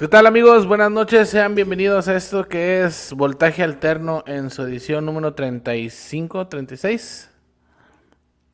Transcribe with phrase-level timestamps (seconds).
[0.00, 4.62] Qué tal amigos, buenas noches, sean bienvenidos a esto que es Voltaje Alterno en su
[4.62, 7.28] edición número 35, 36.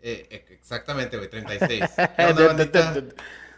[0.00, 1.84] Eh, eh, exactamente, güey, 36.
[2.16, 3.04] ¿Qué te,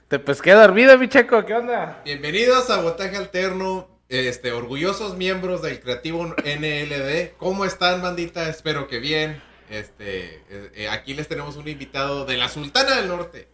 [0.06, 2.02] te, pesqué dormido, mi checo, ¿qué onda?
[2.04, 7.38] Bienvenidos a Voltaje Alterno, este, orgullosos miembros del creativo NLD.
[7.38, 8.50] ¿Cómo están, bandita?
[8.50, 9.40] Espero que bien.
[9.70, 10.42] Este,
[10.74, 13.48] eh, aquí les tenemos un invitado de la Sultana del Norte.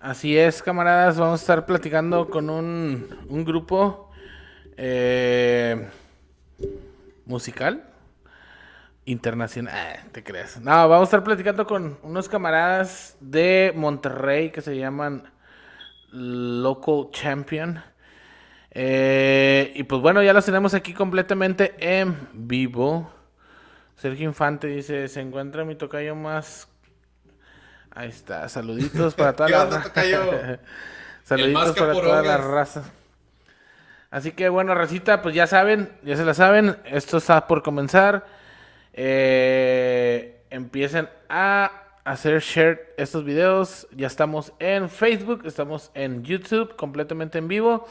[0.00, 4.12] Así es, camaradas, vamos a estar platicando con un, un grupo
[4.76, 5.88] eh,
[7.26, 7.82] musical
[9.06, 9.74] internacional.
[9.74, 10.60] Ah, te creas.
[10.60, 15.24] No, vamos a estar platicando con unos camaradas de Monterrey que se llaman
[16.12, 17.82] Local Champion.
[18.70, 23.10] Eh, y pues bueno, ya los tenemos aquí completamente en vivo.
[23.96, 26.68] Sergio Infante dice, se encuentra mi tocayo más
[27.98, 30.60] Ahí está, saluditos para toda la raza.
[31.24, 32.84] saluditos para toda la raza.
[34.12, 38.24] Así que bueno, racita, pues ya saben, ya se la saben, esto está por comenzar.
[38.92, 41.72] Eh, empiecen a
[42.04, 43.88] hacer share estos videos.
[43.90, 47.84] Ya estamos en Facebook, estamos en YouTube completamente en vivo.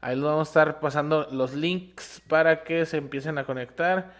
[0.00, 4.12] Ahí les vamos a estar pasando los links para que se empiecen a conectar.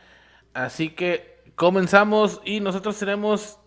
[0.54, 3.58] Así que comenzamos y nosotros tenemos,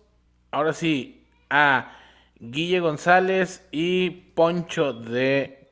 [0.50, 1.19] ahora sí,
[1.50, 1.92] a
[2.38, 5.68] Guille González y Poncho de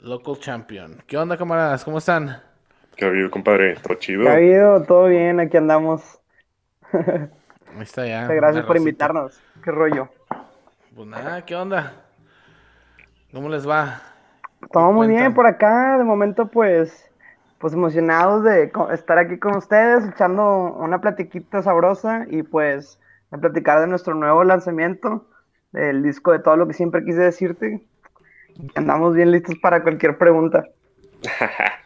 [0.00, 1.02] Local Champion.
[1.06, 1.84] ¿Qué onda, camaradas?
[1.84, 2.40] ¿Cómo están?
[2.94, 3.76] ¿Qué ha habido, compadre?
[3.76, 4.22] ¿Todo chido?
[4.22, 4.82] ¿Qué ha habido?
[4.84, 5.40] ¿Todo bien?
[5.40, 6.20] Aquí andamos.
[6.92, 8.28] Ahí está ya.
[8.28, 9.40] Gracias por invitarnos.
[9.64, 10.08] ¿Qué rollo?
[10.94, 11.92] Pues nada, ¿qué onda?
[13.32, 14.00] ¿Cómo les va?
[14.70, 15.98] Todo muy bien por acá.
[15.98, 17.10] De momento, pues,
[17.58, 23.00] pues emocionados de estar aquí con ustedes, echando una platiquita sabrosa y pues
[23.34, 25.26] a platicar de nuestro nuevo lanzamiento,
[25.72, 27.80] del disco de todo lo que siempre quise decirte.
[28.76, 30.64] Andamos bien listos para cualquier pregunta.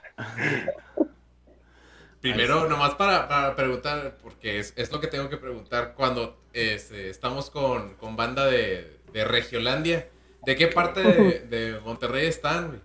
[2.21, 7.97] Primero, nomás para, preguntar, porque es, lo que tengo que preguntar cuando este, estamos con,
[8.15, 10.07] banda de, de, Regiolandia.
[10.45, 12.83] ¿De qué parte de, Monterrey están?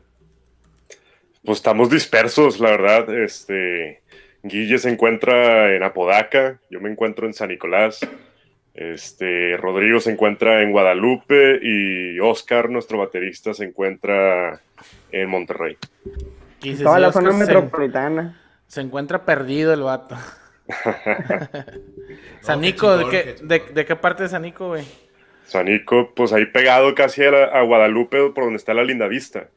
[1.43, 3.13] Pues estamos dispersos, la verdad.
[3.13, 4.03] Este,
[4.41, 7.99] Guille se encuentra en Apodaca, yo me encuentro en San Nicolás.
[8.73, 14.61] Este, Rodrigo se encuentra en Guadalupe y Oscar, nuestro baterista, se encuentra
[15.11, 15.77] en Monterrey.
[16.81, 18.39] Toda la zona metropolitana.
[18.67, 20.17] Se encuentra perdido el vato.
[22.41, 24.85] Sanico, ¿de, qué, parte de Sanico, güey?
[25.45, 29.49] Sanico, pues ahí pegado casi a, Guadalupe, por donde está la Linda Vista.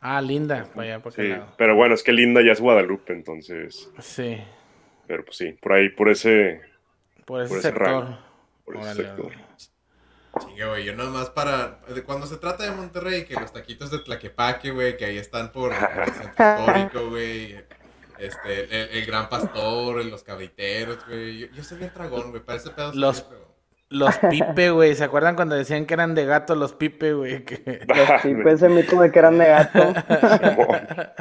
[0.00, 3.90] Ah, Linda, vaya, por sí, Pero bueno, es que Linda ya es Guadalupe, entonces.
[3.98, 4.38] Sí.
[5.06, 6.60] Pero pues sí, por ahí, por ese.
[7.26, 8.31] Por ese, sector.
[8.64, 8.78] Por
[10.40, 11.80] Sí, güey, yo más para.
[12.06, 15.72] Cuando se trata de Monterrey, que los taquitos de Tlaquepaque, güey, que ahí están por,
[15.72, 15.78] el
[16.14, 17.56] centro histórico, güey.
[18.18, 21.50] Este, el, Gran Pastor, los cabriteros, güey.
[21.52, 22.42] Yo, soy bien dragón, güey.
[22.42, 22.92] Parece pedo.
[22.94, 23.26] Los,
[23.90, 24.94] los pipe, güey.
[24.94, 27.44] ¿Se acuerdan cuando decían que eran de gato los pipe, güey?
[27.88, 29.92] Los pipe, ese mito de que eran de gato.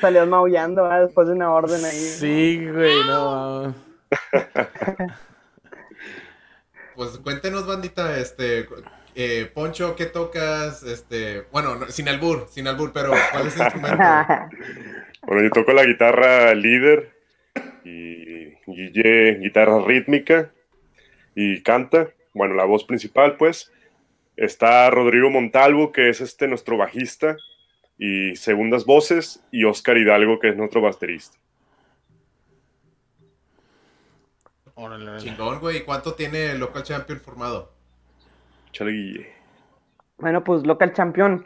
[0.00, 1.02] Salías maullando ¿verdad?
[1.02, 1.92] después de una orden ahí.
[1.92, 3.74] Sí, güey, no.
[6.94, 8.66] Pues cuéntenos, bandita, este,
[9.14, 10.82] eh, Poncho, ¿qué tocas?
[10.82, 13.98] Este, bueno, sin albur, sin albur, pero ¿cuál es el instrumento?
[15.26, 17.12] bueno, yo toco la guitarra líder
[17.84, 18.24] y
[18.66, 20.50] Guille guitarra rítmica
[21.34, 23.70] y canta, bueno, la voz principal, pues.
[24.36, 27.36] Está Rodrigo Montalvo, que es este nuestro bajista
[27.98, 31.38] y segundas voces, y Oscar Hidalgo, que es nuestro baterista.
[35.18, 35.84] Chingón, güey.
[35.84, 37.70] ¿Cuánto tiene el Local Champion formado?
[38.72, 39.32] Chale,
[40.18, 41.44] Bueno, pues Local Champion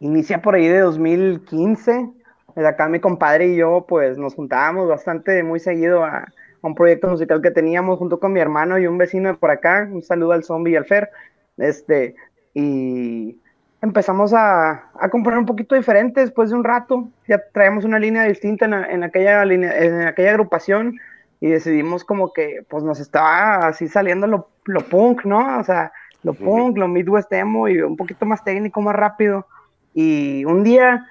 [0.00, 2.10] inicia por ahí de 2015.
[2.56, 6.26] Desde acá mi compadre y yo, pues nos juntábamos bastante, muy seguido a,
[6.62, 9.88] un proyecto musical que teníamos junto con mi hermano y un vecino de por acá.
[9.90, 11.10] Un saludo al Zombie y al Fer.
[11.58, 12.16] Este,
[12.54, 13.38] y
[13.82, 17.08] empezamos a, a componer un poquito diferente después de un rato.
[17.28, 20.98] Ya traíamos una línea distinta en, aquella, en aquella agrupación
[21.44, 25.58] y decidimos como que pues nos estaba así saliendo lo, lo punk, ¿no?
[25.60, 25.92] O sea,
[26.22, 29.46] lo punk, lo midwest emo y un poquito más técnico, más rápido.
[29.92, 31.06] Y un día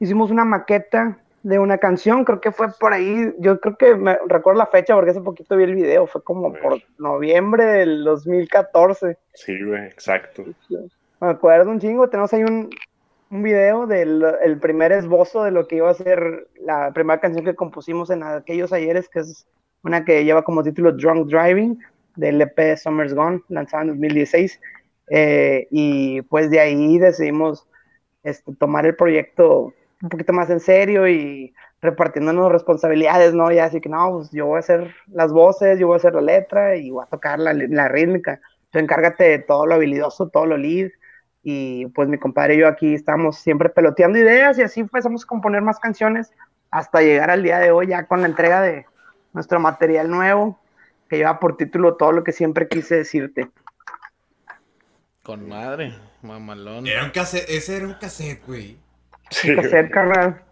[0.00, 4.16] hicimos una maqueta de una canción, creo que fue por ahí, yo creo que me
[4.26, 9.18] recuerdo la fecha porque hace poquito vi el video, fue como por noviembre del 2014.
[9.34, 10.44] Sí, güey, exacto.
[11.20, 12.70] Me acuerdo un chingo, tenemos ahí un,
[13.30, 17.44] un video del el primer esbozo de lo que iba a ser la primera canción
[17.44, 19.46] que compusimos en aquellos ayeres, que es
[19.84, 21.78] una que lleva como título Drunk Driving,
[22.16, 24.60] del EP Summer's Gone, lanzado en 2016.
[25.10, 27.68] Eh, y pues de ahí decidimos
[28.22, 33.50] este, tomar el proyecto un poquito más en serio y repartiéndonos responsabilidades, ¿no?
[33.52, 36.14] Ya así que no, pues yo voy a hacer las voces, yo voy a hacer
[36.14, 38.40] la letra y voy a tocar la, la rítmica.
[38.70, 40.90] Tú encárgate de todo lo habilidoso, todo lo lead.
[41.42, 45.26] Y pues mi compadre y yo aquí estamos siempre peloteando ideas y así empezamos a
[45.26, 46.32] componer más canciones
[46.70, 48.86] hasta llegar al día de hoy ya con la entrega de
[49.34, 50.58] nuestro material nuevo
[51.08, 53.50] que lleva por título todo lo que siempre quise decirte.
[55.22, 56.86] Con madre, mamalón.
[56.86, 58.78] Era un cassette, ese era un cassette, güey.
[59.30, 60.42] Sí, un cassette, carnal.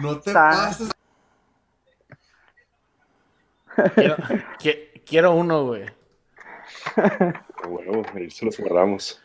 [0.00, 0.90] No te pases.
[3.94, 4.16] Quiero,
[5.06, 5.86] quiero uno, güey.
[7.68, 9.22] Bueno, ahí se los guardamos.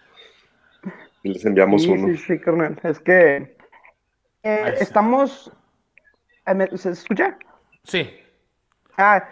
[1.24, 2.08] Y les enviamos uno.
[2.08, 2.80] Sí, sí, carnal.
[2.84, 3.58] Es que
[4.44, 5.52] eh, estamos.
[6.46, 7.38] Eh, ¿Se escucha?
[7.84, 8.10] Sí.
[9.00, 9.24] Ah,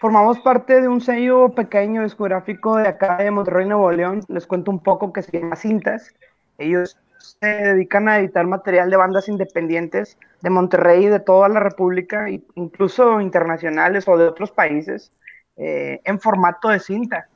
[0.00, 4.20] formamos parte de un sello pequeño discográfico de acá de Monterrey, Nuevo León.
[4.28, 6.14] Les cuento un poco que se llama Cintas.
[6.58, 11.58] Ellos se dedican a editar material de bandas independientes de Monterrey y de toda la
[11.58, 15.12] República, incluso internacionales o de otros países,
[15.56, 17.26] eh, en formato de cinta.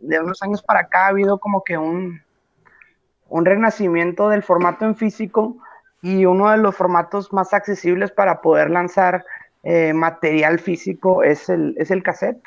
[0.00, 2.20] De unos años para acá ha habido como que un,
[3.28, 5.56] un renacimiento del formato en físico
[6.02, 9.24] y uno de los formatos más accesibles para poder lanzar
[9.62, 12.42] eh, material físico es el, es el cassette,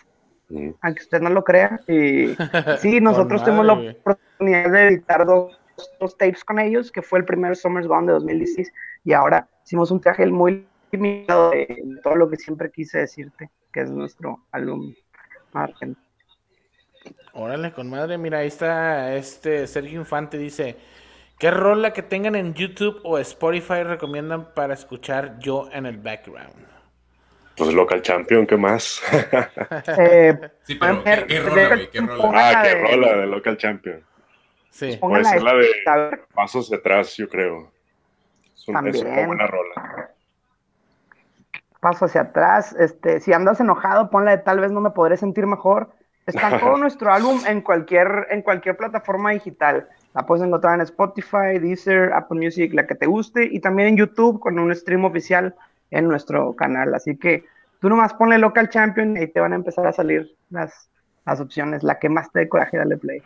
[0.50, 0.72] mm.
[0.82, 1.80] aunque usted no lo crea.
[1.88, 2.36] Y,
[2.80, 5.58] sí, nosotros tuvimos la oportunidad de editar dos,
[6.00, 8.72] dos, tapes con ellos, que fue el primer Summer's Gone de 2016,
[9.06, 13.82] y ahora hicimos un traje muy limitado de, todo lo que siempre quise decirte, que
[13.82, 14.94] es nuestro álbum
[15.54, 15.96] Margen.
[17.34, 20.76] Órale, con madre, mira, ahí está este Sergio Infante, dice,
[21.40, 26.75] ¿qué rola que tengan en YouTube o Spotify recomiendan para escuchar yo en el background?
[27.58, 29.02] Pues Local Champion, ¿qué más?
[29.98, 32.32] eh, sí, pero ¿qué, qué rola, ¿Qué rola?
[32.34, 34.04] Ah, qué rola de Local Champion.
[34.70, 34.98] Sí.
[35.00, 35.68] Puede ser la de
[36.34, 37.72] Pasos Atrás, yo creo.
[38.54, 40.12] Es, un, es una buena rola.
[41.80, 42.76] Paso hacia atrás.
[42.78, 45.92] Este, si andas enojado, ponla de Tal vez no me podré sentir mejor.
[46.26, 49.88] Está todo nuestro álbum en cualquier, en cualquier plataforma digital.
[50.14, 53.98] La puedes encontrar en Spotify, Deezer, Apple Music, la que te guste, y también en
[53.98, 55.56] YouTube con un stream oficial
[55.92, 56.94] en nuestro canal.
[56.94, 57.46] Así que
[57.80, 60.90] tú nomás ponle Local Champion y te van a empezar a salir las,
[61.26, 61.84] las opciones.
[61.84, 63.22] La que más te dé coraje, dale play.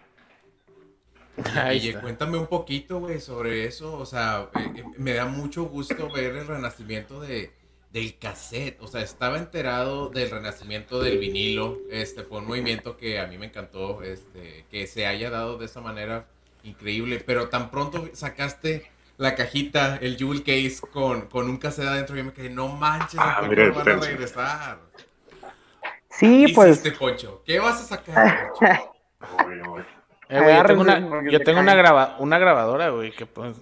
[1.69, 3.97] Oye, cuéntame un poquito, güey, sobre eso.
[3.97, 7.51] O sea, eh, eh, me da mucho gusto ver el renacimiento de,
[7.91, 8.81] del cassette.
[8.81, 11.77] O sea, estaba enterado del renacimiento del vinilo.
[11.91, 15.65] Este fue un movimiento que a mí me encantó, este, que se haya dado de
[15.65, 16.25] esa manera
[16.63, 17.23] increíble.
[17.25, 22.23] Pero tan pronto sacaste la cajita, el jewel case con, con un cassette adentro, yo
[22.23, 24.79] me quedé, no manches, ah, mira, no van a regresar.
[26.09, 26.71] Sí, ¿Qué pues.
[26.79, 27.43] Hiciste, Poncho?
[27.45, 28.65] ¿Qué vas a sacar, Poncho?
[30.31, 33.57] Eh, güey, yo tengo una, yo tengo una, graba, una grabadora, güey, que pues...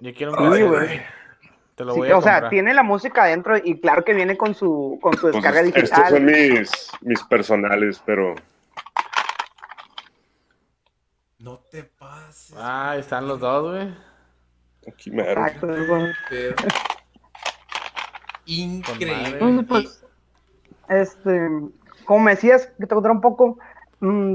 [0.00, 1.00] Yo quiero un sí, güey.
[1.76, 2.40] Te lo voy sí, a o comprar.
[2.40, 5.60] sea, tiene la música adentro y claro que viene con su, con su pues descarga
[5.60, 6.02] pues, digital.
[6.02, 8.34] Estos son mis, mis personales, pero
[11.38, 11.84] no te
[12.30, 12.56] pases.
[12.56, 13.94] Ah, están los dos, güey.
[14.88, 15.24] Aquí me
[18.46, 19.64] Increíble.
[19.68, 20.04] Pues,
[20.88, 21.48] este,
[22.04, 23.58] como me decías, que te contaré un poco,
[24.00, 24.34] mmm,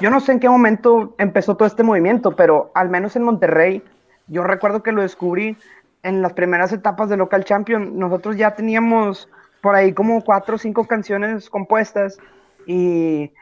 [0.00, 3.84] yo no sé en qué momento empezó todo este movimiento, pero al menos en Monterrey,
[4.26, 5.56] yo recuerdo que lo descubrí
[6.02, 7.98] en las primeras etapas de Local Champion.
[7.98, 9.28] Nosotros ya teníamos
[9.60, 12.18] por ahí como cuatro o cinco canciones compuestas
[12.66, 13.32] y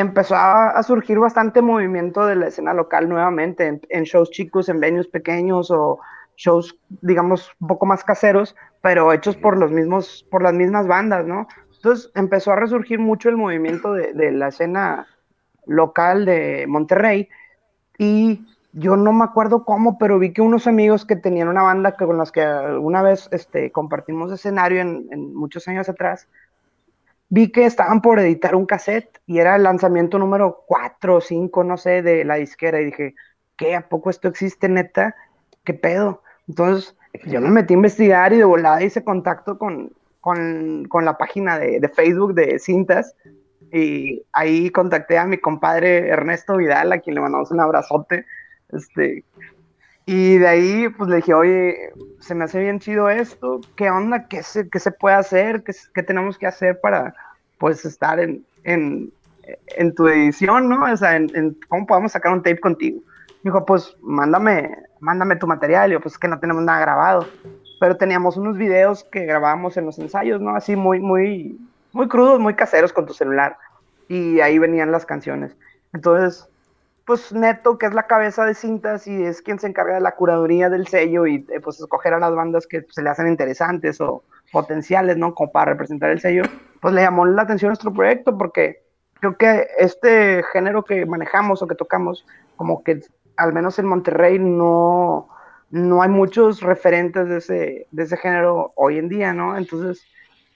[0.00, 5.06] empezó a, surgir bastante movimiento de la escena local nuevamente, en, shows chicos, en venues
[5.08, 5.98] pequeños o
[6.36, 11.26] shows, digamos, un poco más caseros, pero hechos por los mismos, por las mismas bandas,
[11.26, 11.46] ¿no?
[11.76, 15.06] Entonces empezó a resurgir mucho el movimiento de, la escena
[15.66, 17.28] local de Monterrey
[17.98, 21.96] y yo no me acuerdo cómo, pero vi que unos amigos que tenían una banda
[21.96, 26.28] que, con las que alguna vez este, compartimos escenario en, en muchos años atrás,
[27.30, 31.64] vi que estaban por editar un cassette y era el lanzamiento número 4 o 5,
[31.64, 33.14] no sé, de la disquera y dije,
[33.56, 33.76] ¿qué?
[33.76, 35.14] ¿A poco esto existe neta?
[35.64, 36.22] ¿Qué pedo?
[36.48, 36.96] Entonces
[37.26, 41.58] yo me metí a investigar y de volada hice contacto con, con, con la página
[41.58, 43.14] de, de, Facebook de Cintas
[43.72, 48.26] y ahí contacté a mi compadre Ernesto Vidal, a quien le mandamos un abrazote.
[48.72, 49.24] Este,
[50.06, 54.26] y de ahí, pues le dije, oye, se me hace bien chido esto, ¿qué onda?
[54.26, 55.62] ¿Qué se, qué se puede hacer?
[55.62, 57.14] ¿Qué, ¿Qué, tenemos que hacer para,
[57.58, 59.12] pues, estar en, en,
[59.76, 60.90] en tu edición, ¿no?
[60.90, 63.00] O sea, en, ¿cómo podemos sacar un tape contigo?
[63.42, 65.90] Me dijo, pues, mándame, mándame tu material.
[65.90, 67.26] Y yo, pues, es que no tenemos nada grabado.
[67.78, 70.54] Pero teníamos unos videos que grabábamos en los ensayos, ¿no?
[70.54, 71.58] Así muy, muy,
[71.92, 73.56] muy crudos, muy caseros con tu celular.
[74.08, 75.56] Y ahí venían las canciones.
[75.92, 76.48] Entonces,
[77.10, 80.14] pues Neto, que es la cabeza de cintas y es quien se encarga de la
[80.14, 84.00] curaduría del sello y eh, pues escoger a las bandas que se le hacen interesantes
[84.00, 85.34] o potenciales, ¿no?
[85.34, 86.44] Como para representar el sello,
[86.80, 91.66] pues le llamó la atención nuestro proyecto porque creo que este género que manejamos o
[91.66, 92.24] que tocamos,
[92.54, 93.00] como que
[93.36, 95.28] al menos en Monterrey no,
[95.70, 99.58] no hay muchos referentes de ese, de ese género hoy en día, ¿no?
[99.58, 100.06] Entonces,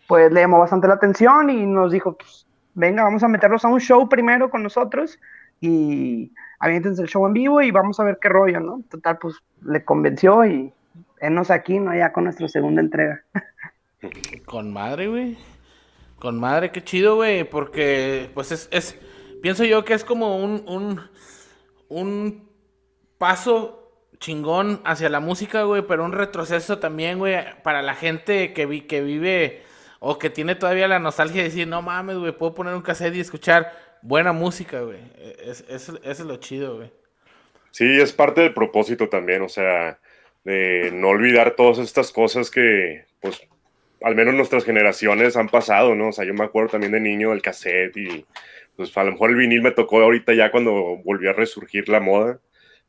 [0.06, 3.68] pues le llamó bastante la atención y nos dijo, pues, venga, vamos a meterlos a
[3.68, 5.18] un show primero con nosotros
[5.60, 8.82] y aviéntense el show en vivo y vamos a ver qué rollo, ¿no?
[8.90, 10.72] Total, pues le convenció y
[11.20, 11.94] enos aquí, ¿no?
[11.94, 13.22] Ya con nuestra segunda entrega.
[14.44, 15.38] Con madre, güey.
[16.18, 18.98] Con madre, qué chido, güey, porque pues es, es,
[19.40, 21.00] pienso yo que es como un, un,
[21.88, 22.48] un
[23.18, 23.84] paso
[24.18, 28.82] chingón hacia la música, güey, pero un retroceso también, güey, para la gente que, vi,
[28.82, 29.62] que vive
[30.00, 33.16] o que tiene todavía la nostalgia de decir, no mames, güey, puedo poner un cassette
[33.16, 33.72] y escuchar
[34.04, 34.98] buena música, güey.
[35.44, 36.90] Es, es, eso es lo chido, güey.
[37.70, 39.98] Sí, es parte del propósito también, o sea,
[40.44, 43.40] de no olvidar todas estas cosas que, pues,
[44.02, 46.08] al menos nuestras generaciones han pasado, ¿no?
[46.08, 48.26] O sea, yo me acuerdo también de niño del cassette y,
[48.76, 51.98] pues, a lo mejor el vinil me tocó ahorita ya cuando volvió a resurgir la
[51.98, 52.38] moda,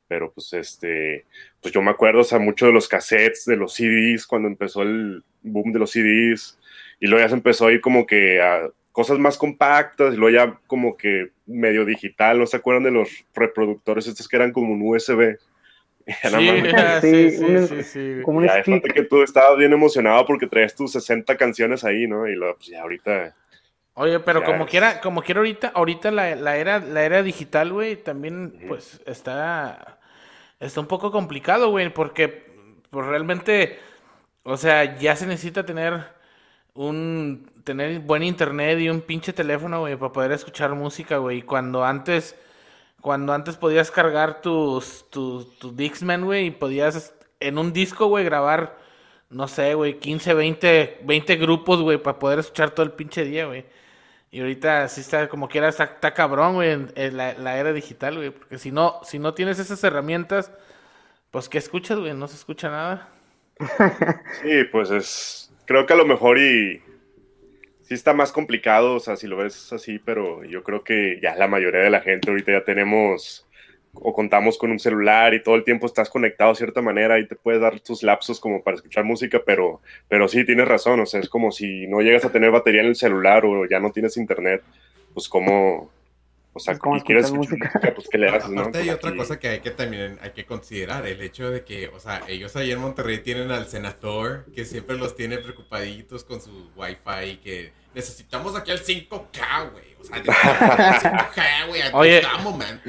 [0.08, 1.26] pero, pues, este,
[1.62, 4.84] pues yo me acuerdo, o sea, mucho de los cassettes, de los CDs, cuando empezó
[4.84, 6.60] el boom de los CDs,
[7.00, 10.34] y luego ya se empezó a ir como que a cosas más compactas y luego
[10.34, 14.72] ya como que medio digital, ¿no se acuerdan de los reproductores estos que eran como
[14.72, 15.38] un USB?
[17.02, 18.48] Sí, sí, sí, sí, Como un
[18.94, 22.28] que tú estabas bien emocionado porque traías tus 60 canciones ahí, ¿no?
[22.28, 23.36] Y luego, pues ya ahorita...
[23.96, 27.96] Oye, pero como quiera, como quiera ahorita, ahorita la, la era, la era digital, güey,
[27.96, 29.98] también, pues, está,
[30.60, 32.54] está un poco complicado, güey, porque,
[32.92, 33.80] pues, realmente,
[34.44, 36.16] o sea, ya se necesita tener
[36.76, 41.42] un tener buen internet y un pinche teléfono, güey, para poder escuchar música, güey.
[41.42, 42.36] Cuando antes,
[43.02, 48.26] cuando antes podías cargar tus, tus, tus Dixman, güey, y podías en un disco, güey,
[48.26, 48.78] grabar,
[49.30, 53.46] no sé, güey, 15, 20, 20 grupos, güey, para poder escuchar todo el pinche día,
[53.48, 53.66] güey.
[54.32, 58.32] Y ahorita sí está, como quiera, está, cabrón, güey, en, la, la, era digital, güey.
[58.32, 60.52] Porque si no, si no tienes esas herramientas,
[61.32, 62.14] pues, ¿qué escuchas, güey?
[62.14, 63.10] No se escucha nada.
[64.42, 66.82] Sí, pues es creo que a lo mejor y
[67.82, 71.36] sí está más complicado, o sea, si lo ves así, pero yo creo que ya
[71.36, 73.46] la mayoría de la gente ahorita ya tenemos
[73.94, 77.28] o contamos con un celular y todo el tiempo estás conectado de cierta manera y
[77.28, 81.06] te puedes dar tus lapsos como para escuchar música, pero, pero sí, tienes razón, o
[81.06, 83.92] sea, es como si no llegas a tener batería en el celular o ya no
[83.92, 84.64] tienes internet,
[85.14, 85.92] pues como,
[86.56, 87.70] o sea, como quieres música?
[87.94, 91.06] pues ¿qué le haces, Aparte hay otra cosa que hay que también hay que considerar,
[91.06, 94.98] el hecho de que, o sea, ellos ahí en Monterrey tienen al senador que siempre
[94.98, 99.96] los tiene preocupaditos con su wifi y que necesitamos aquí el 5K, güey.
[100.00, 101.82] O sea, necesitamos el 5K, güey.
[101.92, 102.22] Oye,
[102.58, 102.82] man.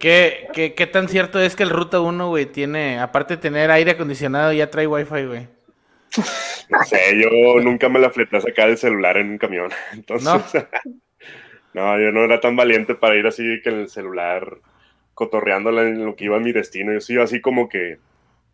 [0.00, 3.70] ¿qué, qué, ¿Qué tan cierto es que el Ruta 1, güey, tiene, aparte de tener
[3.70, 5.48] aire acondicionado, ya trae wifi, güey?
[6.68, 9.70] No sé, yo nunca me la fleté a sacar el celular en un camión.
[9.92, 10.42] Entonces, ¿No?
[11.74, 14.58] No, yo no era tan valiente para ir así que en el celular
[15.14, 16.92] cotorreándola en lo que iba a mi destino.
[16.92, 17.98] Yo sí así como que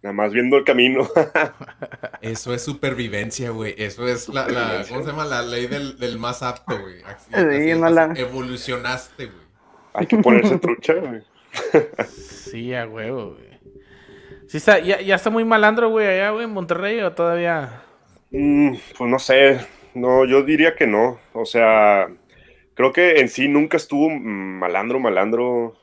[0.02, 1.06] nada más viendo el camino.
[2.22, 3.74] Eso es supervivencia, güey.
[3.76, 5.24] Eso es la, ¿cómo se llama?
[5.24, 7.02] La ley del, más apto, güey.
[8.16, 9.50] Evolucionaste, güey.
[9.92, 11.22] Hay que ponerse trucha, güey.
[12.08, 13.50] Sí, a huevo, güey.
[14.46, 17.82] Sí está, ya, ya, está muy malandro, güey, allá, güey, en Monterrey, o todavía.
[18.30, 19.60] Mm, pues no sé.
[19.94, 21.20] No, yo diría que no.
[21.32, 22.08] O sea,
[22.80, 25.76] creo que en sí nunca estuvo malandro, malandro.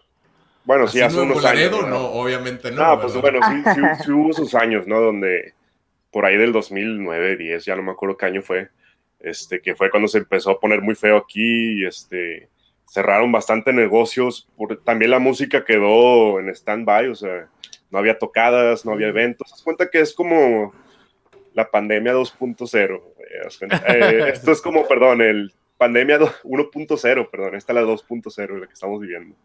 [0.65, 1.87] Bueno, sí, hace unos años.
[1.87, 2.05] ¿no?
[2.05, 2.81] obviamente no.
[2.81, 4.99] Ah, pues bueno, sí, sí, hubo sus años, ¿no?
[4.99, 5.53] Donde
[6.11, 8.69] por ahí del 2009, 10, ya no me acuerdo qué año fue,
[9.19, 12.49] este, que fue cuando se empezó a poner muy feo aquí y este,
[12.87, 14.47] cerraron bastante negocios.
[14.57, 17.47] Por, también la música quedó en stand-by, o sea,
[17.91, 19.53] no había tocadas, no había eventos.
[19.53, 20.73] Haz cuenta que es como
[21.53, 23.01] la pandemia 2.0.
[23.87, 28.73] Eh, esto es como, perdón, el pandemia 1.0, perdón, esta es la 2.0 la que
[28.73, 29.35] estamos viviendo.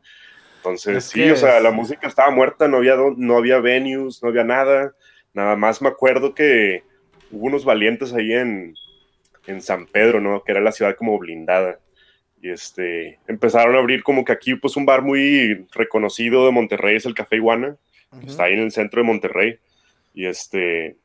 [0.56, 4.44] Entonces, sí, o sea, la música estaba muerta, no había, no había venues, no había
[4.44, 4.94] nada.
[5.34, 6.84] Nada más me acuerdo que
[7.32, 8.74] hubo unos valientes ahí en,
[9.48, 10.44] en San Pedro, ¿no?
[10.44, 11.80] Que era la ciudad como blindada.
[12.40, 16.96] Y este, empezaron a abrir como que aquí, pues un bar muy reconocido de Monterrey
[16.96, 17.76] es el Café Iguana,
[18.26, 19.58] está ahí en el centro de Monterrey.
[20.14, 20.96] Y este,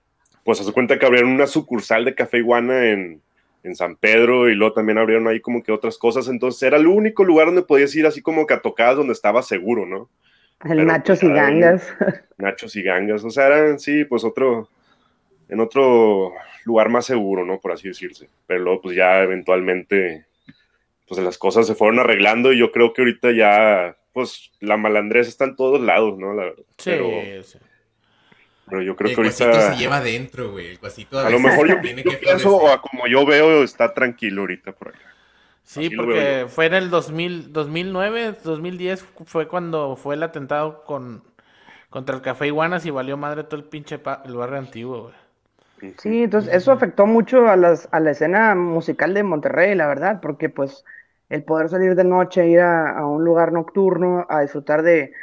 [0.43, 3.22] pues se cuenta que abrieron una sucursal de Café Iguana en,
[3.67, 6.88] en San Pedro y luego también abrieron ahí como que otras cosas, entonces era el
[6.88, 10.10] único lugar donde podías ir así como que a tocadas donde estaba seguro, ¿no?
[10.63, 11.93] El Nachos y Gangas.
[12.38, 14.69] Nachos y Gangas, o sea, eran, sí, pues otro,
[15.49, 16.34] en otro
[16.65, 17.60] lugar más seguro, ¿no?
[17.60, 20.25] Por así decirse, pero luego pues ya eventualmente,
[21.08, 25.27] pues las cosas se fueron arreglando y yo creo que ahorita ya, pues la malandrés
[25.27, 26.34] está en todos lados, ¿no?
[26.34, 26.63] La verdad.
[26.77, 27.10] Sí, Pero,
[27.43, 27.60] sí.
[28.69, 29.62] Pero yo creo el que cuasito ahorita.
[29.62, 30.67] se lleva adentro, güey.
[30.67, 33.25] El cuasito A lo veces mejor yo, tiene yo que pienso, o a como yo
[33.25, 35.15] veo, está tranquilo ahorita por allá.
[35.63, 40.84] Sí, Así lo porque fue en el 2000, 2009, 2010 fue cuando fue el atentado
[40.86, 41.23] con
[41.89, 45.15] contra el Café Iguanas y valió madre todo el pinche pa- el barrio antiguo, güey.
[45.97, 50.19] Sí, entonces eso afectó mucho a las, a la escena musical de Monterrey, la verdad,
[50.21, 50.84] porque pues
[51.30, 55.13] el poder salir de noche, ir a, a un lugar nocturno, a disfrutar de,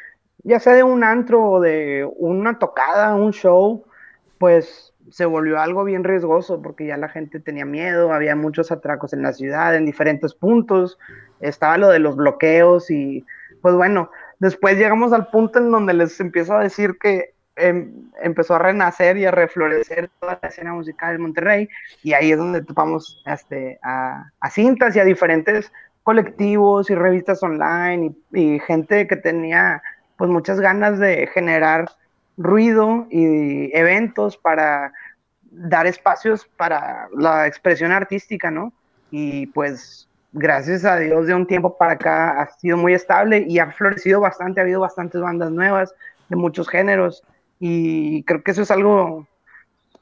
[0.44, 3.84] ya sea de un antro o de una tocada, un show,
[4.38, 9.12] pues se volvió algo bien riesgoso porque ya la gente tenía miedo, había muchos atracos
[9.12, 10.98] en la ciudad, en diferentes puntos,
[11.40, 13.26] estaba lo de los bloqueos y
[13.60, 18.54] pues bueno, después llegamos al punto en donde les empiezo a decir que em- empezó
[18.54, 21.68] a renacer y a reflorecer toda la escena musical de Monterrey
[22.02, 27.42] y ahí es donde topamos este, a, a cintas y a diferentes colectivos y revistas
[27.42, 29.82] online y, y gente que tenía
[30.16, 31.90] pues muchas ganas de generar
[32.36, 34.92] ruido y eventos para
[35.50, 38.72] dar espacios para la expresión artística, ¿no?
[39.10, 43.60] Y pues gracias a Dios de un tiempo para acá ha sido muy estable y
[43.60, 45.94] ha florecido bastante, ha habido bastantes bandas nuevas
[46.28, 47.22] de muchos géneros
[47.60, 49.26] y creo que eso es algo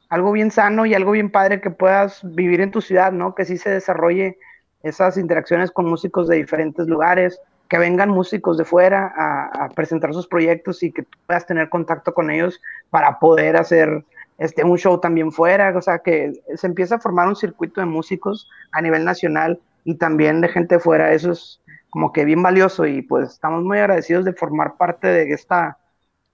[0.08, 3.34] algo bien sano y algo bien padre que puedas vivir en tu ciudad, ¿no?
[3.34, 4.38] Que sí se desarrolle
[4.82, 7.40] esas interacciones con músicos de diferentes lugares,
[7.72, 12.12] que vengan músicos de fuera a, presentar sus proyectos y que tú puedas tener contacto
[12.12, 14.04] con ellos para poder hacer
[14.36, 17.86] este, un show también fuera, o sea, que se empieza a formar un circuito de
[17.86, 22.42] músicos a nivel nacional y también de gente de fuera, eso es como que bien
[22.42, 25.78] valioso y pues estamos muy agradecidos de formar parte de esta,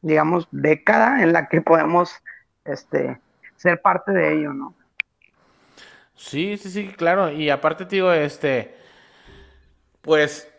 [0.03, 2.11] digamos, década en la que podemos
[2.65, 3.21] este,
[3.55, 4.75] ser parte de ello, ¿no?
[6.17, 7.31] Sí, sí, sí, claro.
[7.31, 8.75] Y aparte te digo, este,
[10.03, 10.53] pues,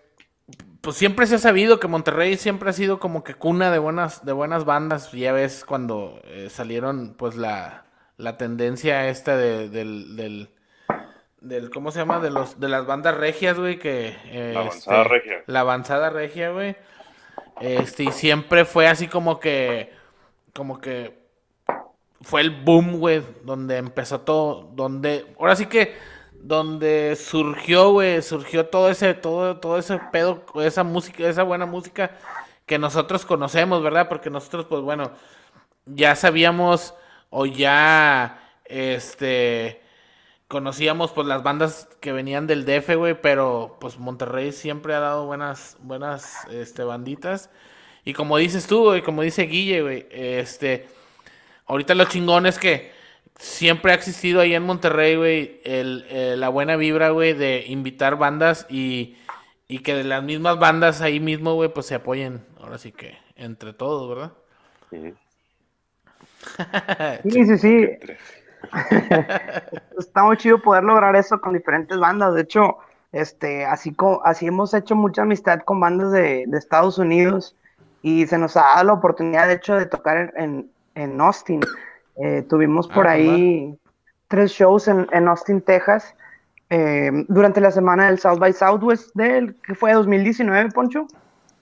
[0.81, 4.25] pues siempre se ha sabido que Monterrey siempre ha sido como que cuna de buenas,
[4.25, 5.11] de buenas bandas.
[5.11, 7.85] Ya ves cuando eh, salieron, pues la,
[8.17, 10.49] la tendencia esta de, del, del,
[11.41, 12.19] del, ¿cómo se llama?
[12.19, 15.43] De los, de las bandas regias, güey, que eh, La avanzada este, regia.
[15.47, 16.75] La avanzada regia, güey.
[17.61, 19.91] Este, y siempre fue así como que,
[20.53, 21.19] como que
[22.21, 25.95] fue el boom, güey, donde empezó todo, donde, ahora sí que,
[26.41, 32.11] donde surgió, güey, surgió todo ese, todo, todo ese pedo, esa música, esa buena música
[32.65, 34.07] que nosotros conocemos, ¿verdad?
[34.09, 35.11] Porque nosotros, pues bueno,
[35.85, 36.93] ya sabíamos
[37.29, 39.81] o ya, este,
[40.47, 45.25] conocíamos pues las bandas que venían del DF, güey, pero pues Monterrey siempre ha dado
[45.25, 47.49] buenas, buenas, este, banditas.
[48.05, 50.87] Y como dices tú, güey, como dice Guille, güey, este,
[51.65, 52.98] ahorita lo chingón es que
[53.39, 58.17] siempre ha existido ahí en Monterrey, güey, el, eh, la buena vibra, güey, de invitar
[58.17, 59.17] bandas y,
[59.67, 63.17] y que de las mismas bandas ahí mismo, güey, pues se apoyen, ahora sí que,
[63.37, 64.33] entre todos, ¿verdad?
[67.23, 67.87] Sí, sí, sí.
[67.99, 68.19] Tres.
[69.97, 72.33] Está muy chido poder lograr eso con diferentes bandas.
[72.33, 72.77] De hecho,
[73.11, 77.55] este, así, co- así hemos hecho mucha amistad con bandas de, de Estados Unidos
[78.01, 81.71] y se nos ha dado la oportunidad, de hecho, de tocar en, en Austin.
[82.21, 83.77] Eh, tuvimos por Ah, ahí
[84.27, 86.13] tres shows en, en Austin, Texas,
[86.69, 91.07] eh, durante la semana del South by Southwest del, que fue 2019, Poncho.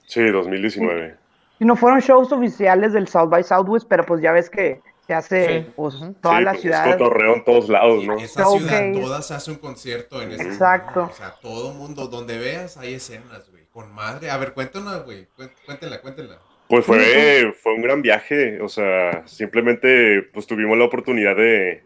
[0.06, 1.16] Sí, 2019.
[1.60, 5.14] Y no fueron shows oficiales del South by Southwest, pero pues ya ves que se
[5.14, 5.72] hace Sí.
[5.76, 6.88] pues, toda sí, la pues, ciudad.
[6.88, 8.16] Es cotorreo en todos lados, ¿no?
[8.18, 11.08] Esa ciudad toda se hace un concierto en ese Exacto.
[11.10, 13.64] O sea, todo mundo, donde veas, hay escenas, güey.
[13.72, 14.30] Con madre.
[14.30, 15.26] A ver, cuéntanos, güey.
[15.36, 16.36] Cué- Cuéntenla, cuéntenla.
[16.68, 21.82] Pues fue, fue un gran viaje, o sea, simplemente pues tuvimos la oportunidad de,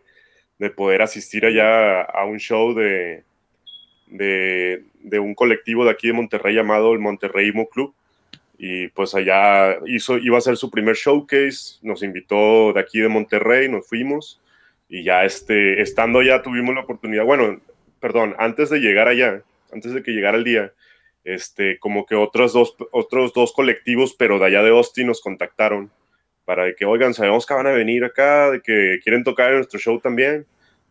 [0.58, 3.22] de poder asistir allá a un show de,
[4.08, 7.94] de, de un colectivo de aquí de Monterrey llamado el Monterrey Emo Club.
[8.58, 13.08] Y pues allá hizo, iba a ser su primer showcase, nos invitó de aquí de
[13.08, 14.40] Monterrey, nos fuimos
[14.88, 17.60] y ya este, estando allá tuvimos la oportunidad, bueno,
[17.98, 19.42] perdón, antes de llegar allá,
[19.72, 20.72] antes de que llegara el día,
[21.24, 25.90] este, como que otros dos, otros dos colectivos, pero de allá de Austin nos contactaron
[26.44, 29.78] para que, oigan, sabemos que van a venir acá, de que quieren tocar en nuestro
[29.78, 30.46] show también,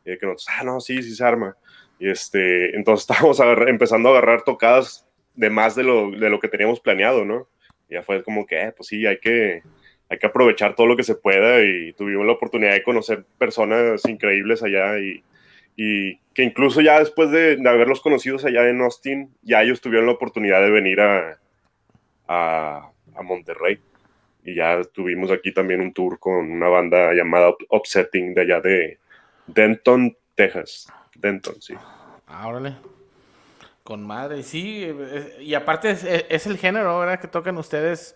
[0.05, 1.57] y de que nosotros, ah, no, sí, sí se arma.
[1.99, 6.47] Y este, entonces estábamos empezando a agarrar tocadas de más de lo, de lo que
[6.47, 7.47] teníamos planeado, ¿no?
[7.89, 9.61] Y ya fue como que, eh, pues sí, hay que,
[10.09, 14.03] hay que aprovechar todo lo que se pueda y tuvimos la oportunidad de conocer personas
[14.05, 15.23] increíbles allá y,
[15.75, 20.13] y que incluso ya después de, haberlos conocidos allá en Austin, ya ellos tuvieron la
[20.13, 21.37] oportunidad de venir a,
[22.27, 22.91] a,
[23.23, 23.79] Monterrey.
[24.43, 28.59] Y ya tuvimos aquí también un tour con una banda llamada Up- Upsetting de allá
[28.61, 28.97] de
[29.47, 30.91] Denton, Texas.
[31.15, 31.75] Denton, sí.
[32.27, 32.75] Ah, órale.
[33.83, 34.41] con madre.
[34.43, 37.19] Sí, eh, y aparte es, es el género, ¿verdad?
[37.19, 38.15] Que tocan ustedes.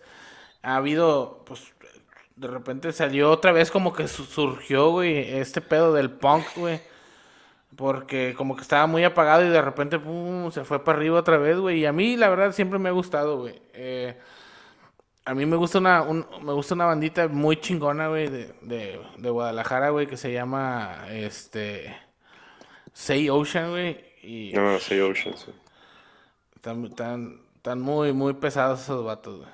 [0.62, 1.72] Ha habido, pues,
[2.34, 6.80] de repente salió otra vez como que su- surgió, güey, este pedo del punk, güey.
[7.76, 11.36] Porque como que estaba muy apagado y de repente pum, se fue para arriba otra
[11.38, 11.80] vez, güey.
[11.80, 13.60] Y a mí, la verdad, siempre me ha gustado, güey.
[13.74, 14.16] Eh,
[15.24, 19.00] a mí me gusta una, un- me gusta una bandita muy chingona, güey, de, de,
[19.18, 21.96] de Guadalajara, güey, que se llama, este,
[22.92, 24.04] Say Ocean, güey.
[24.22, 25.52] Y No, Say Ocean, sí.
[26.54, 29.50] están, están, están muy, muy pesados esos vatos, güey.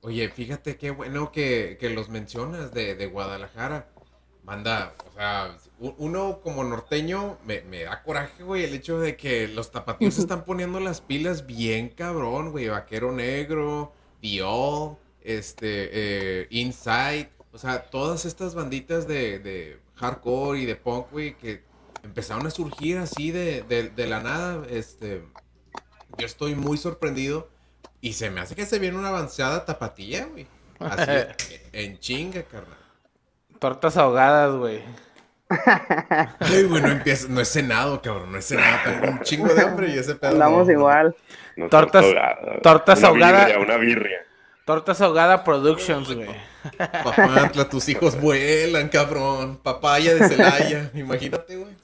[0.00, 3.88] Oye, fíjate qué bueno que, que los mencionas de, de Guadalajara.
[4.44, 9.46] Manda, o sea, uno como norteño me, me da coraje, güey, el hecho de que
[9.46, 12.68] los tapatíos se están poniendo las pilas bien cabrón, güey.
[12.68, 17.30] Vaquero Negro, The All, este, eh, Inside.
[17.52, 21.62] O sea, todas estas banditas de, de hardcore y de punk, güey, que
[22.02, 24.66] empezaron a surgir así de, de, de la nada.
[24.68, 25.22] Este,
[26.18, 27.48] yo estoy muy sorprendido.
[28.00, 30.48] Y se me hace que se viene una avanzada tapatilla, güey.
[30.80, 31.12] Así,
[31.72, 32.81] en chinga, carnal.
[33.62, 34.82] Tortas ahogadas, güey.
[36.40, 38.78] Ay, güey, no empieza, no es cenado, cabrón, no es cenado.
[38.84, 40.32] Tengo un chingo de hambre y ese pedo.
[40.32, 41.14] Andamos no, igual.
[41.56, 43.44] No, Tortas- torta- tortas una ahogada.
[43.46, 44.18] birria, una birria.
[44.64, 46.28] Tortas ahogada productions, güey.
[46.76, 49.58] Papantla, tus hijos vuelan, cabrón.
[49.58, 51.76] Papaya de Celaya, imagínate, güey.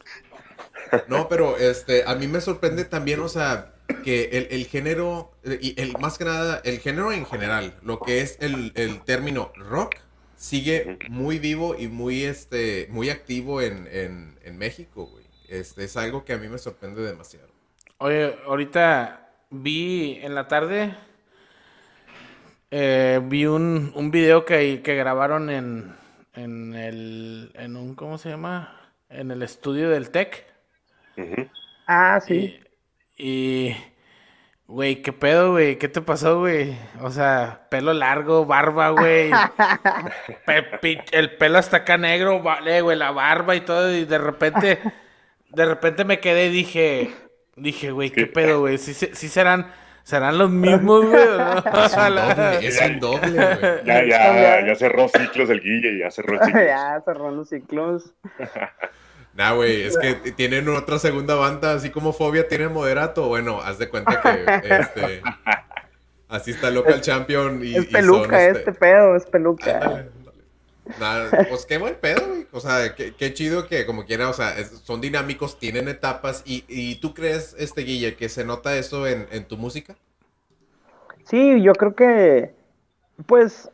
[1.07, 3.71] No, pero este, a mí me sorprende también, o sea,
[4.03, 8.01] que el, el género, eh, y el más que nada, el género en general, lo
[8.01, 9.95] que es el, el término rock,
[10.39, 15.25] sigue muy vivo y muy, este, muy activo en, en, en México, güey.
[15.49, 17.49] Este, es algo que a mí me sorprende demasiado.
[17.99, 20.95] Oye, ahorita vi en la tarde,
[22.71, 25.95] eh, vi un, un video que, que grabaron en,
[26.35, 28.93] en el, en un, ¿cómo se llama?
[29.09, 30.47] En el estudio del TEC.
[31.17, 31.49] Ujú.
[31.87, 32.61] Ah, sí.
[33.17, 33.77] Y, y,
[34.69, 35.77] güey, ¿qué pedo, güey?
[35.79, 36.77] ¿Qué te pasó, güey?
[37.01, 39.31] O sea, pelo largo, barba, güey.
[41.11, 43.93] El pelo hasta acá negro, vale, güey, la barba y todo.
[43.93, 44.79] Y de repente,
[45.49, 47.11] de repente me quedé y dije,
[47.57, 48.77] dije, güey, ¿qué pedo, güey?
[48.79, 51.27] ¿Sí, sí serán, serán los mismos, güey?
[51.27, 51.55] o no?
[51.81, 53.85] Es un doble, es un doble, güey.
[53.87, 56.65] Ya, ya, ya cerró ciclos el Guille, ya cerró ciclos.
[56.67, 58.15] ya cerró los ciclos.
[59.39, 63.29] Nah, güey, es que tienen otra segunda banda, así como Fobia tiene Moderato.
[63.29, 65.23] Bueno, haz de cuenta que este,
[66.29, 70.07] así está Local Champion y, es y peluca son, este, este pedo, es peluca.
[70.99, 72.49] Nada, pues qué buen pedo, güey.
[72.51, 76.43] O sea, qué, qué chido que como quiera, o sea, es- son dinámicos, tienen etapas.
[76.45, 79.95] Y, y tú crees, este Guille, que se nota eso en, en tu música?
[81.27, 82.55] Sí, yo creo que,
[83.27, 83.71] pues,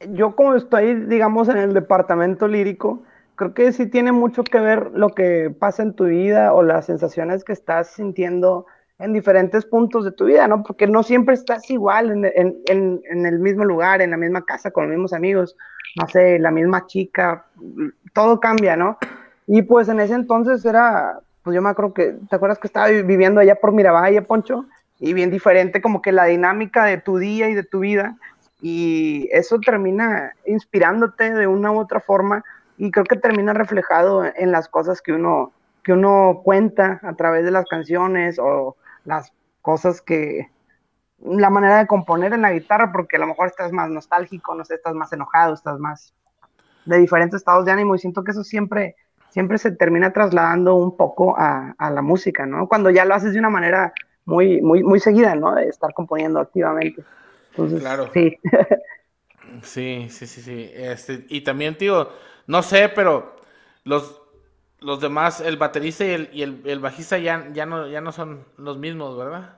[0.00, 3.04] yo como estoy, digamos, en el departamento lírico,
[3.36, 6.86] creo que sí tiene mucho que ver lo que pasa en tu vida o las
[6.86, 8.66] sensaciones que estás sintiendo
[8.98, 10.62] en diferentes puntos de tu vida, ¿no?
[10.62, 14.44] Porque no siempre estás igual en, en- en- en el mismo lugar, en la misma
[14.44, 15.56] casa, con los mismos amigos,
[16.00, 17.46] no sé, la misma chica,
[18.12, 18.98] todo cambia, ¿no?
[19.46, 22.88] Y pues en ese entonces era, pues yo me acuerdo que, ¿te acuerdas que estaba
[22.88, 24.66] vi- viviendo allá por Miravalle, Poncho?
[25.00, 28.16] Y bien diferente como que la dinámica de tu día y de tu vida.
[28.60, 32.44] Y eso termina inspirándote de una u otra forma
[32.78, 37.44] y creo que termina reflejado en las cosas que uno, que uno cuenta a través
[37.44, 40.50] de las canciones o las cosas que,
[41.24, 44.64] la manera de componer en la guitarra, porque a lo mejor estás más nostálgico, no
[44.64, 46.14] sé, estás más enojado, estás más
[46.84, 48.96] de diferentes estados de ánimo y siento que eso siempre,
[49.28, 52.66] siempre se termina trasladando un poco a, a la música, ¿no?
[52.66, 53.92] Cuando ya lo haces de una manera
[54.24, 55.54] muy, muy, muy seguida, ¿no?
[55.54, 57.04] De estar componiendo activamente.
[57.50, 58.10] Entonces, Claro.
[58.12, 58.38] sí.
[59.62, 60.70] Sí, sí, sí, sí.
[60.72, 62.08] Este, y también, tío,
[62.46, 63.36] no sé, pero
[63.84, 64.20] los,
[64.80, 68.12] los demás, el baterista y el, y el, el bajista ya, ya, no, ya no
[68.12, 69.56] son los mismos, ¿verdad?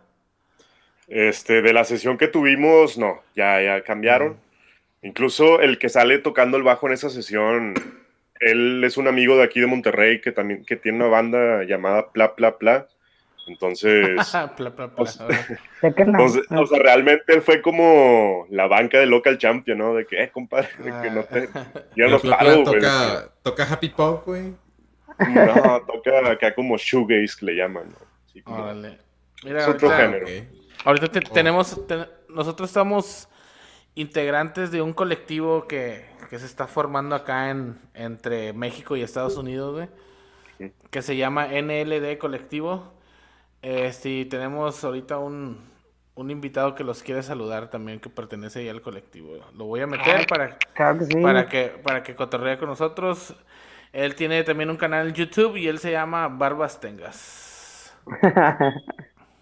[1.07, 4.39] Este, de la sesión que tuvimos, no, ya, ya cambiaron.
[5.03, 7.75] Incluso el que sale tocando el bajo en esa sesión,
[8.41, 12.11] él es un amigo de aquí de Monterrey que también que tiene una banda llamada
[12.13, 12.89] Pla Pla Pla.
[13.47, 15.27] Entonces, Pla, pla, pla, Pues- no.
[15.83, 19.95] entonces, o sea, realmente él fue como la banca de local champion, ¿no?
[19.95, 21.49] De que, eh, compadre, de que no te,
[21.97, 22.81] ya nos Pla, Pla paro, güey.
[22.81, 24.55] toca, toca Happy Punk, güey.
[25.29, 27.97] No, toca acá como shoegaze que le llaman, ¿no?
[28.29, 28.99] Así como- Órale.
[29.45, 30.47] Mira, Es otro ahorita, género.
[30.85, 31.33] Ahorita te- Oh.
[31.33, 33.29] tenemos, te- nosotros estamos
[33.95, 39.37] integrantes de un colectivo que, que se está formando acá en, entre México y Estados
[39.37, 39.75] Unidos,
[40.59, 42.93] güey, que se llama NLD Colectivo.
[43.65, 45.59] Este, y tenemos ahorita un,
[46.15, 49.39] un invitado que los quiere saludar también, que pertenece ahí al colectivo.
[49.55, 51.15] Lo voy a meter para, Claro que sí.
[51.21, 53.35] para que para que cotorree con nosotros.
[53.93, 57.97] Él tiene también un canal en YouTube y él se llama Barbas Tengas.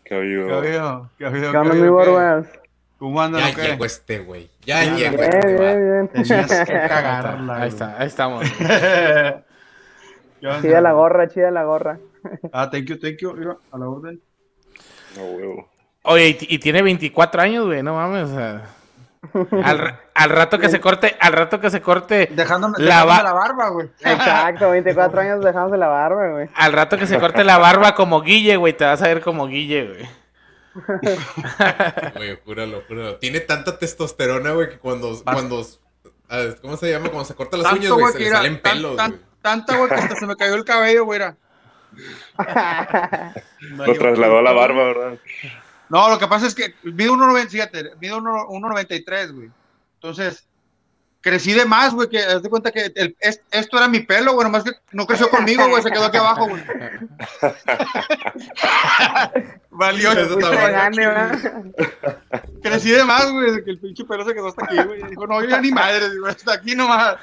[0.04, 0.46] ¿Qué ha habido?
[0.46, 1.10] ¿Qué ha habido?
[1.18, 1.50] ¿Qué ha habido?
[1.50, 1.86] ¿Qué ¿Qué ha onda, habido?
[1.86, 1.92] mi ¿Qué?
[1.96, 2.46] Barbas?
[2.98, 4.50] ¿Cómo andan Ya llegó este güey.
[4.64, 6.08] Ya Ya, llegó Bien, este bien, bien.
[6.08, 8.46] Tenías que Ahí está, ahí está, ahí estamos.
[10.60, 11.98] Chida la gorra, chida la gorra.
[12.52, 13.34] Ah, thank you, thank you.
[13.34, 14.20] Mira, a la orden.
[15.16, 15.68] No, huevo.
[16.04, 18.30] Oye, y, tiene 24 años, güey, no mames.
[18.30, 18.70] o sea,
[19.64, 23.32] al, al rato que se corte, al rato que se corte, Dejándome, La dejándome la
[23.32, 23.86] barba, güey.
[24.00, 26.48] Exacto, 24 años dejamos de la barba, güey.
[26.54, 29.46] al rato que se corte la barba como Guille, güey, te vas a ver como
[29.46, 30.08] Guille, güey.
[32.16, 33.16] Güey, júralo, júralo.
[33.18, 35.64] Tiene tanta testosterona, güey, que cuando, cuando,
[36.60, 37.10] ¿cómo se llama?
[37.10, 39.20] Cuando se corta las uñas, Tanto, güey, güey, se le salen pelos, tan-.
[39.40, 41.20] Tanta, güey, que hasta se me cayó el cabello, güey.
[43.76, 45.18] Lo trasladó a la barba, ¿verdad?
[45.88, 49.50] No, lo que pasa es que mido 1.90, fíjate, mido 1 1.93, güey.
[49.94, 50.46] Entonces,
[51.20, 54.32] crecí de más, güey, que haz de cuenta que el- es- esto era mi pelo,
[54.32, 56.62] güey, nomás que no creció conmigo, güey, se quedó aquí abajo, güey.
[59.70, 60.12] Valió.
[60.12, 60.38] Eso.
[62.62, 65.02] Crecí de más, güey, que el pinche pelo se quedó hasta aquí, güey.
[65.02, 67.16] Dijo, no, yo ya ni madre, digo, hasta aquí nomás.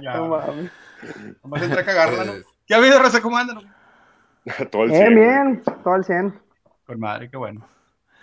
[0.00, 0.70] Ya, No mames.
[1.42, 2.32] Nomás entré a cagarla, ¿no?
[2.66, 3.20] ¿Qué ha habido, Raza?
[3.20, 3.58] ¿Cómo andan?
[4.70, 5.26] Todo el Bien, cien, güey.
[5.28, 6.34] bien, todo al 100.
[6.86, 7.66] Con madre, qué bueno.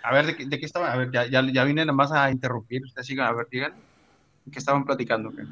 [0.04, 0.90] A ver, ¿de qué, de qué estaban?
[0.92, 2.82] A ver, ya, ya, ya vine nomás a interrumpir.
[2.84, 3.72] Ustedes sigan, a ver, digan.
[4.44, 5.30] ¿De qué estaban platicando?
[5.30, 5.42] qué?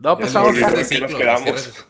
[0.00, 0.54] No, pues estamos.
[0.58, 1.86] nos quedamos.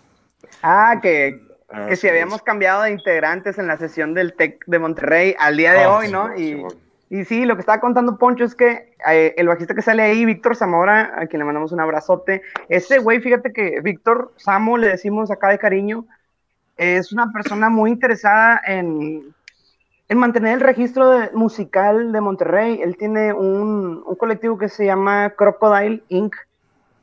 [0.62, 4.64] Ah, que, Ah, que si sí, habíamos cambiado de integrantes en la sesión del TEC
[4.66, 6.30] de Monterrey al día de Ah, hoy, sí, ¿no?
[6.34, 6.80] sí, Y, bueno.
[7.10, 10.24] Y sí, lo que estaba contando Poncho es que eh, el bajista que sale ahí,
[10.24, 14.88] Víctor Zamora, a quien le mandamos un abrazote, ese güey, fíjate que Víctor Samo, le
[14.88, 16.04] decimos acá de cariño,
[16.76, 19.34] es una persona muy interesada en,
[20.08, 22.80] en mantener el registro musical de Monterrey.
[22.82, 26.36] Él tiene un, un colectivo que se llama Crocodile Inc.,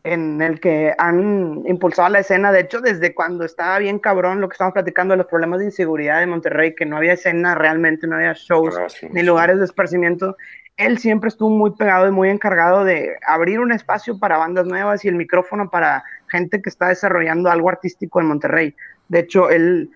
[0.05, 4.47] en el que han impulsado la escena, de hecho, desde cuando estaba bien cabrón lo
[4.47, 8.05] que estamos platicando de los problemas de inseguridad de Monterrey, que no había escena realmente,
[8.05, 10.37] no había shows Ah, sí, ni lugares de esparcimiento,
[10.77, 15.03] él siempre estuvo muy pegado y muy encargado de abrir un espacio para bandas nuevas
[15.05, 18.75] y el micrófono para gente que está desarrollando algo artístico en Monterrey.
[19.07, 19.89] De hecho, él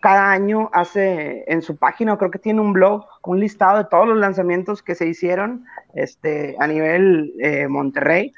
[0.00, 4.06] cada año hace en su página, creo que tiene un blog, un listado de todos
[4.06, 5.64] los lanzamientos que se hicieron
[5.94, 8.32] este, a nivel eh, Monterrey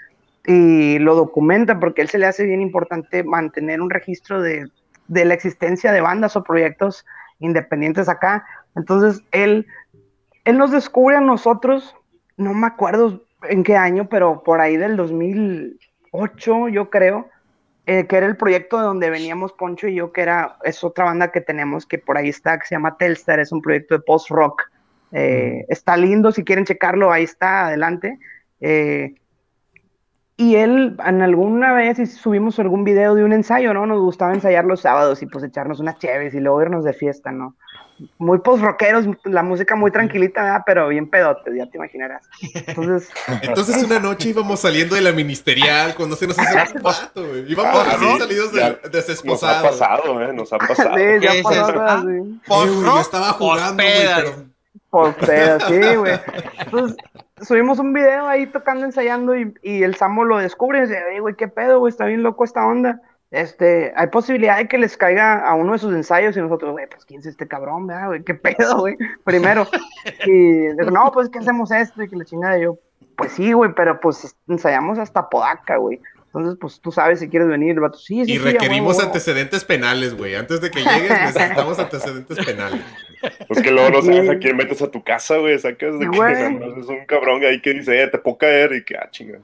[0.51, 4.67] y lo documenta porque él se le hace bien importante mantener un registro de,
[5.07, 7.05] de la existencia de bandas o proyectos
[7.39, 8.47] independientes acá.
[8.75, 9.67] Entonces, él,
[10.47, 11.95] él nos descubre a nosotros,
[12.39, 17.29] no me acuerdo en qué año, pero por ahí del 2008, yo creo,
[17.85, 21.05] eh, que era el proyecto de donde veníamos Poncho y yo, que era, es otra
[21.05, 24.01] banda que tenemos, que por ahí está, que se llama Telstar, es un proyecto de
[24.01, 24.63] post-rock.
[25.13, 28.19] Eh, Está lindo, si quieren checarlo, ahí está, adelante.
[28.63, 29.15] Eh,
[30.39, 33.85] y él, en alguna vez y subimos algún video de un ensayo, ¿no?
[33.87, 37.31] Nos gustaba ensayar los sábados y pues echarnos unas cheves y luego irnos de fiesta,
[37.33, 37.57] ¿no?
[38.19, 40.63] Muy post-rockeros, la música muy tranquilita, ¿verdad?
[40.65, 42.23] Pero bien pedotes, ya te imaginarás.
[42.55, 43.11] Entonces,
[43.43, 47.51] Entonces una noche íbamos saliendo de la ministerial cuando se nos hace un vato, güey.
[47.51, 49.71] Íbamos Ah, sí, salidos de, Nos ha desesposados.
[49.77, 50.33] pasado, ¿eh?
[50.33, 50.97] Nos ha pasado.
[50.97, 51.33] sí, ¿Qué ya.
[51.81, 52.41] Ah, Sí.
[52.47, 54.48] Güey, yo estaba jugando, güey, pero...
[54.91, 56.19] Por pedo, sí, güey.
[56.61, 56.97] Entonces,
[57.43, 61.35] subimos un video ahí tocando, ensayando, y, el Samo lo descubre y dice, "Ey, güey,
[61.35, 63.01] qué pedo, güey, está bien loco esta onda.
[63.31, 66.87] Este, hay posibilidad de que les caiga a uno de sus ensayos y nosotros, güey,
[66.89, 68.25] pues quién es este cabrón, ¿verdad, güey?
[68.25, 68.97] ¿Qué pedo, güey?
[69.25, 69.67] Primero.
[70.25, 72.79] Y dijo, no, pues que hacemos esto y que la chingada Y yo,
[73.17, 76.01] pues sí, güey, pero pues ensayamos hasta Podaca, güey.
[76.29, 78.99] Entonces, pues tú sabes si quieres venir, el vato, sí, sí, Y sí, requerimos huevo,
[78.99, 79.03] huevo".
[79.07, 80.35] antecedentes penales, güey.
[80.35, 82.83] Antes de que llegues necesitamos antecedentes penales.
[83.47, 85.59] Pues que luego no sabes a quién metes a tu casa, güey.
[85.59, 88.75] Sacas de que nada más es un cabrón ahí que dice, eh, te puedo caer
[88.75, 89.39] y que, ah, chinga.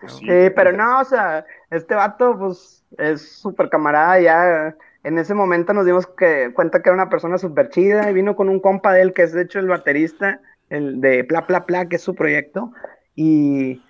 [0.00, 0.20] Pues sí.
[0.20, 5.74] Sí, pero no, o sea, este vato, pues, es súper camarada, ya en ese momento
[5.74, 8.94] nos dimos que, cuenta que era una persona súper chida, y vino con un compa
[8.94, 12.02] de él, que es de hecho el baterista, el de Pla Pla Pla, que es
[12.02, 12.72] su proyecto,
[13.14, 13.82] y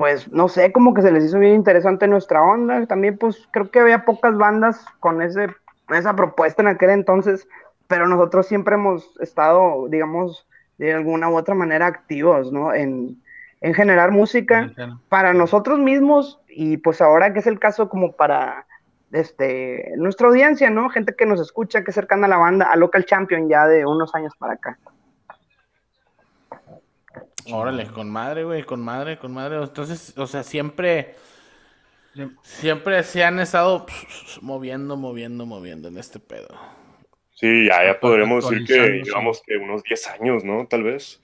[0.00, 3.70] pues, no sé, como que se les hizo bien interesante nuestra onda, también, pues, creo
[3.70, 5.48] que había pocas bandas con ese,
[5.90, 7.46] esa propuesta en aquel entonces,
[7.86, 12.72] pero nosotros siempre hemos estado, digamos, de alguna u otra manera activos, ¿no?
[12.72, 13.20] En,
[13.60, 14.72] en generar música
[15.10, 18.64] para nosotros mismos y pues ahora que es el caso como para
[19.12, 20.88] este nuestra audiencia, ¿no?
[20.88, 23.84] Gente que nos escucha, que es cercana a la banda, a Local Champion ya de
[23.84, 24.78] unos años para acá.
[27.52, 29.56] Órale, con madre, güey, con madre, con madre.
[29.62, 31.14] Entonces, o sea, siempre,
[32.42, 33.86] siempre se han estado
[34.42, 36.48] moviendo, moviendo, moviendo en este pedo.
[37.34, 40.66] Sí, ya, ya podríamos decir que llevamos que unos 10 años, ¿no?
[40.66, 41.22] Tal vez.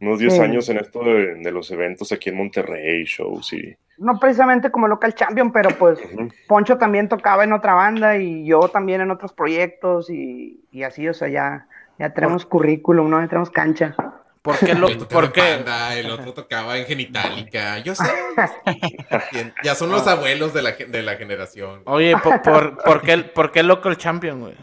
[0.00, 0.40] Unos 10 Sí.
[0.40, 3.76] años en esto de, de los eventos aquí en Monterrey, shows y...
[3.98, 5.98] No precisamente como local champion, pero pues.
[6.46, 11.08] Poncho también tocaba en otra banda y yo también en otros proyectos y, y así,
[11.08, 11.66] o sea, ya,
[11.98, 13.20] ya tenemos currículum, ¿no?
[13.20, 13.96] Ya tenemos cancha.
[14.48, 15.52] ¿Por qué lo, Güey, tocaba por qué?
[15.52, 17.78] en Panda, el otro tocaba en Genitalica.
[17.80, 18.04] Yo sé.
[19.62, 21.82] Ya son los abuelos de la, gen- de la generación.
[21.84, 24.54] Oye, por, por, por qué, por qué local champion, güey?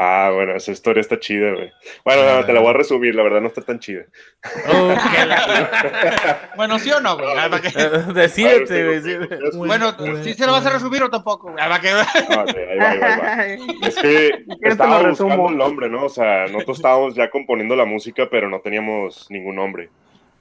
[0.00, 1.72] Ah, bueno, esa historia está chida, güey.
[2.04, 4.02] Bueno, no, te la voy a resumir, la verdad no está tan chida.
[4.42, 7.28] Qué la- Bueno, ¿sí o no, güey?
[7.36, 9.00] Ah, Eh, Decídete, güey.
[9.02, 9.16] sí.
[9.56, 11.50] Bueno, ¿sí se lo vas a resumir o tampoco?
[11.50, 11.56] güey?
[11.64, 13.66] Ah, para que- Ah, ok, ahí va, ahí va, ahí va.
[13.88, 16.04] Es que estábamos buscando un nombre, ¿no?
[16.04, 19.88] O sea, nosotros estábamos ya componiendo la música, pero no teníamos ningún nombre.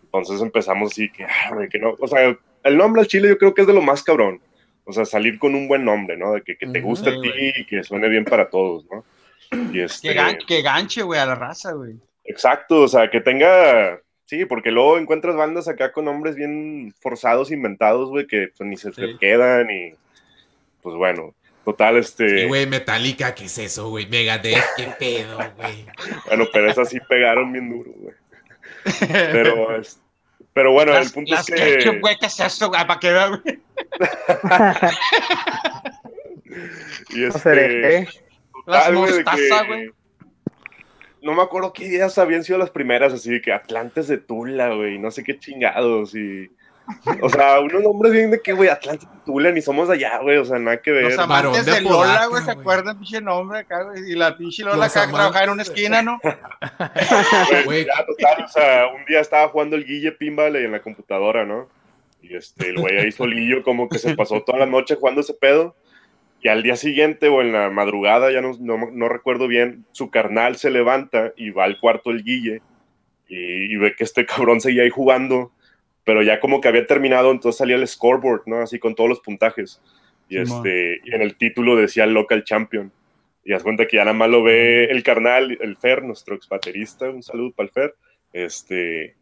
[0.04, 1.96] Entonces empezamos así que, ah, güey, que no.
[2.00, 4.40] O sea, el nombre al chile yo creo que es de lo más cabrón.
[4.86, 6.34] O sea, salir con un buen nombre, ¿no?
[6.34, 7.54] De que, que te guste a ti güey.
[7.58, 9.04] y que suene bien para todos, ¿no?
[9.74, 11.96] Y este, Que, gan- que ganche, güey, a la raza, güey.
[12.24, 14.00] Exacto, o sea, que tenga.
[14.26, 18.76] Sí, porque luego encuentras bandas acá con nombres bien forzados, inventados, güey, que pues, ni
[18.76, 19.94] se te quedan y.
[20.82, 22.42] Pues bueno, total, este.
[22.42, 24.06] Sí, güey, Metallica, ¿qué es eso, güey?
[24.08, 25.86] Megadeth, ¿qué pedo, güey?
[26.28, 28.16] Bueno, pero esas sí pegaron bien duro, güey.
[29.10, 29.82] Pero,
[30.54, 31.78] pero bueno, las, el punto las es que.
[31.78, 32.68] ketchup, güey, ¿qué es eso?
[32.68, 32.86] güey?
[32.86, 33.60] Para que vean, güey.
[37.10, 38.08] y No este, seré, ¿eh?
[38.68, 39.90] Las mostaza, güey.
[41.22, 44.74] No me acuerdo qué ideas habían sido las primeras, así de que Atlantes de Tula,
[44.76, 46.52] güey, no sé qué chingados y.
[47.22, 50.20] O sea, unos nombres bien de que, güey, Atlantes de Tula, ni somos de allá,
[50.20, 51.06] güey, o sea, nada que ver.
[51.06, 52.98] Los amantes de de Lola, güey, ¿se acuerdan?
[52.98, 54.12] Pinche nombre acá, güey.
[54.12, 56.20] Y la pinche Lola Los acá trabajaba en una esquina, ¿no?
[57.50, 57.86] Pues, Güey.
[57.86, 61.68] ya, total, o sea, un día estaba jugando el Guille Pinball en la computadora, ¿no?
[62.22, 65.34] Y este, el güey ahí solillo como que se pasó toda la noche jugando ese
[65.34, 65.76] pedo.
[66.42, 70.12] Y al día siguiente o en la madrugada, ya no, no, no recuerdo bien, su
[70.12, 72.62] carnal se levanta y va al cuarto del Guille
[73.28, 75.52] y, y ve que este cabrón seguía ahí jugando,
[76.04, 78.62] pero ya como que había terminado, entonces salía el scoreboard, ¿no?
[78.62, 79.82] Así con todos los puntajes.
[80.30, 82.92] Y, este, y en el título decía Local Champion.
[83.44, 86.50] Y haz cuenta que ya nada más lo ve el carnal, el Fer, nuestro ex
[86.50, 87.96] baterista, un saludo para el Fer.
[88.34, 89.16] Este,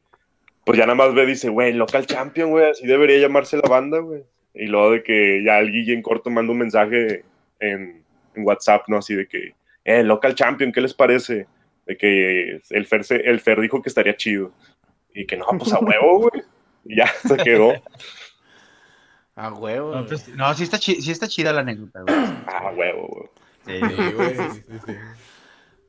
[0.66, 4.00] pues ya nada más ve, dice, güey, Local Champion, güey, así debería llamarse la banda,
[4.00, 4.24] güey.
[4.56, 7.24] Y luego de que ya el Guille en corto manda un mensaje
[7.60, 8.04] en,
[8.36, 8.98] en WhatsApp, ¿no?
[8.98, 9.54] Así de que,
[9.84, 11.48] eh, Local Champion, ¿qué les parece?
[11.86, 14.52] De que el Fer, se- el Fer dijo que estaría chido.
[15.14, 16.44] Y que no, pues a huevo, güey.
[16.86, 17.74] Y ya se quedó.
[19.36, 19.88] A huevo.
[19.92, 20.08] No, güey.
[20.08, 22.16] pues, no, sí está, sí está chida la anécdota, güey.
[22.48, 23.80] A huevo, güey.
[23.80, 24.36] Sí, güey.
[24.36, 24.94] sí, sí, sí.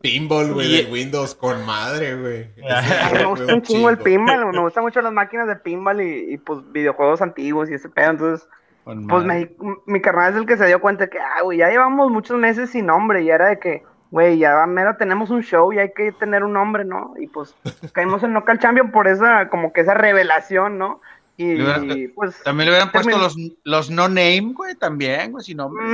[0.01, 2.51] Pinball, güey, del Windows, con madre, güey.
[3.13, 6.39] Me gusta un chingo el pinball, me gustan mucho las máquinas de pinball y, y,
[6.39, 8.49] pues videojuegos antiguos y ese pedo, entonces
[8.85, 9.51] Con pues me,
[9.87, 12.71] mi carnal es el que se dio cuenta que, ah, güey, ya llevamos muchos meses
[12.71, 16.13] sin nombre y era de que, güey, ya mero tenemos un show y hay que
[16.13, 17.15] tener un nombre, ¿no?
[17.19, 17.57] Y pues
[17.93, 21.01] caímos en Local Champion por esa, como que esa revelación, ¿no?
[21.39, 22.43] Y, Le hubieran- y, pues...
[22.45, 25.85] También le hubieran puesto termin- los, los no name, güey, también, güey, sin nombre.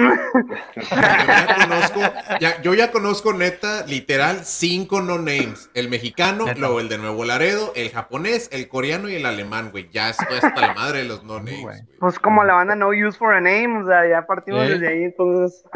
[0.77, 2.01] Yo ya conozco,
[2.41, 5.71] ya- yo ya conozco neta, literal, cinco no names.
[5.75, 6.61] El mexicano, Neta.
[6.61, 9.89] luego el de Nuevo Laredo, el japonés, el coreano y el alemán, güey.
[9.93, 11.77] Ya estoy hasta la madre de los no names, güey.
[11.81, 11.93] güey.
[11.99, 15.03] Pues como la banda No Use for a Name, o sea, ya partimos desde ahí,
[15.05, 15.65] entonces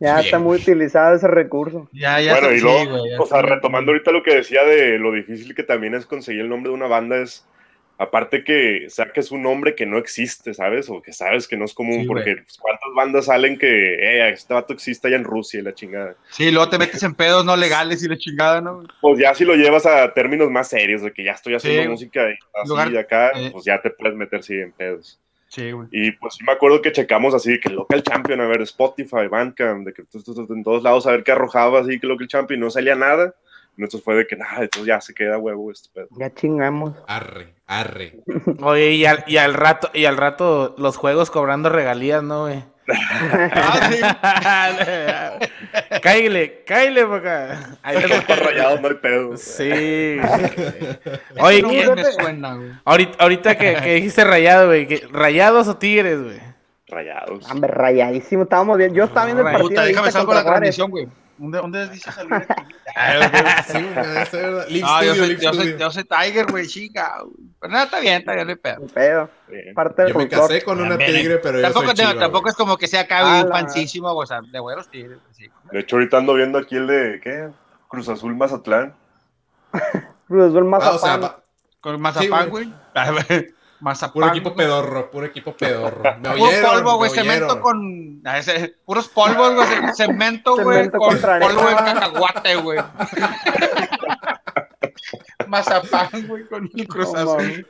[0.00, 1.88] ya Bien, está muy utilizado ese recurso.
[1.92, 4.62] Ya, ya bueno, y sí, luego, güey, ya o sea, retomando ahorita lo que decía
[4.64, 7.46] de lo difícil que también es conseguir el nombre de una banda, es
[8.02, 10.88] aparte que saques un nombre que no existe, ¿sabes?
[10.90, 14.30] O que sabes que no es común, Sí, porque pues, cuántas bandas salen que, eh,
[14.30, 16.14] este vato existe allá en Rusia y la chingada.
[16.30, 18.82] Sí, luego te metes en pedos no legales y la chingada, ¿no?
[19.00, 21.88] Pues ya si lo llevas a términos más serios, de que ya estoy haciendo Sí.
[21.88, 23.50] música y así Lugar- y acá, eh.
[23.52, 25.18] pues ya te puedes meter sí en pedos.
[25.48, 25.86] Sí, güey.
[25.92, 29.86] Y pues sí me acuerdo que checamos así, que Local Champion, a ver, Spotify, Bandcamp,
[29.86, 30.02] de que
[30.48, 33.34] en todos lados a ver qué arrojaba así, que Local Champion, no salía nada.
[33.76, 36.08] Entonces fue de que nada, entonces ya se queda huevo este pedo.
[36.18, 36.94] Ya chingamos.
[37.06, 38.18] Arre, arre.
[38.62, 42.64] Oye, y al, y al rato, y al rato los juegos cobrando regalías, ¿no, güey?
[43.54, 45.38] Ah,
[46.02, 47.78] cáile, cáile acá.
[47.82, 49.36] Ahí Está rayado, no hay pedo.
[49.36, 50.16] Sí.
[51.40, 52.70] Oye, no ¿quién- me suena, güey.
[52.84, 54.86] ahorita, ahorita que, que dijiste rayado, güey.
[54.86, 56.40] que- ¿Rayados o tigres, güey?
[56.88, 57.50] Rayados.
[57.50, 58.92] Hombre, rayadísimo, estábamos bien.
[58.94, 59.68] Yo estaba viendo el partido.
[59.68, 61.08] Puta, déjame ahorita salgo la transmisión, güey.
[61.42, 62.56] ¿Dónde, ¿Dónde dice salir verdad.
[64.68, 67.14] Live No, yo soy, yo, soy, yo soy Tiger, güey, chica.
[67.60, 68.86] Pero nada, está bien, está bien, no hay pedo.
[68.94, 69.30] Pedo.
[69.74, 72.54] Parte del Yo me casé con una tigre, pero yo Tampoco, soy chiva, tampoco es
[72.54, 75.18] como que sea acá Ah, la- pancísimo, o sea, de buenos tigres.
[75.24, 75.50] pues, Sí.
[75.72, 77.48] De hecho, ahorita ando viendo aquí el de, ¿qué?
[77.88, 78.94] Cruz Azul Mazatlán.
[80.28, 81.22] Cruz Azul Ah, o sea, Mazapán.
[81.22, 81.42] va-
[81.80, 82.72] Con Mazapán, Sí, güey.
[83.82, 84.12] Mazapán.
[84.14, 86.02] puro equipo pedorro, puro equipo pedorro.
[86.22, 88.22] Me Puro oyeron, polvo, güey, me cemento con.
[88.36, 92.78] ese- puros polvos, güey, ce- cemento, güey, con polvo de cacahuate, güey.
[95.48, 97.36] Mazapán, güey, con el Cruz No, Azul.
[97.36, 97.66] mames.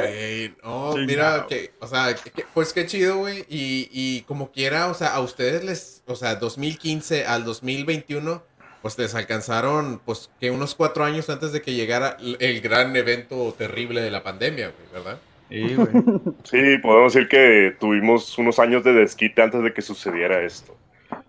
[0.00, 3.40] Güey, no, mira, que, o sea, que- pues qué chido, güey.
[3.48, 8.42] Y, y como quiera, o sea, a ustedes les, o sea, 2015 al 2021,
[8.84, 13.54] pues les alcanzaron, pues, que unos cuatro años antes de que llegara el gran evento
[13.56, 15.18] terrible de la pandemia, güey, ¿verdad?
[15.48, 15.88] Sí, güey.
[16.44, 20.76] Sí, podemos decir que tuvimos unos años de desquite antes de que sucediera esto.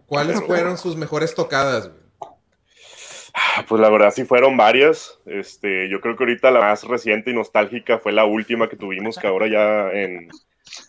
[0.05, 2.33] ¿Cuáles Pero- fueron sus mejores tocadas, güey?
[3.33, 5.17] Ah, Pues la verdad sí fueron varias.
[5.25, 9.17] Este, yo creo que ahorita la más reciente y nostálgica fue la última que tuvimos,
[9.17, 10.27] que ahora ya en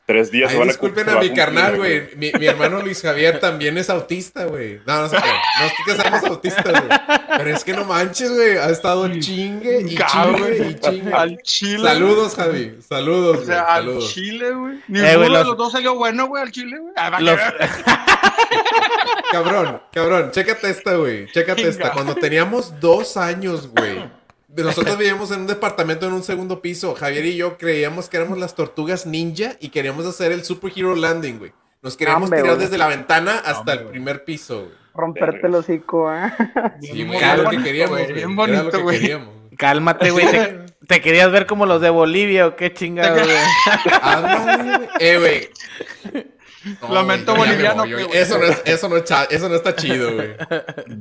[0.06, 2.14] tres días Ay, se van a disculpen a mi carnal, güey.
[2.16, 4.80] Mi, mi hermano Luis Javier también es autista, güey.
[4.86, 5.28] No, no sé qué.
[5.60, 6.98] No es que seamos autistas, güey.
[7.38, 8.56] Pero es que no manches, güey.
[8.56, 11.12] Ha estado chingue y chingue y chingue.
[11.12, 11.82] Al Chile.
[11.88, 12.78] Saludos, Javi.
[12.88, 14.14] Saludos, O sea, al Saludos.
[14.14, 14.74] Chile, güey.
[14.76, 16.92] Eh, Ninguno güey, de los- dos salió bueno, güey, al Chile, güey.
[16.96, 17.38] Ah, Los-.
[19.32, 20.30] Cabrón, cabrón.
[20.30, 21.26] Chécate esta, güey.
[21.32, 21.92] Chécate esta.
[21.92, 24.08] Cuando teníamos dos años, güey.
[24.56, 26.94] Nosotros vivíamos en un departamento en un segundo piso.
[26.94, 31.38] Javier y yo creíamos que éramos las tortugas ninja y queríamos hacer el superhero landing,
[31.38, 31.52] güey.
[31.82, 32.58] Nos queríamos tirar güey.
[32.58, 34.72] desde la ventana hasta el primer piso, güey.
[34.94, 36.32] Romperte el hocico, ¿eh?
[36.80, 39.00] Sí, Bien güey, era lo que queríamos, güey, bien Era lo bonito, que güey.
[39.00, 39.28] queríamos.
[39.58, 40.26] Cálmate, güey.
[40.30, 43.36] Te, te querías ver como los de Bolivia o qué chingado, güey.
[44.02, 44.88] Ándale, güey.
[45.00, 45.50] Eh, güey.
[46.82, 48.06] No, Lamento güey, boliviano, voy, güey.
[48.12, 50.34] Eso no, es, eso, no es cha- eso no está chido, güey.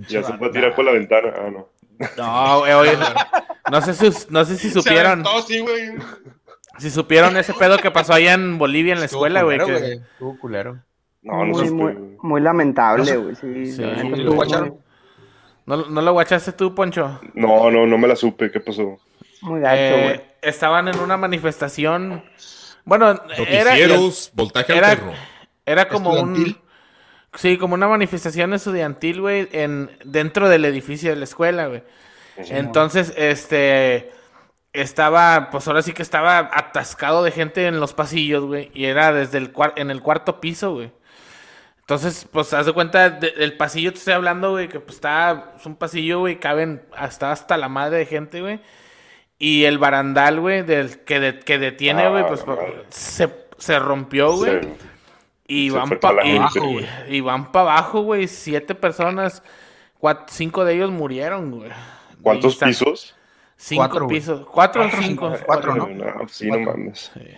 [0.07, 1.33] Ya se puede tirar por la ventana.
[1.35, 1.69] Ah, no.
[2.17, 2.97] No, güey, oye,
[3.71, 5.91] no sé si, no sé si Se supieron, aventó, sí, güey.
[6.77, 9.57] si supieron ese pedo que pasó allá en Bolivia en la escuela, güey.
[9.57, 10.79] Estuvo que- culero, Estuvo culero.
[11.21, 12.17] No, no muy, se muy, puede.
[12.21, 13.35] muy lamentable, güey.
[13.35, 14.79] Sí, Sí, lo.
[15.65, 17.19] ¿No, ¿No lo guachaste tú, Poncho?
[17.33, 18.51] No, no, no me la supe.
[18.51, 18.99] ¿Qué pasó?
[19.41, 20.21] Muy gacho, Eh, güey.
[20.43, 22.23] estaban en una manifestación.
[22.83, 23.75] Bueno, era,
[24.33, 25.13] voltaje era- alterno.
[25.65, 26.55] era como un.
[27.35, 31.83] Sí, como una manifestación estudiantil, güey, en, dentro del edificio de la escuela, güey.
[32.57, 34.11] Entonces, este.
[34.73, 38.71] Estaba, pues ahora sí que estaba atascado de gente en los pasillos, güey.
[38.73, 40.91] Y era desde el cuar- en el cuarto piso, güey.
[41.79, 45.53] Entonces, pues haz de cuenta, de- del pasillo te estoy hablando, güey, que pues está,
[45.57, 48.59] es un pasillo, güey, caben hasta, hasta la madre de gente, güey.
[49.37, 52.43] Y el barandal, güey, del que, de- que detiene, Ah, güey, pues
[52.89, 54.61] se, se rompió, güey.
[54.61, 54.75] Se-
[55.47, 58.27] Y Se van para toda la y, gente, y- y van pa abajo, güey.
[58.27, 59.43] Siete personas,
[60.27, 61.71] cinco de ellos murieron, güey.
[62.21, 63.15] ¿Cuántos pisos?
[63.57, 64.17] Cinco Cuatro, güey.
[64.17, 64.45] pisos.
[64.47, 65.33] Cuatro o Cuatro, cinco.
[65.45, 65.87] cuatro, ¿no?
[65.87, 67.11] No, sí, no mames.
[67.13, 67.37] Sí, güey.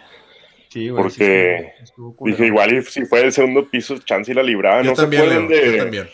[0.69, 2.37] sí, Porque sí, estuvo culero.
[2.37, 4.81] Dije, igual y si fue el segundo piso, chance y la libraba.
[4.81, 6.09] Yo ¿No se también, acuerdan Leo, yo de, también.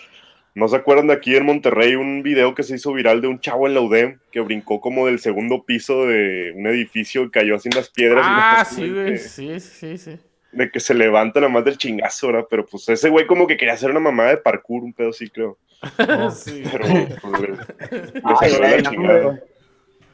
[0.56, 3.39] ¿No se acuerdan de aquí en Monterrey un video que se hizo viral de un
[3.39, 7.56] chavo en la UDEM que brincó como del segundo piso de un edificio y cayó
[7.56, 8.24] así en las piedras?
[8.28, 9.18] Ah, sí, güey.
[9.18, 10.20] Sí, sí, sí.
[10.54, 12.45] De que se levanta nada más del chingazo, ¿verdad?
[12.49, 15.30] Pero pues ese güey como que quería hacer una mamada de parkour, un pedo así,
[15.30, 15.58] creo.
[16.36, 16.64] sí.
[16.72, 16.86] Pero
[17.22, 19.39] pues, Ay, la no.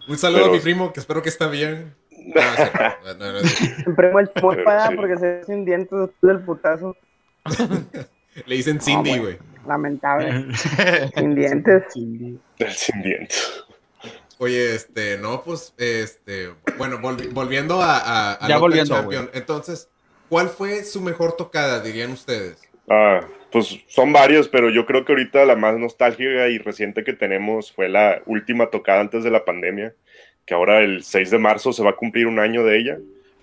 [0.07, 1.93] Un saludo Pero- a mi primo, que espero que está bien.
[2.11, 2.71] No, no, sé.
[3.05, 3.47] No, no, no, no.
[3.47, 4.95] Siempre el sí.
[4.95, 6.95] porque se ve sin dientes después del putazo.
[8.45, 9.37] Le dicen Cindy, güey.
[9.67, 10.45] Lamentable.
[11.15, 11.83] sin dientes.
[12.57, 13.63] El sin dientes.
[14.37, 19.29] Oye, este, no, pues, este, bueno, volvi- volviendo a, a, a Ya volviendo, Champion.
[19.33, 19.89] Entonces,
[20.29, 22.57] ¿cuál fue su mejor tocada, dirían ustedes?
[22.87, 23.21] Ah,
[23.51, 27.71] pues son varios, pero yo creo que ahorita la más nostálgica y reciente que tenemos
[27.71, 29.93] fue la última tocada antes de la pandemia,
[30.45, 32.97] que ahora el 6 de marzo se va a cumplir un año de ella,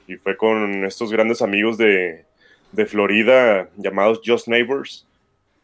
[0.08, 2.24] y fue con estos grandes amigos de,
[2.72, 5.06] de Florida llamados Just Neighbors,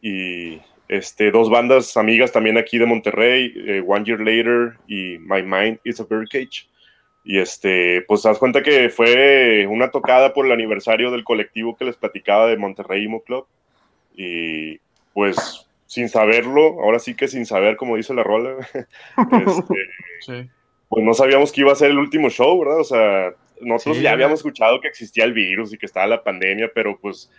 [0.01, 5.41] y este, dos bandas amigas también aquí de Monterrey, eh, One Year Later y My
[5.41, 6.67] Mind is a Birdcage.
[7.25, 11.85] Y este, pues haz cuenta que fue una tocada por el aniversario del colectivo que
[11.85, 13.45] les platicaba de Monterrey Emo Club.
[14.15, 14.79] Y
[15.13, 18.55] pues sin saberlo, ahora sí que sin saber, como dice la rola,
[19.47, 19.75] este,
[20.21, 20.49] Sí.
[20.89, 22.79] pues no sabíamos que iba a ser el último show, ¿verdad?
[22.79, 26.23] O sea, nosotros Sí, ya habíamos escuchado que existía el virus y que estaba la
[26.23, 27.31] pandemia, pero pues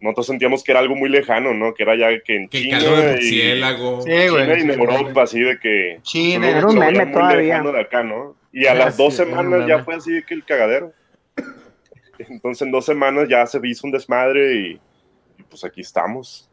[0.00, 1.74] nosotros sentíamos que era algo muy lejano, ¿no?
[1.74, 3.22] Que era ya que en Que China de y.
[3.22, 4.58] Sí, China güey.
[4.58, 6.48] y en Europa, así de que China.
[6.48, 7.42] Era un meme muy todavía.
[7.42, 8.34] lejano de acá, ¿no?
[8.52, 10.92] Y a las dos semanas ya fue así que el cagadero.
[12.18, 14.80] Entonces en dos semanas ya se hizo un desmadre y,
[15.38, 16.50] y, pues aquí estamos.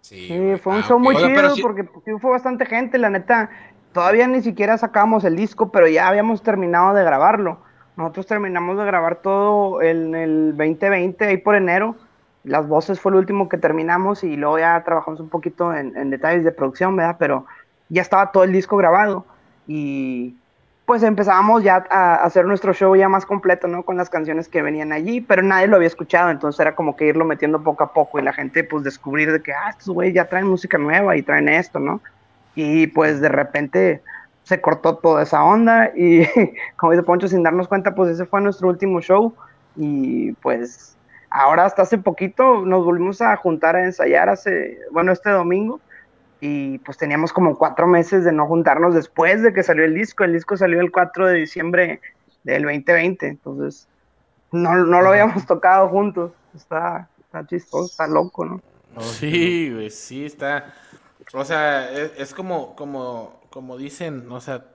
[0.00, 1.22] Sí, Sí, fue un Ah, show muy ok.
[1.24, 3.50] Oiga, chido porque pues, sí fue bastante gente, la neta.
[3.92, 7.58] Todavía ni siquiera sacamos el disco, pero ya habíamos terminado de grabarlo.
[7.96, 11.96] Nosotros terminamos de grabar todo en el 2020, ahí por enero.
[12.42, 16.10] Las voces fue lo último que terminamos y luego ya trabajamos un poquito en, en
[16.10, 17.16] detalles de producción, ¿verdad?
[17.18, 17.46] Pero
[17.88, 19.24] ya estaba todo el disco grabado
[19.66, 20.34] y
[20.86, 23.84] pues empezábamos ya a hacer nuestro show ya más completo, ¿no?
[23.84, 27.06] Con las canciones que venían allí, pero nadie lo había escuchado, entonces era como que
[27.06, 30.14] irlo metiendo poco a poco y la gente pues descubrir de que, ah, estos güeyes
[30.14, 32.02] ya traen música nueva y traen esto, ¿no?
[32.54, 34.02] Y pues de repente
[34.42, 36.26] se cortó toda esa onda y
[36.76, 39.34] como dice Poncho, sin darnos cuenta, pues ese fue nuestro último show
[39.76, 40.96] y pues
[41.30, 45.80] ahora hasta hace poquito nos volvimos a juntar a ensayar hace, bueno, este domingo
[46.46, 50.24] y pues teníamos como cuatro meses de no juntarnos después de que salió el disco.
[50.24, 52.02] El disco salió el 4 de diciembre
[52.42, 53.88] del 2020, entonces
[54.52, 56.32] no, no lo habíamos tocado juntos.
[56.54, 58.60] Está, está chistoso, está loco, ¿no?
[59.00, 60.74] Sí, güey, sí, está.
[61.32, 64.66] O sea, es, es, como, como, como dicen, o sea,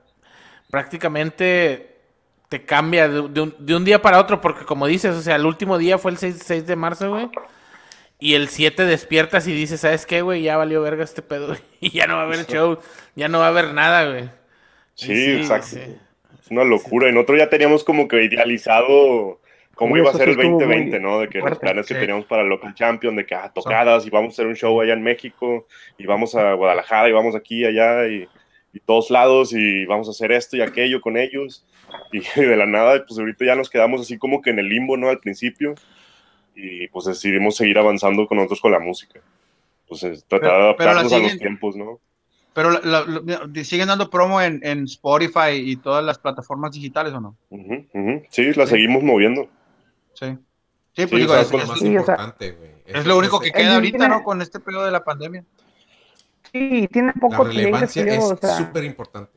[0.72, 1.99] prácticamente
[2.49, 5.36] te cambia de, de, un, de, un, día para otro, porque como dices, o sea,
[5.36, 7.30] el último día fue el 6, 6 de marzo, güey.
[8.20, 10.43] Y el 7 despiertas y dices, ¿sabes qué, güey?
[10.43, 11.55] Ya valió verga este pedo.
[11.82, 12.78] Y ya no va a haber show,
[13.15, 14.30] ya no va a haber nada, güey.
[14.95, 15.67] Sí, sí, exacto.
[15.67, 15.80] Sí.
[16.41, 17.07] Es una locura.
[17.07, 19.39] Y nosotros ya teníamos como que idealizado
[19.76, 21.22] cómo iba a ser el 2020, ¿no?
[21.22, 24.09] De que fuerte, los planes que teníamos para Local Champion, de que, ah, tocadas, y
[24.09, 25.67] vamos a hacer un show allá en México,
[25.97, 28.28] y vamos a Guadalajara, y vamos aquí, allá, y,
[28.74, 31.65] y todos lados, y vamos a hacer esto y aquello con ellos.
[32.11, 34.97] Y de la nada, pues ahorita ya nos quedamos así como que en el limbo,
[34.97, 35.07] ¿no?
[35.07, 35.76] Al principio.
[36.62, 39.22] Y pues decidimos seguir avanzando con nosotros con la música.
[39.88, 41.99] Pues tratar de adaptarnos siguen, a los tiempos, ¿no?
[42.53, 47.22] Pero la, la, siguen dando promo en, en, Spotify y todas las plataformas digitales, ¿o
[47.22, 47.36] no?
[47.49, 48.26] Uh -huh, uh -huh.
[48.30, 48.72] Sí, la sí.
[48.72, 49.47] seguimos moviendo.
[50.14, 50.38] Sí.
[50.93, 52.72] Sí, pues sí, digo, o sea, es, es, lo más importante, güey.
[52.86, 54.24] Es, lo único que queda ahorita, ¿no?
[54.24, 55.45] Con este periodo de la pandemia.
[56.51, 59.32] Sí, tiene poco La relevancia es súper o sea, importante.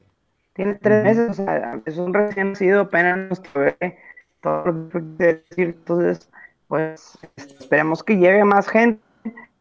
[0.55, 3.99] Tiene tres meses, o sea, es un recién nacido, apenas nuestro bebé,
[4.43, 6.29] todo lo que decir, entonces,
[6.73, 8.99] pues, esperemos que llegue más gente,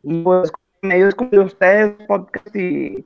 [0.01, 0.49] y pues,
[0.81, 3.05] medios como ustedes, podcast y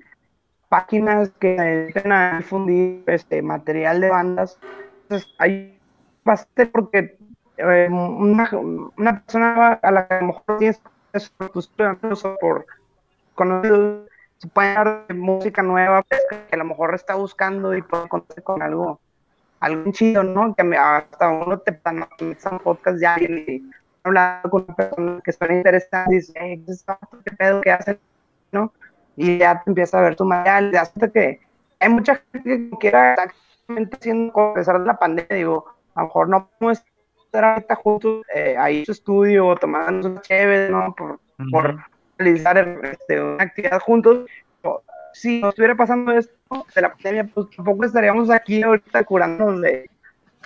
[0.69, 4.59] páginas que ayuden a difundir este material de bandas,
[5.01, 5.79] entonces, hay
[6.23, 7.17] bastante porque
[7.57, 8.47] eh, una,
[8.95, 10.79] una, persona a la que a lo mejor tienes
[12.39, 12.65] por
[13.33, 18.07] conocidos se puede dar música nueva pues, que a lo mejor está buscando y puede
[18.07, 18.99] contar con algo
[19.61, 20.53] algo chido, ¿no?
[20.53, 23.63] Que hasta uno te pasa un podcast ya y
[24.05, 26.33] hablando con una persona que suena interesante y dice,
[27.25, 27.99] ¿qué pedo que hacen?
[28.51, 28.71] ¿no?
[29.15, 31.39] Y ya te empieza a ver tu material, y hasta que
[31.79, 36.07] hay mucha gente que quiera exactamente haciendo a pesar de la pandemia, digo, a lo
[36.07, 36.83] mejor no podemos
[37.25, 40.93] estar ahorita juntos eh, ahí en su estudio tomando una chévere, ¿no?
[40.95, 41.51] Por, uh -huh.
[41.51, 41.79] por
[42.17, 44.25] realizar este, una actividad juntos.
[45.13, 49.89] Si nos estuviera pasando esto de la pandemia, pues tampoco estaríamos aquí ahorita curándonos de,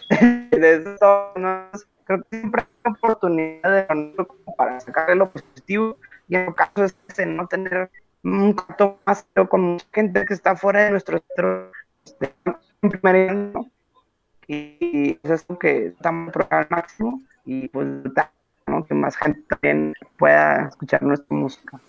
[0.52, 1.32] de esto.
[1.38, 1.70] ¿no?
[2.06, 4.16] Creo que siempre oportunidad de
[4.58, 7.90] para sacarle lo positivo y en el caso es ese, no tener
[8.24, 11.72] un contacto más con gente que está fuera de nuestro centro
[12.06, 13.70] este, ¿no?
[14.48, 17.88] y es esto que estamos al máximo y pues
[18.68, 18.86] ¿no?
[18.86, 21.80] que más gente también pueda escuchar nuestra música.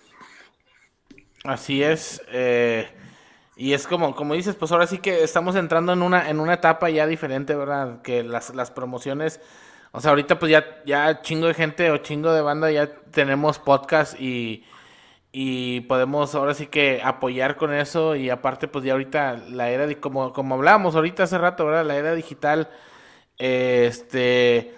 [1.43, 2.87] Así es, eh,
[3.55, 6.55] y es como, como dices, pues ahora sí que estamos entrando en una, en una
[6.55, 8.01] etapa ya diferente, ¿verdad?
[8.01, 9.39] Que las, las promociones,
[9.91, 13.59] o sea, ahorita pues ya, ya chingo de gente o chingo de banda, ya tenemos
[13.59, 14.63] podcast y,
[15.31, 19.87] y podemos ahora sí que apoyar con eso y aparte pues ya ahorita la era,
[19.87, 21.85] de, como, como hablábamos ahorita hace rato, ¿verdad?
[21.85, 22.69] La era digital,
[23.37, 24.75] eh, este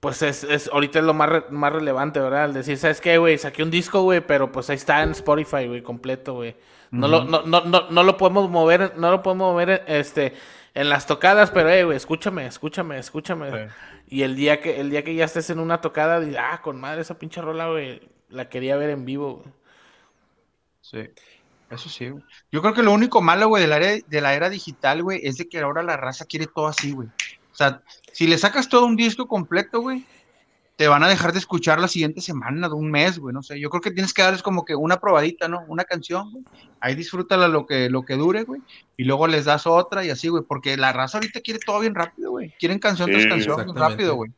[0.00, 2.44] pues es, es, ahorita es lo más, re, más relevante, ¿verdad?
[2.44, 3.38] El decir, ¿sabes qué, güey?
[3.38, 6.54] Saqué un disco, güey, pero pues ahí está en Spotify, güey, completo, güey.
[6.90, 7.12] No, uh -huh.
[7.12, 10.34] lo, no, no, no, no, lo podemos mover, no lo podemos mover, este,
[10.74, 13.50] en las tocadas, pero, eh, güey, escúchame, escúchame, escúchame.
[13.50, 13.74] Sí.
[14.06, 16.80] Y el día que, el día que ya estés en una tocada, dices, ah, con
[16.80, 19.54] madre, esa pinche rola, güey, la quería ver en vivo, güey.
[20.80, 21.10] Sí.
[21.70, 22.22] Eso sí, güey.
[22.52, 25.20] Yo creo que lo único malo, güey, de la era, de la era digital, güey,
[25.24, 27.08] es de que ahora la raza quiere todo así, güey.
[27.08, 27.82] O sea,
[28.12, 30.04] si le sacas todo un disco completo, güey,
[30.76, 33.58] te van a dejar de escuchar la siguiente semana, de un mes, güey, no sé.
[33.58, 35.64] Yo creo que tienes que darles como que una probadita, ¿no?
[35.68, 36.44] Una canción, güey.
[36.80, 38.60] Ahí disfrútala lo que, lo que dure, güey.
[38.98, 40.44] Y luego les das otra y así, güey.
[40.46, 42.52] Porque la raza ahorita quiere todo bien rápido, güey.
[42.58, 44.30] Quieren canción tras sí, canción bien rápido, güey.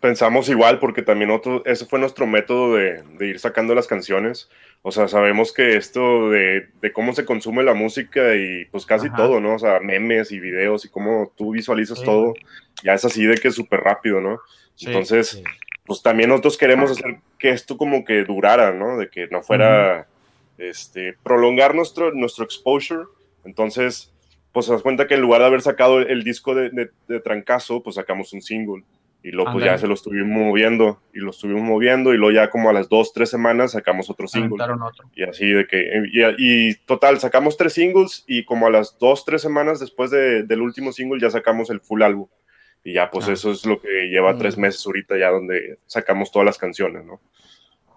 [0.00, 4.48] Pensamos igual, porque también otro, ese fue nuestro método de, de ir sacando las canciones.
[4.82, 9.08] O sea, sabemos que esto de, de, cómo se consume la música y pues casi
[9.08, 9.16] Ajá.
[9.16, 9.54] todo, ¿no?
[9.54, 12.04] O sea, memes y videos y cómo tú visualizas sí.
[12.04, 12.34] todo,
[12.82, 14.40] ya es así de que es súper rápido, ¿no?
[14.76, 15.42] Sí, Entonces, sí.
[15.88, 18.98] Pues también nosotros queremos hacer que esto como que durara, ¿no?
[18.98, 20.06] De que no fuera,
[20.58, 20.68] uh -huh.
[20.70, 23.04] este, prolongar nuestro, nuestro exposure.
[23.44, 24.12] Entonces,
[24.52, 27.20] pues se das cuenta que en lugar de haber sacado el disco de, de, de
[27.20, 28.84] trancazo, pues sacamos un single.
[29.20, 32.50] Y luego pues, ya se lo estuvimos moviendo y lo estuvimos moviendo y luego ya
[32.50, 34.62] como a las dos, tres semanas sacamos otro single.
[34.62, 35.10] Otro.
[35.16, 36.22] Y así de que, y,
[36.70, 40.62] y, total, sacamos tres singles y como a las dos, tres semanas después de, del
[40.62, 42.28] último single ya sacamos el full álbum.
[42.88, 43.32] Y ya pues ah.
[43.32, 44.38] eso es lo que lleva mm.
[44.38, 47.20] tres meses ahorita ya donde sacamos todas las canciones, ¿no?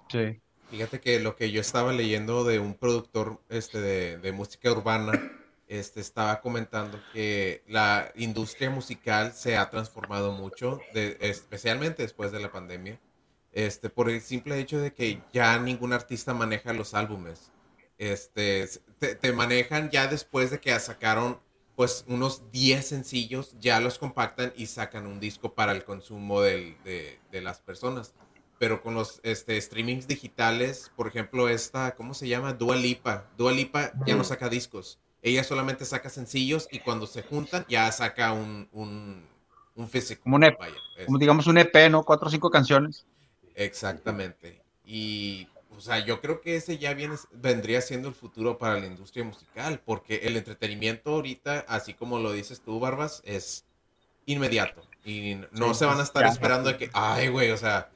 [0.10, 0.42] Sí.
[0.70, 5.14] Fíjate que lo que yo estaba leyendo de un productor este, de, de música urbana
[5.70, 12.42] este, estaba comentando que la industria musical se ha transformado mucho, de- especialmente después de
[12.42, 13.00] la pandemia,
[13.54, 17.50] este, por el simple hecho de que ya ningún artista maneja los álbumes.
[17.98, 18.68] Este,
[19.00, 21.40] te, te manejan ya después de que sacaron
[21.76, 26.76] pues unos 10 sencillos, ya los compactan y sacan un disco para el consumo del-
[26.84, 28.14] de, de las personas.
[28.60, 32.54] Pero con los este, streamings digitales, por ejemplo, esta, ¿cómo se llama?
[32.54, 33.26] Dua Lipa.
[33.36, 35.00] Dua Lipa ya no saca discos.
[35.24, 39.26] Ella solamente saca sencillos y cuando se juntan ya saca un, un,
[39.76, 40.24] un físico.
[40.24, 42.04] Como un EP, Vaya, Como digamos un EP, ¿no?
[42.04, 43.06] Cuatro o cinco canciones.
[43.56, 44.62] Exactamente.
[44.86, 45.48] Y,
[45.82, 49.26] o sea, yo creo que ese ya viene, vendría siendo el futuro para la industria
[49.26, 53.66] musical, porque el entretenimiento ahorita, así como lo dices tú, Barbas, es
[54.26, 54.90] inmediato.
[55.04, 56.28] Y no Sí, se van a estar ya.
[56.28, 57.92] esperando de que, ay, güey, o sea,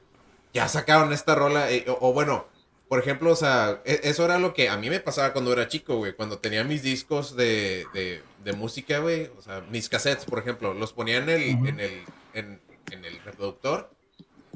[0.53, 1.71] ya sacaron esta rola.
[1.71, 2.47] eh, o, o bueno,
[2.87, 5.67] por ejemplo, o sea, e- eso era lo que a mí me pasaba cuando era
[5.67, 10.25] chico, güey, cuando tenía mis discos de, de, de música, güey, o sea, mis cassettes,
[10.25, 13.94] por ejemplo, los ponía en el, en el, en, en el reproductor.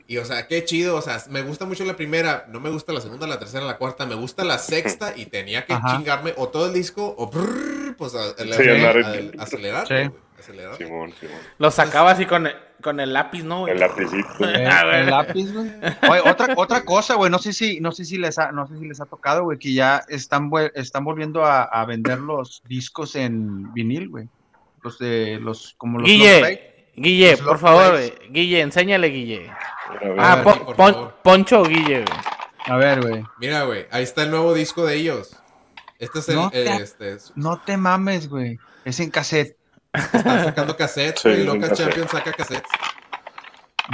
[0.09, 2.91] Y, o sea, qué chido, o sea, me gusta mucho la primera, no me gusta
[2.93, 5.95] la segunda, la tercera, la cuarta, me gusta la sexta y tenía que Ajá.
[5.97, 9.93] chingarme o todo el disco o brrr, pues a- a- a- acelerar, Sí.
[9.93, 10.77] güey, acelerar.
[10.77, 11.37] Simón, Simón.
[11.59, 13.59] Lo sacaba así con el, con el lápiz, ¿no?
[13.61, 13.73] güey?
[13.73, 14.27] El lapicito.
[14.49, 14.99] Eh, Ah, güey.
[15.01, 15.69] el lápiz, güey.
[16.09, 18.79] Oye, otra, otra cosa, güey, no sé si, no sé si les ha, no sé
[18.79, 22.63] si les ha tocado, güey, que ya están, vuel- están volviendo a, a vender los
[22.67, 24.27] discos en vinil, güey.
[24.81, 26.07] Los de los, como los.
[26.09, 27.99] Guille, Guille, Los por favor.
[28.31, 29.51] Guille, enséñale, Guille.
[30.17, 31.11] Ah, sí, Pon-.
[31.23, 32.19] Poncho o Guille, güey.
[32.67, 33.23] A ver, güey.
[33.39, 35.35] Mira, güey, ahí está el nuevo disco de ellos.
[35.97, 38.59] Este es el, No te- eh, este, es- No te mames, güey.
[38.85, 39.57] Es en cassette.
[39.93, 41.77] están sacando cassettes, Sí, güey, cassette.
[41.77, 42.69] Champions saca cassettes.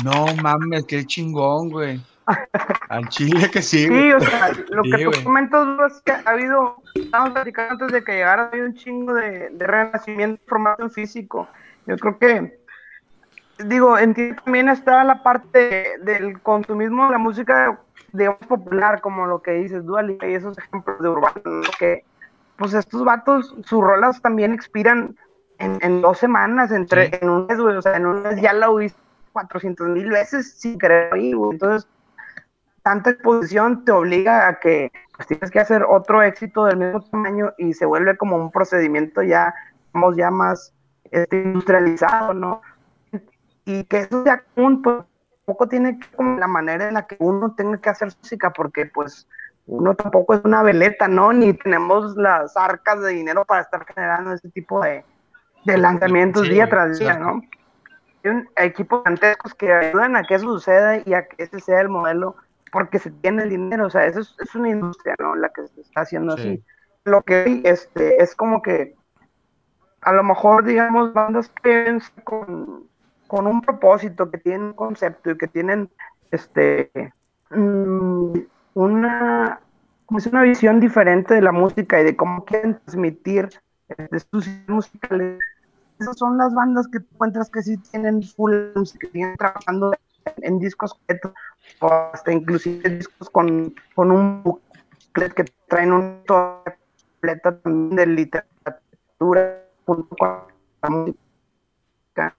[0.03, 2.01] No mames, qué chingón, güey.
[2.89, 4.13] Al chile que sí, Sí, güey.
[4.13, 5.23] o sea, lo Sí, que tú güey.
[5.23, 9.13] comentas es que ha habido, estábamos platicando antes de que llegara, ha habido un chingo
[9.13, 11.47] de, de renacimiento en formato físico.
[11.85, 12.59] Yo creo que,
[13.59, 17.79] digo, en ti también está la parte del consumismo de la música,
[18.11, 21.61] digamos, popular, como lo que dices, Dua Lipa y esos ejemplos de urbano, ¿no?
[21.79, 22.03] que,
[22.57, 25.15] pues estos vatos, sus rolas también expiran
[25.59, 27.19] en, en dos semanas, entre, Sí.
[27.21, 28.99] en un mes, güey, o sea, en un mes ya la oíste
[29.33, 31.51] 400 mil veces sin querer oír, güey.
[31.51, 31.89] Entonces,
[32.83, 37.53] tanta exposición te obliga a que pues, tienes que hacer otro éxito del mismo tamaño
[37.57, 39.53] y se vuelve como un procedimiento ya,
[39.93, 40.73] digamos, ya más
[41.11, 42.61] este, industrializado, ¿no?
[43.65, 45.03] Y que eso sea común, pues
[45.45, 48.85] tampoco tiene que como la manera en la que uno tenga que hacer música, porque
[48.87, 49.27] pues
[49.67, 51.33] uno tampoco es una veleta, ¿no?
[51.33, 55.05] Ni tenemos las arcas de dinero para estar generando ese tipo de,
[55.65, 57.15] de lanzamientos Sí, día tras día.
[57.19, 57.41] ¿no?
[58.23, 61.81] Hay un- equipos gigantescos que ayudan a que eso suceda y a que ese sea
[61.81, 62.35] el modelo
[62.71, 65.35] porque se tiene el dinero, o sea, eso es, es una industria, ¿no?
[65.35, 66.33] La que se está haciendo Sí.
[66.33, 66.63] así.
[67.05, 68.95] Lo que este, es como que
[70.01, 72.89] a lo mejor, digamos, bandas que con,
[73.27, 75.89] con un propósito, que tienen un concepto y que tienen
[76.31, 76.91] este
[77.49, 78.33] mm,
[78.75, 79.59] una,
[80.09, 83.49] una visión diferente de la música y de cómo quieren transmitir
[83.87, 85.39] este, sus musicales.
[85.99, 89.93] Esas son las bandas que encuentras que sí tienen full que siguen trabajando
[90.41, 90.99] en, discos
[91.79, 96.77] o hasta inclusive discos con, con un booklet que traen historia
[97.15, 100.41] completa también de literatura junto con
[100.81, 102.35] la música.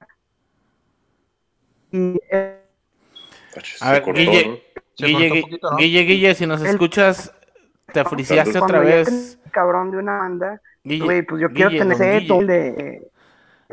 [1.97, 2.61] Y eh,
[3.57, 4.63] Ach, A se ver, cortó, Guille,
[4.99, 5.45] Guille.
[5.79, 7.33] Guille, Guille, si nos escuchas,
[7.93, 9.39] te friciaste otra vez.
[9.51, 13.09] cabrón de una banda, Guille, güey, pues yo quiero Guille, tener ese de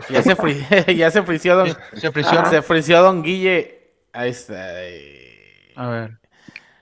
[0.10, 2.46] Ya se, fri- ya se frició don, Se frició.
[2.46, 3.80] se frició don Guille.
[4.14, 4.84] Ahí está.
[4.84, 6.12] eh, A ver.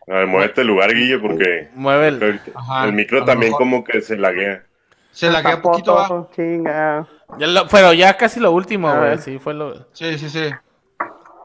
[0.08, 2.22] A ver, muévete el lugar, Guille, porque Mueve el...
[2.22, 3.60] ahorita- Ajá, el micro también mejor.
[3.60, 4.64] como que se laguea.
[5.12, 7.08] Se la queda un poquito chinga.
[7.38, 9.18] Ya lo- pero ya casi lo último, güey.
[9.20, 9.88] Sí, fue lo...
[9.94, 10.50] Sí, sí, sí.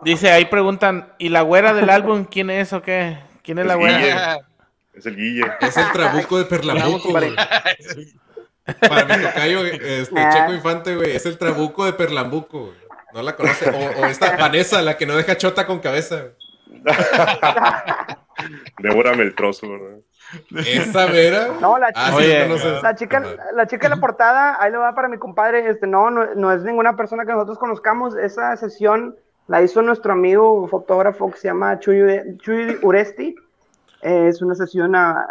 [0.02, 3.18] Dice, ahí preguntan, ¿y la güera del álbum quién es o qué?
[3.42, 3.98] ¿Quién es Es la güera?
[3.98, 4.16] Guille.
[4.94, 5.44] Es el Guille.
[5.60, 7.34] Es el trabuco de Perlambuco, güey.
[8.88, 10.30] Para mi tocayo, este, Ah.
[10.32, 12.74] Checo Infante, güey, es el trabuco de Perlambuco, güey.
[13.14, 13.70] No la conoce.
[13.70, 16.16] O, o esta Vanessa, la que no deja chota con cabeza.
[16.66, 16.84] güey.
[18.78, 19.98] Devórame el trozo, ¿verdad?
[20.66, 21.48] Esa vera.
[21.60, 22.48] No, la Ah, chica, Oye.
[22.48, 23.22] no la chica,
[23.54, 26.52] la chica de la portada, ahí lo va para mi compadre, este, no, no, no
[26.52, 29.16] es ninguna persona que nosotros conozcamos, esa sesión
[29.48, 33.34] la hizo nuestro amigo fotógrafo que se llama Chuy, Chuy Uresti,
[34.02, 35.26] Eh, es una sesión a,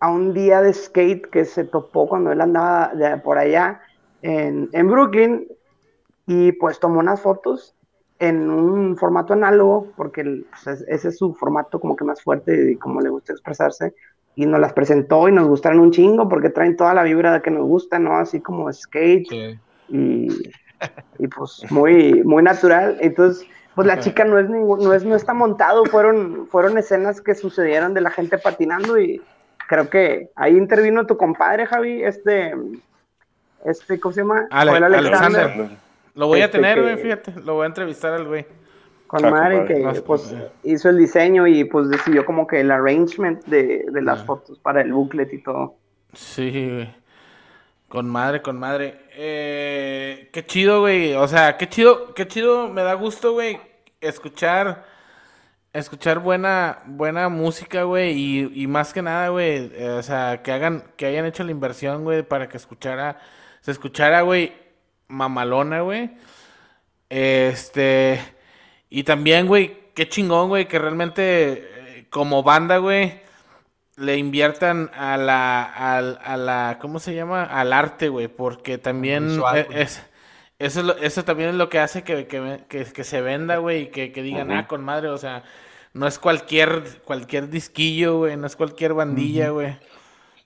[0.00, 3.80] a un día de skate que se topó cuando él andaba de por allá
[4.22, 5.46] en, en Brooklyn
[6.26, 7.76] y pues tomó unas fotos
[8.18, 12.72] en un formato análogo porque pues, es- ese es su formato como que más fuerte
[12.72, 13.94] y como le gusta expresarse
[14.34, 17.50] y nos las presentó y nos gustaron un chingo porque traen toda la vibra que
[17.50, 18.16] nos gusta, ¿no?
[18.18, 19.60] Así como skate Sí.
[19.88, 20.28] y,
[21.18, 22.96] y, pues muy, muy natural.
[23.00, 27.20] Entonces, pues la chica no es ningún, no es, no está montado, fueron, fueron escenas
[27.20, 29.20] que sucedieron de la gente patinando y
[29.68, 32.54] creo que ahí intervino tu compadre, Javi, este,
[33.64, 34.46] este, ¿cómo se llama?
[34.50, 35.70] Ale- Joel Alexander.
[36.14, 37.32] Lo voy a Este tener, que- güey, fíjate.
[37.44, 38.46] Lo voy a entrevistar al güey.
[39.06, 39.74] Con Ah, madre compadre.
[39.80, 40.48] que Más- pues eh.
[40.64, 44.24] hizo el diseño y pues decidió como que el arrangement de, de las Ah.
[44.24, 45.74] fotos para el booklet y todo.
[46.12, 46.94] Sí, güey.
[47.94, 49.02] Con madre, con madre.
[49.12, 51.14] Eh, qué chido, güey.
[51.14, 52.66] O sea, qué chido, qué chido.
[52.68, 53.60] Me da gusto, güey,
[54.00, 54.84] escuchar,
[55.72, 58.18] escuchar buena, buena música, güey.
[58.18, 62.02] Y, y más que nada, güey, o sea, que hagan, que hayan hecho la inversión,
[62.02, 63.20] güey, para que escuchara,
[63.60, 64.52] se escuchara, güey,
[65.06, 66.10] mamalona, güey.
[67.08, 68.20] Este,
[68.90, 71.52] y también, güey, qué chingón, güey, que realmente
[71.98, 73.22] eh, como banda, güey,
[73.96, 77.44] le inviertan a la, al- a, la, ¿cómo se llama?
[77.44, 79.82] Al arte, güey, porque también visual, güey.
[79.82, 80.04] es,
[80.58, 83.58] eso, es lo- eso también es lo que hace que, que, que- que se venda,
[83.58, 85.42] güey, y que, que digan, ah, con madre, o sea,
[85.92, 89.76] no es cualquier, cualquier disquillo, güey, no es cualquier bandilla, güey.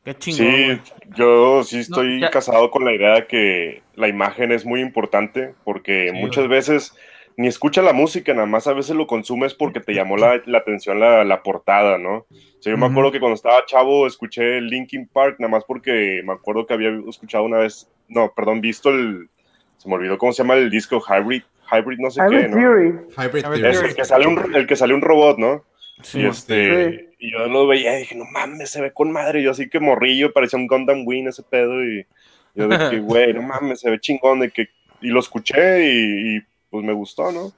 [0.05, 4.53] Qué chingón, Sí, yo sí estoy ya- casado con la idea de que la imagen
[4.53, 6.95] es muy importante porque Sí, muchas veces
[7.39, 10.59] ni escucha la música, nada más a veces lo consumes porque te llamó la, la
[10.59, 12.17] atención la, la portada, ¿no?
[12.19, 12.27] O
[12.61, 16.33] sea, yo me acuerdo que cuando estaba chavo escuché Linkin Park, nada más porque me
[16.33, 19.31] acuerdo que había escuchado una vez, no, perdón, visto el,
[19.77, 22.57] se me olvidó cómo se llama el disco Hybrid, Hybrid no sé Hybrid qué, ¿no?
[22.57, 22.89] Theory.
[23.17, 23.67] Hybrid Theory.
[23.69, 25.65] Es el que sale un, el que sale un robot, ¿no?
[26.03, 29.43] Sí, y, este, y yo lo veía y dije, no mames, se ve con madre.
[29.43, 31.85] Yo así que morrillo, parecía un Gundam Wing ese pedo.
[31.85, 32.07] Y
[32.55, 34.41] yo que, güey, no mames, se ve chingón.
[34.41, 34.69] De que,
[35.01, 37.53] y lo escuché y, y, pues me gustó, ¿no?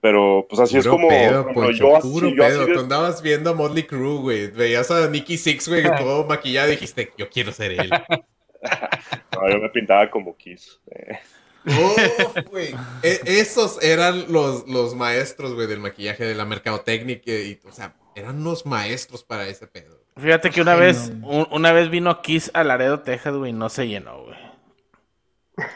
[0.00, 1.08] Pero pues así es como.
[1.08, 2.66] pedo, Poncho, yo así, puro yo así pedo.
[2.66, 4.46] de- Tú andabas viendo a Motley Crue, güey.
[4.50, 7.90] Veías a Nicky Six, güey, todo maquillado y dijiste, yo quiero ser él.
[9.32, 10.80] no, yo me pintaba como Kiss.
[10.90, 11.18] eh.
[11.66, 12.74] Uf, güey.
[13.02, 17.20] E- esos eran los, los maestros, güey, del maquillaje, de la mercadotecnia.
[17.26, 19.98] Y, o sea, eran unos maestros para ese pedo.
[20.16, 21.26] Fíjate que una Ay, vez, no.
[21.28, 24.36] un- una vez vino Kiss a Laredo, Texas, güey, y no se llenó, güey.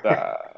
[0.04, 0.49] Ah,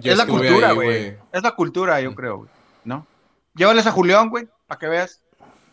[0.00, 1.16] Yo es la cultura, güey.
[1.32, 2.48] Es la cultura, yo creo, güey.
[2.84, 3.06] ¿No?
[3.54, 5.22] Llévales a Julián, güey, para que veas.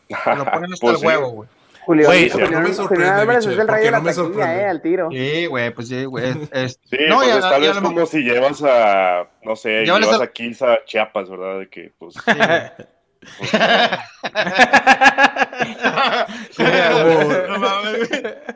[0.07, 1.05] Te lo ponen hasta Pues el sí.
[1.07, 1.49] huevo, güey.
[1.87, 4.09] Güey, Julián- no me Julián sorprende, Álvarez Michel, es el rey de la no me
[4.11, 4.61] taquilla, sorprende.
[4.61, 5.09] eh, al tiro.
[5.09, 6.25] Sí, güey, pues sí, güey.
[6.51, 10.19] es- Sí, No, pues ya- es tal vez como si llevas a, no sé, llevas
[10.19, 11.59] a- a Kiss a Chiapas, ¿verdad?
[11.59, 12.21] De que, pues, Sí,
[17.47, 18.09] No mames,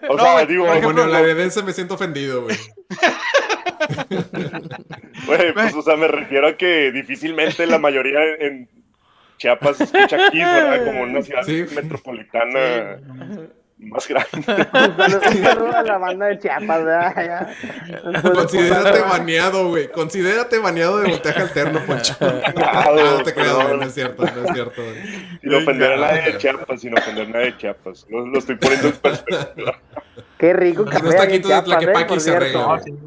[0.10, 2.58] o sea, digo, por como ejemplo, neolaredense me siento ofendido, güey.
[5.26, 8.70] Güey, pues, o sea, me refiero a que difícilmente la mayoría en
[9.38, 10.86] Chiapas escucha Kiss, ¿verdad?
[10.86, 11.66] Como una ciudad Sí.
[11.74, 13.00] metropolitana
[13.82, 14.30] más grande.
[14.34, 17.14] Un saludo, un saludo a la banda de Chiapas, ¿verdad?
[17.16, 17.54] Ya.
[18.04, 19.92] Entonces, Considérate pues, baneado, güey.
[19.92, 22.16] Considérate baneado de voltaje alterno, Poncho.
[22.22, 23.78] Ah, No, te güey.
[23.78, 25.40] No es cierto, no es cierto, güey.
[25.42, 28.06] Sin ofender a nadie de Chiapas, sin ofender a nadie de Chiapas.
[28.10, 29.80] Lo, lo estoy poniendo en perspectiva.
[30.38, 31.62] Qué rico hay en taquitos de ¿eh?
[31.64, 32.36] Tlaquepaque se cierto.
[32.46, 32.84] arregla, No, güey.
[32.84, 33.00] sí.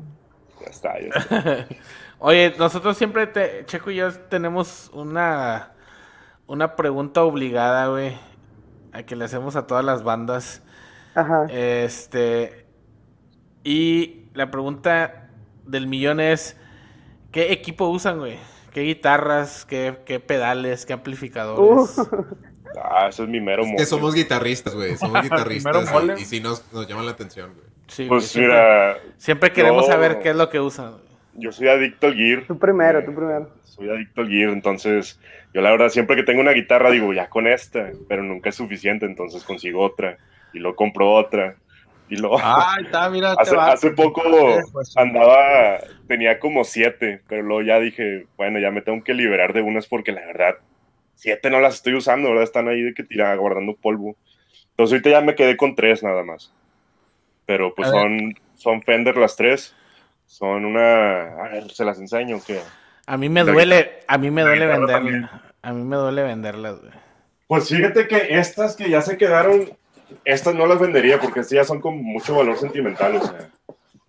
[0.61, 1.66] Ya está, ya está.
[2.18, 5.72] Oye, nosotros siempre, te, Checo y yo tenemos una,
[6.47, 8.16] una pregunta obligada, güey,
[9.03, 10.63] que le hacemos a todas las bandas.
[11.15, 11.47] Ajá.
[11.51, 12.65] Este,
[13.65, 15.29] y la pregunta
[15.67, 16.57] del millón es,
[17.33, 18.39] ¿qué equipo usan, güey?
[18.73, 21.99] ¿Qué guitarras, qué, qué pedales, qué amplificadores?
[21.99, 22.25] Uh.
[22.77, 23.87] Ah, eso es mi mero Es que mole.
[23.87, 24.97] somos guitarristas, güey.
[24.97, 25.93] Somos guitarristas.
[25.93, 26.15] Mole.
[26.19, 27.67] y, y sí nos, nos llaman la atención, güey.
[27.87, 30.97] Sí, güey, Pues siempre, mira, siempre queremos yo- saber qué es lo que usan.
[31.37, 32.45] Yo soy adicto al gear.
[32.47, 33.51] Tú primero, tú primero.
[33.64, 35.20] Soy adicto al gear, entonces
[35.53, 38.57] yo la verdad siempre que tengo una guitarra digo, ya con esta, pero nunca es
[38.57, 40.18] suficiente, entonces consigo otra
[40.53, 41.57] y luego compro otra.
[42.09, 44.22] Y luego Ay, está, mira, hace, hace poco
[44.72, 49.53] Pues, andaba, tenía como siete, pero luego ya dije, bueno, ya me tengo que liberar
[49.53, 50.57] de unas porque la verdad,
[51.14, 52.45] siete no las estoy usando, ¿verdad?
[52.45, 54.16] Están ahí de que tira guardando polvo.
[54.70, 56.53] Entonces ahorita ya me quedé con tres nada más.
[57.47, 59.74] Pero pues son, son Fender las tres.
[60.35, 61.45] Son una...
[61.45, 62.59] A ver, se las enseño, que
[63.07, 65.30] A mí me duele, a mí me duele venderlas.
[65.62, 66.93] A mí me duele venderlas, güey.
[67.47, 69.70] Pues fíjate que estas que ya se quedaron,
[70.24, 73.49] estas no las vendería porque estas ya son con mucho valor sentimental, o sea.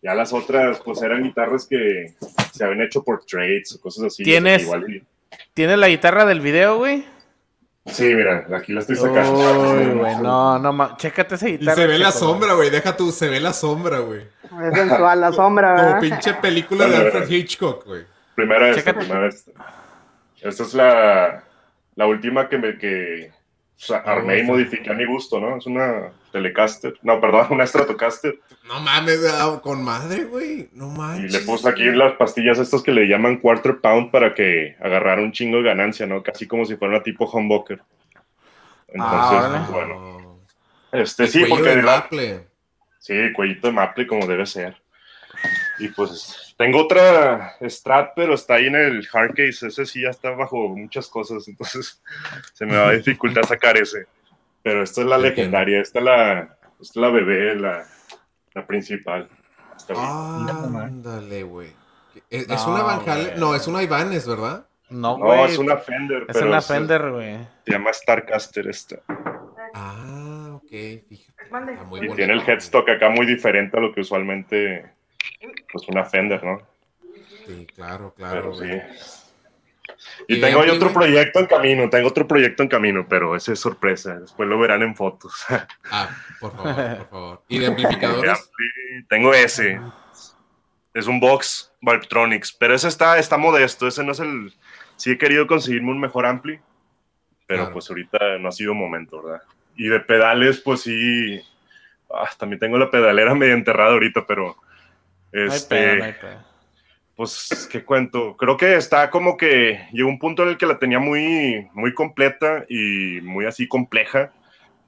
[0.01, 2.15] Ya las otras, pues eran guitarras que
[2.51, 4.23] se habían hecho por trades o cosas así.
[4.23, 4.63] o sea, ¿Tienes?
[4.63, 5.03] igual
[5.53, 7.05] ¿Tienes la guitarra del video, güey?
[7.86, 9.96] Sí, mira, aquí la estoy Uy, sacando.
[10.00, 11.76] güey, no, no, ma- chécate esa Y guitarra.
[11.76, 12.70] se ve la sombra, güey.
[12.72, 14.22] Deja tú, se ve la sombra, güey.
[14.44, 16.00] Es sensual la sombra, Como ¿verdad?
[16.02, 17.30] pinche película de Alfred.
[17.30, 18.04] Hitchcock, güey.
[18.34, 19.52] Primera esta, primera esta.
[20.42, 21.44] Esta es la,
[21.96, 23.32] la última que me, que,
[23.78, 25.57] o sea, armé y modifiqué a mi gusto, ¿no?
[25.57, 28.39] Es una Telecaster, no, perdón, una Stratocaster.
[28.67, 30.69] No mames, ah, con madre, güey.
[30.73, 31.32] No Y mames.
[31.34, 35.32] le puse aquí las pastillas estas que le llaman quarter pound para que agarrara un
[35.34, 36.23] chingo de ganancia, ¿no?
[36.23, 37.82] Casi como si fuera una tipo humbucker.
[38.88, 40.39] Entonces, Ah, pues, bueno.
[40.91, 42.47] Este, sí, cuello porque de de la- Maple.
[42.99, 44.82] Sí, cuellito de maple como debe ser.
[45.80, 49.68] Y pues tengo otra Strat, pero está ahí en el hardcase.
[49.68, 52.01] Ese sí ya está bajo muchas cosas, entonces
[52.53, 54.06] se me va a dificultar sacar ese.
[54.64, 57.86] Pero esta es la legendaria, esta es la, esta es la bebé, la,
[58.53, 59.30] la principal.
[59.76, 60.84] Hasta Ah.
[60.86, 61.70] Ándale, güey.
[62.30, 63.39] Es, es No, una Van.
[63.39, 64.66] No, es una Ibanez, ¿verdad?
[64.89, 67.38] No, No, es una Fender, Es pero una Fender, güey.
[67.66, 68.97] se llama Starcaster esta.
[69.74, 71.43] Ah, ok, fíjate.
[71.43, 74.91] Está muy Y bonita, tiene el headstock acá muy diferente a lo que usualmente,
[75.72, 76.62] pues una Fender, ¿no?
[77.46, 78.54] Sí, claro, claro.
[78.54, 79.06] Pero sí.
[80.28, 83.60] Y ¿Y tengo otro proyecto en camino, tengo otro proyecto en camino, pero ese es
[83.60, 85.46] sorpresa, después lo verán en fotos.
[85.92, 86.10] Ah,
[86.40, 87.44] por favor, por favor.
[87.48, 88.32] ¿Y de amplificadores?
[88.40, 89.80] Ampli, tengo ese,
[90.94, 94.54] es un box Valvetronics, pero ese está, está modesto, ese no es el...
[94.96, 96.60] Sí he querido conseguirme un mejor Ampli,
[97.46, 97.74] pero Claro.
[97.74, 99.42] pues ahorita no ha sido momento, ¿verdad?
[99.76, 101.42] Y de pedales, pues sí,
[102.10, 104.58] ah, también tengo la pedalera medio enterrada ahorita, pero...
[105.44, 106.44] No hay Este, pedo, no hay pedo.
[107.16, 108.36] pues, ¿qué cuento?
[108.38, 111.94] Creo que está como que llegó un punto en el que la tenía muy, muy
[111.94, 114.34] completa y muy así compleja,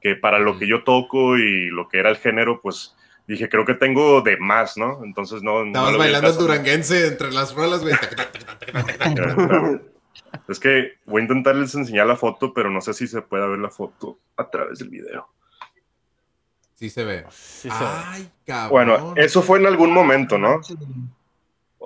[0.01, 2.95] que para lo que yo toco y lo que era el género, pues
[3.27, 5.03] dije, creo que tengo de más, ¿no?
[5.03, 5.63] Entonces no...
[5.65, 6.45] Estabas bailando el caso.
[6.47, 7.95] duranguense entre las rolas, güey.
[10.49, 13.59] Es que voy a intentarles enseñar la foto, pero no sé si se puede ver
[13.59, 15.27] la foto a través del video.
[16.77, 17.25] Sí se ve.
[17.31, 17.89] Sí se ve.
[18.05, 18.69] Ay, cabrón.
[18.69, 20.61] Bueno, eso fue en algún momento, ¿no?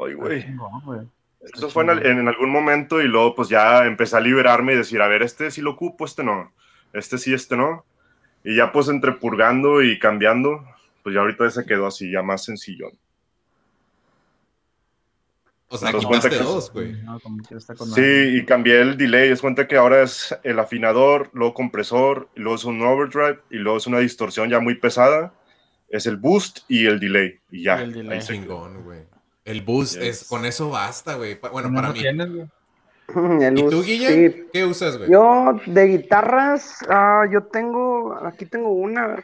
[0.05, 0.45] Ay, güey.
[1.41, 5.01] Eso fue en, en algún momento y luego pues ya empecé a liberarme y decir,
[5.01, 6.51] a ver, este sí lo ocupo, este no,
[6.93, 7.85] este sí, este no.
[8.43, 10.63] Y ya pues entre purgando y cambiando,
[11.03, 12.91] pues ya ahorita se quedó así, ya más sencillón.
[15.73, 16.91] O sea, ¿Te das quitaste cuenta que- dos, güey.
[17.03, 17.17] No,
[17.95, 18.01] Sí,
[18.37, 22.55] y cambié el delay, es cuenta que ahora es el afinador, luego compresor, y luego
[22.57, 25.33] es un overdrive y luego es una distorsión ya muy pesada.
[25.89, 27.39] Es el boost y el delay.
[27.49, 27.79] Y ya.
[27.79, 28.19] Y el delay.
[28.19, 28.25] ahí.
[28.25, 28.99] Chingón, güey.
[29.45, 30.21] El boost, Yes.
[30.23, 31.39] es, con eso basta, güey.
[31.51, 31.99] Bueno, ¿No para lo mí.
[32.01, 32.47] tienes, güey?
[33.45, 34.29] El ¿Y tú, Guille?
[34.31, 34.43] sí.
[34.53, 35.09] ¿Qué usas, güey?
[35.09, 39.23] Yo de guitarras, ah, yo tengo, aquí tengo una, a ver.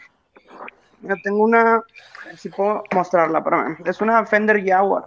[1.03, 1.83] Yo tengo una, a
[2.25, 5.05] ver si puedo mostrarla, para Es una Fender Jaguar.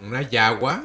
[0.00, 0.82] ¿Una Yagua?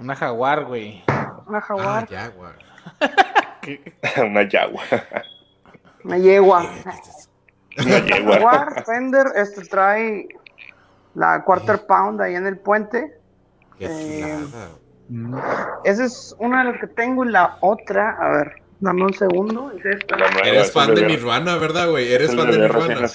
[0.00, 1.02] Una jaguar, güey.
[1.46, 2.54] Una Ah, Jaguar, Jaguar.
[4.26, 4.82] una yagua.
[6.04, 6.64] una yegua.
[7.78, 8.32] Una yegua.
[8.34, 10.28] Jaguar, Fender, este trae
[11.14, 13.18] la quarter pound ahí en el puente.
[13.78, 14.46] Qué Eh.
[15.08, 15.34] Mm.
[15.84, 19.72] Esa es una de las que tengo y la otra, a ver, dame un segundo.
[19.72, 20.16] Es esta.
[20.44, 22.06] Eres es fan de bebé- Nirvana, ¿verdad, güey?
[22.06, 23.08] es Eres fan de Nirvana.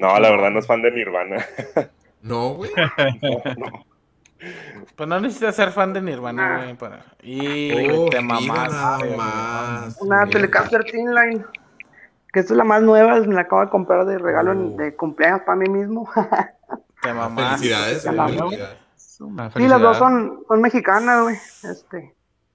[0.00, 1.44] No, la verdad no es fan de Nirvana.
[2.22, 2.70] No, güey.
[4.96, 7.04] Pues no necesitas ser fan de Nirvana, güey, para...
[7.22, 9.16] Y Oh, te mira mamaste, nada güey.
[9.16, 9.98] más.
[10.02, 10.26] Una.
[10.26, 11.44] Telecaster Thin Line.
[12.32, 14.76] Que esta es la más nueva, me la acabo de comprar de regalo Oh.
[14.76, 16.08] de cumpleaños para mí mismo.
[17.02, 17.58] Te mamaste.
[17.58, 18.78] Felicidades, Ya güey, la felicidades.
[19.54, 21.36] Sí, las dos son, son mexicanas, güey.
[21.64, 22.14] Este.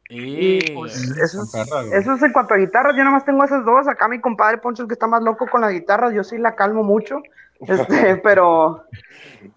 [0.10, 0.58] Y...
[0.58, 1.54] Y pues eso, es-
[1.92, 2.94] eso en cuanto a guitarras.
[2.96, 3.88] Yo nada más tengo esas dos.
[3.88, 6.56] Acá mi compadre Poncho, el que está más loco con las guitarras, yo sí la
[6.56, 7.22] calmo mucho.
[7.68, 8.84] Este, pero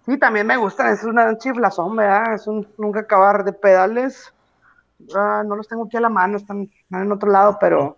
[0.05, 0.93] sí, también me gustan.
[0.93, 2.33] Es una chiflazón, ¿verdad?
[2.33, 4.33] Es un nunca acabar de pedales.
[5.13, 7.97] Ah, no los tengo aquí a la mano, están, están en otro lado, pero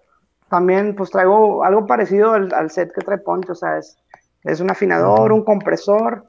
[0.50, 3.52] también pues traigo algo parecido al, al set que trae Poncho.
[3.52, 3.96] O sea, es,
[4.44, 6.26] es un afinador, un compresor,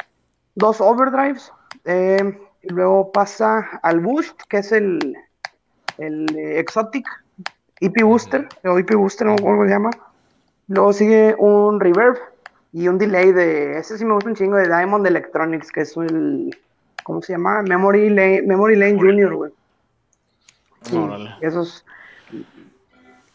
[0.54, 1.50] dos overdrives.
[1.86, 5.16] eh, y luego pasa al boost, que es el,
[5.98, 7.06] el Exotic
[7.80, 9.90] EP Booster, o EP Booster, no cómo se llama.
[10.68, 12.16] Luego sigue un reverb
[12.72, 15.96] y un delay de, ese sí me gusta un chingo, de Diamond Electronics, que es
[15.96, 16.56] el,
[17.02, 17.62] ¿cómo se llama?
[17.62, 19.52] Memory Lane, Memory Lane Junior, güey.
[20.82, 20.98] Sí,
[21.40, 21.84] eso es,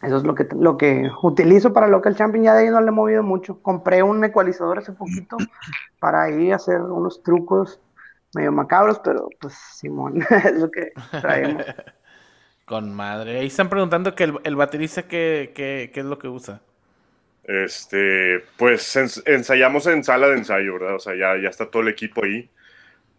[0.02, 2.88] eso es lo que, lo que utilizo para Local Champion, ya de ahí no le
[2.88, 3.60] he movido mucho.
[3.62, 5.36] Compré un ecualizador hace poquito
[6.00, 7.80] para ahí hacer unos trucos
[8.34, 11.64] medio macabros, pero pues Simón, es lo que traemos.
[12.68, 13.38] Con madre.
[13.40, 16.60] Ahí están preguntando que el, el baterista qué, qué, qué es lo que usa.
[17.44, 20.96] Este, pues ens- ensayamos en sala de ensayo, ¿verdad?
[20.96, 22.50] O sea, ya, ya está todo el equipo ahí.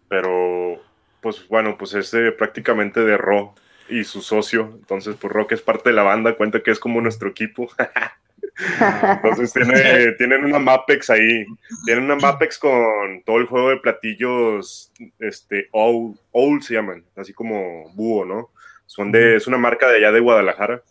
[0.07, 0.79] Pero,
[1.21, 3.55] pues bueno, pues es de- prácticamente de Ro
[3.89, 4.71] y su socio.
[4.79, 7.69] Entonces, pues Ro, que es parte de la banda, cuenta que es como nuestro equipo.
[9.23, 11.45] Entonces tiene, tienen una Mapex ahí.
[11.85, 17.33] Tienen una Mapex con todo el juego de platillos, este, Owl, Owl se llaman, así
[17.33, 18.51] como búho, ¿no?
[18.89, 20.81] Son de, es una marca de allá de Guadalajara.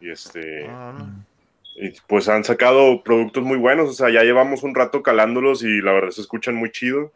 [0.00, 0.94] Y este, Ah,
[1.74, 3.90] y pues han sacado productos muy buenos.
[3.90, 7.10] O sea, ya llevamos un rato calándolos y la verdad se escuchan muy chido.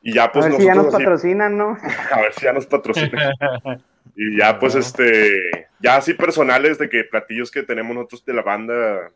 [0.00, 1.76] Y ya A pues ver si ya nos nosotros así- patrocinan, ¿no?
[2.12, 3.32] a ver si ya nos patrocinan.
[4.16, 8.42] Y ya, pues, este, ya así personales de que platillos que tenemos nosotros de la
[8.42, 9.10] banda,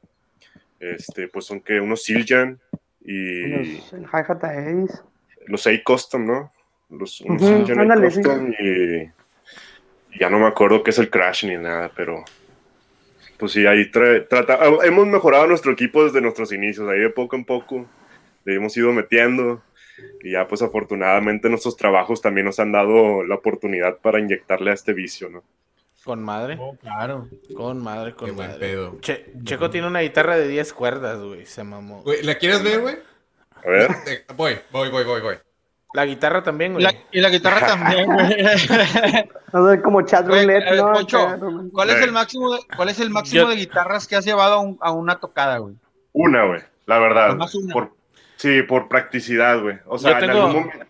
[0.80, 2.58] este, pues son que unos Siljan
[3.02, 4.98] y Los- a Ace.
[5.46, 6.52] los A Custom, ¿no?
[6.90, 8.06] Los unos Siljan A ándale.
[8.08, 9.10] Custom y
[10.18, 12.24] ya no me acuerdo qué es el Crash ni nada, pero
[13.38, 17.36] pues sí, ahí tra- trata, hemos mejorado nuestro equipo desde nuestros inicios, ahí de poco
[17.36, 17.86] en poco
[18.44, 19.62] le hemos ido metiendo
[20.22, 24.74] y ya pues afortunadamente nuestros trabajos también nos han dado la oportunidad para inyectarle a
[24.74, 25.42] este vicio, ¿no?
[26.04, 26.56] Con madre.
[26.58, 27.28] Oh, claro.
[27.54, 28.60] Con madre, con Qué buen madre.
[28.60, 28.98] pedo.
[29.00, 31.44] Che- Checo tiene una guitarra de 10 cuerdas, güey.
[31.44, 32.02] Se mamó.
[32.02, 32.96] Güey, ¿La quieres ver, güey?
[33.56, 33.90] A ver,
[34.36, 35.34] Voy, voy, voy, voy, voy.
[35.94, 36.84] La guitarra también, güey.
[36.84, 38.36] La- y la guitarra también, güey.
[39.52, 40.92] No sé, como chat roulette, a ver, ¿no?
[40.92, 41.26] Poncho.
[41.72, 44.54] ¿Cuál es el máximo de, cuál es el máximo Yo- de guitarras que has llevado
[44.54, 45.74] a, un- a una tocada, güey?
[46.12, 47.28] una, güey, la verdad.
[47.28, 47.72] Nomás una.
[47.72, 47.92] Por,
[48.36, 49.78] sí, por practicidad, güey.
[49.86, 50.86] O sea, en algún momento,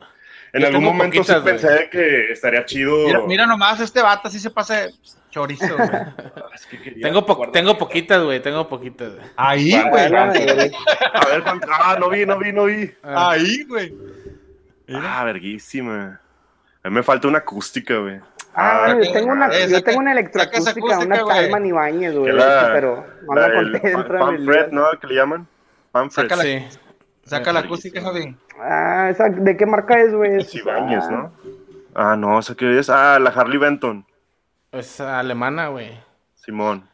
[0.54, 3.06] en yo algún momento poquitas, sí pensé que estaría chido.
[3.06, 4.86] Mira, mira nomás, este vato así se pasa
[5.30, 5.88] chorizo, güey.
[6.54, 8.40] Es que quería Tengo, po- tengo poquitas, güey.
[8.42, 9.12] Tengo poquitas.
[9.14, 9.26] güey.
[9.36, 10.04] Ahí, Ah, güey.
[10.14, 12.90] A ver, Juan- ah, no vi, no vi, no vi.
[13.04, 13.94] Ah, Ahí, güey.
[14.94, 16.20] Ah, verguísima.
[16.82, 18.20] A mí me falta una acústica, güey.
[18.54, 21.36] Ah, Ah, yo tengo una, eh, yo saca- tengo una saca electroacústica, una acústica, güey.
[21.42, 24.68] Talman Ibáñez, güey, Que la- pero no La la fanfret, libro.
[24.72, 24.98] ¿no?
[25.00, 25.46] Que le llaman.
[25.92, 26.28] Fanfret.
[26.30, 26.42] Sácala.
[26.42, 26.66] sí.
[27.24, 28.34] Saca la acústica, Javi.
[28.58, 30.36] Ah, esa, ¿de qué marca es, güey?
[30.40, 31.32] Es Ibáñez, ¿no?
[31.94, 32.88] Ah, no, ¿esa qué es?
[32.88, 34.06] Ah, la Harley Benton.
[34.72, 35.92] Es alemana, güey.
[36.34, 36.88] Simón.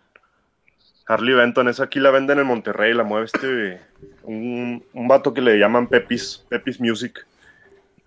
[1.07, 3.81] Harley Benton, esa aquí la venden en Monterrey, la mueve este
[4.23, 7.27] un, un vato que le llaman Pepis, Pepis Music.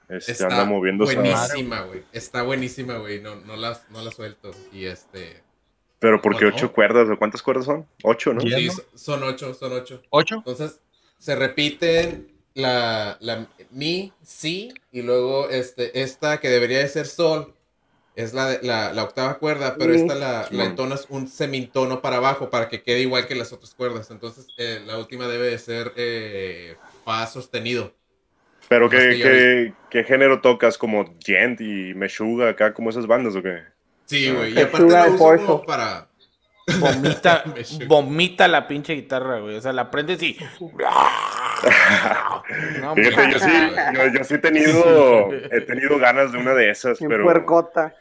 [0.10, 1.16] Este Está anda moviéndose.
[1.16, 2.04] buenísima, güey.
[2.14, 3.22] Está buenísima, güey.
[3.22, 4.52] No, no, la, no la suelto.
[4.72, 5.44] Y este...
[6.00, 6.56] Pero porque No, no.
[6.56, 7.88] ocho cuerdas, ¿o cuántas cuerdas son?
[8.04, 8.42] Ocho, ¿no?
[8.42, 10.02] Sí, son ocho, son ocho.
[10.12, 10.36] ¿Ocho?
[10.36, 10.80] Entonces,
[11.18, 17.56] se repiten la, la mi, si, y luego este, esta que debería de ser sol,
[18.16, 22.02] es la, de- la, la octava cuerda, pero Mi, esta la, la entonas un semitono
[22.02, 24.10] para abajo para que quede igual que las otras cuerdas.
[24.12, 27.94] Entonces, eh, la última debe de ser eh, fa sostenido.
[28.70, 30.78] Pero que ¿qué, qué, qué género tocas?
[30.78, 33.60] ¿Como Gent y Meshuga acá, como esas bandas o qué?
[34.06, 34.54] Sí, güey.
[34.54, 36.08] Y aparte de lo uso como para...
[36.80, 37.44] Vomita,
[37.88, 39.56] vomita la pinche guitarra, güey.
[39.56, 40.38] O sea, la prendes y.
[42.82, 43.96] No, Fíjate, yo sí, güey.
[44.12, 47.96] yo, yo sí he tenido, he tenido ganas de una de esas, pero, puercota.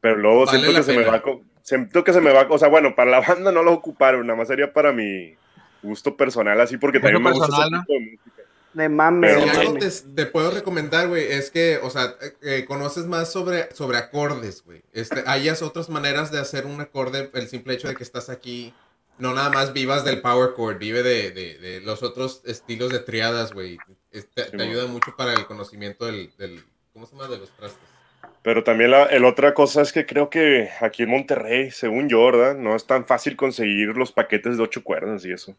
[0.00, 2.46] pero luego Vale siento la que se me va, co- siento que se me va,
[2.48, 5.34] o sea, bueno, para la banda no lo ocuparon, nada más sería para mi
[5.82, 8.29] gusto personal, así porque también me gusta ese tipo de música.
[8.72, 9.26] De mame.
[9.28, 13.32] Pero- algo te, te puedo recomendar, güey, es que, o sea, eh, eh, conoces más
[13.32, 14.82] sobre, sobre acordes, güey.
[14.92, 18.72] Este, hayas otras maneras de hacer un acorde, el simple hecho de que estás aquí,
[19.18, 23.00] no nada más vivas del power chord, vive de, de- de los otros estilos de
[23.00, 23.76] triadas, güey.
[24.12, 26.62] Es- Te, Sí, te ayuda mucho para el conocimiento del, del-
[26.92, 27.28] ¿cómo se llama?
[27.28, 27.80] De los trastes.
[28.42, 32.24] Pero también la el otra cosa es que creo que aquí en Monterrey, según yo,
[32.24, 32.54] ¿verdad?
[32.54, 35.54] No es tan fácil conseguir los paquetes de ocho cuerdas y eso.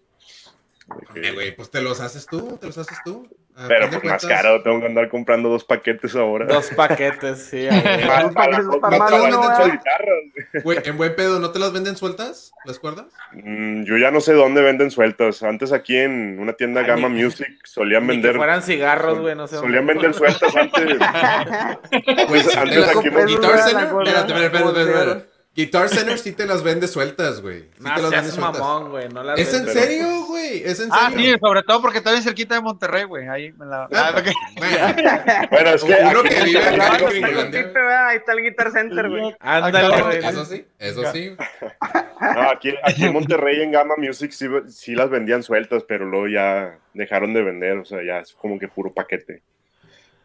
[1.14, 3.28] Que- Eh, güey, pues te los haces tú, te los haces tú.
[3.54, 6.46] A pero pues más caro, tengo que andar comprando dos paquetes ahora.
[6.46, 7.68] Dos paquetes, sí.
[8.08, 10.08] para- paquetes para- para para- más guitarras.
[10.64, 13.08] Güey, en buen pedo, ¿no te las venden sueltas, las cuerdas?
[13.34, 15.44] Mm, yo ya no sé dónde venden sueltas.
[15.44, 19.20] Antes aquí en una tienda Ay, Gamma ni- Music solían Ni que vender fueran cigarros,
[19.20, 19.58] güey, no sé.
[19.58, 19.68] dónde.
[19.70, 20.98] solían vender sueltas antes.
[22.28, 25.32] Pues, Antes- aquí en Guitar Center, espérate, espérate, espérate.
[25.54, 27.64] Guitar Center sí te las vende sueltas, güey.
[27.64, 28.60] Sí No te las vende sueltas.
[28.62, 29.10] mamón, güey.
[29.10, 30.31] No las ¿Es en serio, güey?
[30.64, 33.28] ¿Es en Ah, sí, sobre todo porque estoy bien cerquita de Monterrey, güey.
[33.28, 33.88] Ahí me la.
[33.94, 39.36] Ah, Ah, bueno, es que Uno vive en Ahí está el Guitar Center, güey.
[39.40, 40.18] Ándale, güey.
[40.18, 41.36] Eso sí, eso sí.
[42.36, 46.28] no, aquí, aquí en Monterrey en Gamma Music sí, sí las vendían sueltas, pero luego
[46.28, 49.42] ya dejaron de vender, o sea, ya es como que puro paquete.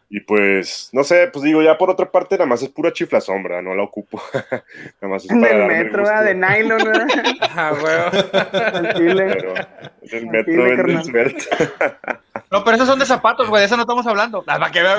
[0.09, 3.21] Y pues, no sé, pues digo, ya por otra parte, nada más es pura chifla
[3.21, 4.23] sombra, no la ocupo.
[4.33, 6.15] nada más es En para el metro, gusto.
[6.15, 6.25] ¿verdad?
[6.25, 7.07] de nylon, ¿verdad?
[7.57, 8.63] Ah, güey.
[8.63, 9.27] Al chile.
[9.27, 9.55] Pero
[10.03, 11.05] en el metro chile, carnal.
[11.05, 11.49] sueltas.
[12.49, 13.61] No, pero esos son de zapatos, güey.
[13.61, 14.45] De eso no estamos hablando.
[14.47, 14.99] Las va que ver.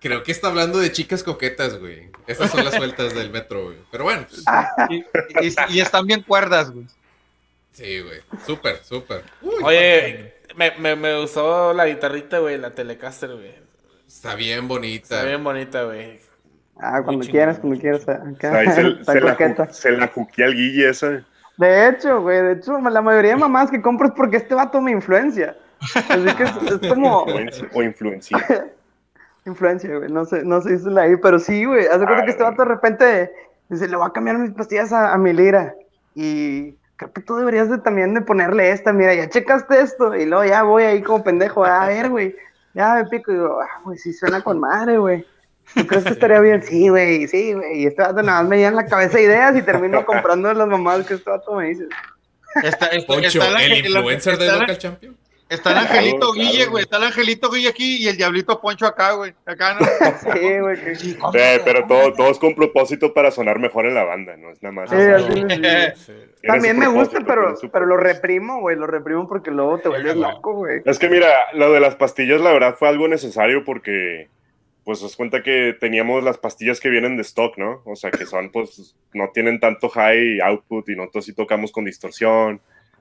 [0.00, 2.10] Creo que está hablando de chicas coquetas, güey.
[2.26, 3.76] Esas son las sueltas del metro, güey.
[3.92, 4.44] Pero bueno, pues,
[4.90, 4.96] Y,
[5.46, 6.86] y- y están bien cuerdas, güey.
[7.72, 8.20] sí, güey.
[8.44, 9.22] Súper, súper.
[9.62, 13.54] Oye, me, me, me usó la guitarrita, güey, la Telecaster, güey.
[14.06, 15.14] Está bien bonita.
[15.16, 16.20] Está bien bonita, güey.
[16.80, 18.08] Ah, cuando quieras, cuando quieras.
[18.08, 18.56] Acá.
[18.58, 21.22] Ahí se, Está se la, se la juqué al Guille esa.
[21.56, 24.80] De hecho, güey, de hecho, la mayoría de mamás que compro es porque este vato
[24.80, 25.56] me influencia.
[25.94, 26.50] Así que es,
[26.82, 28.38] es como, Influencia- O influencia.
[29.46, 30.10] influencia, güey.
[30.10, 31.86] No sé, no sé si es la ahí, pero sí, güey.
[31.86, 33.32] Haz de cuenta que este vato de repente
[33.68, 35.74] dice, le voy a cambiar mis pastillas a, a mi lira.
[36.14, 40.14] Y creo que tú deberías de también de ponerle esta, mira, ya checaste esto.
[40.14, 42.36] Y luego ya voy ahí como pendejo, a ver, güey.
[42.74, 45.24] Ya me pico y digo, ah, güey, sí suena con madre, güey.
[45.74, 46.62] ¿Tú crees que estaría bien?
[46.62, 47.82] Sí, güey, sí, güey.
[47.82, 51.06] Y este vato nada más me en la cabeza ideas y termino comprando las mamadas
[51.06, 51.84] que este vato me dice.
[52.62, 55.16] Está, está- Poncho, está el influencer de Local Champion.
[55.48, 56.70] Está el angelito Claro, Guille, claro.
[56.72, 56.82] güey.
[56.84, 59.34] Está el angelito Guille aquí y el diablito Poncho acá, güey.
[59.46, 59.86] Acá, ¿no?
[60.34, 60.78] Sí, güey.
[60.84, 61.16] que- Sí,
[61.64, 64.72] pero todo, todo es con propósito para sonar mejor en la banda, no es nada
[64.74, 64.90] más.
[64.90, 66.12] Sí,
[66.46, 68.76] También me gusta, pero, su pero lo reprimo, güey.
[68.76, 70.82] Lo reprimo porque luego te vuelves loco, güey.
[70.84, 74.28] Es que mira, lo de las pastillas, la verdad, fue algo necesario porque,
[74.84, 77.82] pues, os cuenta que teníamos las pastillas que vienen de stock, ¿no?
[77.84, 81.84] O sea, que son, pues, no tienen tanto high output y nosotros sí tocamos con
[81.84, 82.60] distorsión.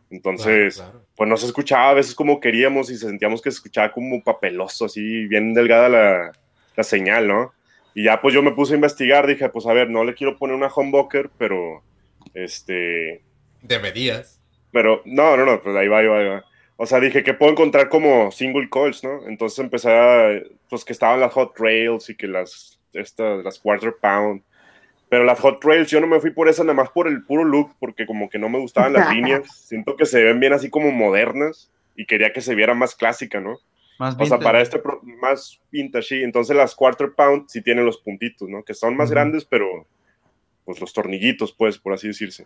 [0.09, 1.05] Entonces, Claro, claro.
[1.15, 4.85] pues no se escuchaba a veces como queríamos y sentíamos que se escuchaba como papeloso,
[4.85, 6.31] así, bien delgada la,
[6.75, 7.53] la señal, ¿no?
[7.93, 10.37] Y ya, pues yo me puse a investigar, dije, pues, a ver, no le quiero
[10.37, 11.83] poner una humbucker, pero,
[12.33, 13.23] este,
[13.61, 14.39] Deberías.
[14.71, 16.45] pero no, no, no, pues ahí va, ahí va, ahí va.
[16.77, 19.27] O sea, dije que puedo encontrar como single coils, ¿no?
[19.27, 20.39] Entonces empecé a,
[20.69, 24.43] pues que estaban las hot rails y que las, estas, las quarter pound.
[25.09, 27.43] Pero las hot rails yo no me fui por esa, nada más por el puro
[27.45, 29.65] look, porque como que no me gustaban las líneas.
[29.67, 33.39] Siento que se ven bien así como modernas y quería que se viera más clásica,
[33.39, 33.57] ¿no?
[33.99, 36.23] Más O sea, para este pro- más vintage, sí.
[36.23, 38.63] Entonces las quarter pound sí tienen los puntitos, ¿no?
[38.63, 39.87] Que son más grandes, pero
[40.65, 42.45] pues los tornillitos, pues, por así decirse.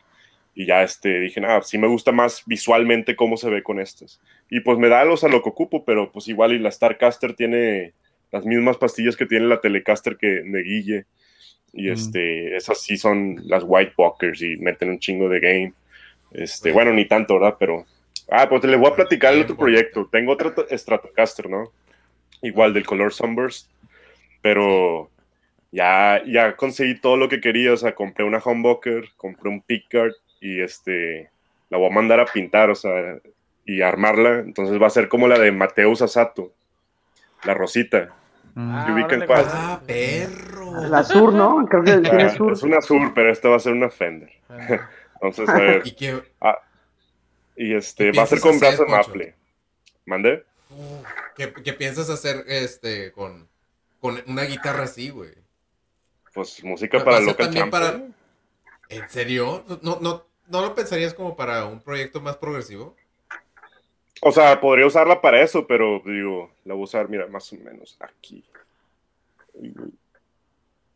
[0.54, 4.22] Y ya este, dije, nada, sí me gusta más visualmente cómo se ve con estas.
[4.50, 7.34] Y pues me da los a lo que ocupo, pero pues igual y la Starcaster
[7.34, 7.94] tiene
[8.32, 11.06] las mismas pastillas que tiene la Telecaster que de Guille.
[11.74, 11.94] Y Mm.
[11.94, 15.74] este, esas sí son las White Walkers y meten un chingo de game.
[16.32, 17.56] Este, bueno, ni tanto, ¿verdad?
[17.60, 17.86] Pero.
[18.30, 20.08] Ah, pues les voy a platicar el otro proyecto.
[20.12, 21.72] Tengo otro Stratocaster, ¿no?
[22.42, 23.70] Igual del color Sunburst.
[24.42, 25.10] Pero
[25.72, 27.74] ya, ya conseguí todo lo que quería.
[27.74, 31.30] O sea, compré una humbucker, compré un pickguard y este
[31.70, 33.18] la voy a mandar a pintar, o sea,
[33.66, 34.40] y armarla.
[34.40, 36.52] Entonces va a ser como la de Mateus Asato,
[37.44, 38.14] la rosita.
[38.54, 38.72] Mm.
[38.76, 39.44] Ah, ¿Y ubican cuál?
[39.44, 39.54] pues.
[39.54, 40.88] Ah, perro.
[40.90, 41.66] La sur, ¿no?
[41.70, 42.54] Creo que tiene Ah, sur.
[42.54, 44.32] es una Sur, pero esta va a ser una Fender.
[45.22, 46.22] Entonces, a ver, ¿Y qué,
[47.56, 48.86] y este ¿Qué va a ser con Poncho?
[48.88, 49.36] maple.
[50.06, 50.46] ¿Mande?
[50.72, 51.04] uh,
[51.36, 53.48] qué- qué piensas hacer este con,
[54.00, 55.34] con una guitarra así, güey?
[56.34, 57.70] Pues música ¿Va para también champion.
[57.70, 58.02] para-
[58.90, 59.64] ¿En serio?
[59.82, 62.96] ¿No, no, ¿No lo pensarías como para un proyecto más progresivo?
[64.22, 67.58] O sea, podría usarla para eso, pero digo, la voy a usar, mira, más o
[67.58, 68.44] menos aquí.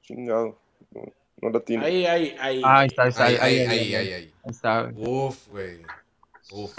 [0.02, 0.58] Chingado.
[0.92, 1.02] No,
[1.42, 1.86] no la tiene.
[1.86, 2.62] Ahí, ahí, ahí.
[2.64, 3.26] Ah, ahí está, ahí está.
[3.26, 4.24] Ahí, Ahí, ahí, ahí, ahí, ahí, ahí, ahí.
[4.44, 5.08] ahí está, güey.
[5.08, 5.78] Uf, güey.
[6.52, 6.78] Uf, uf.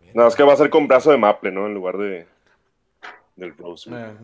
[0.00, 0.12] mira.
[0.14, 1.66] No, es que va a ser con brazo de maple, ¿no?
[1.66, 2.26] En lugar de
[3.36, 3.90] del Rose.
[3.92, 4.14] Eh,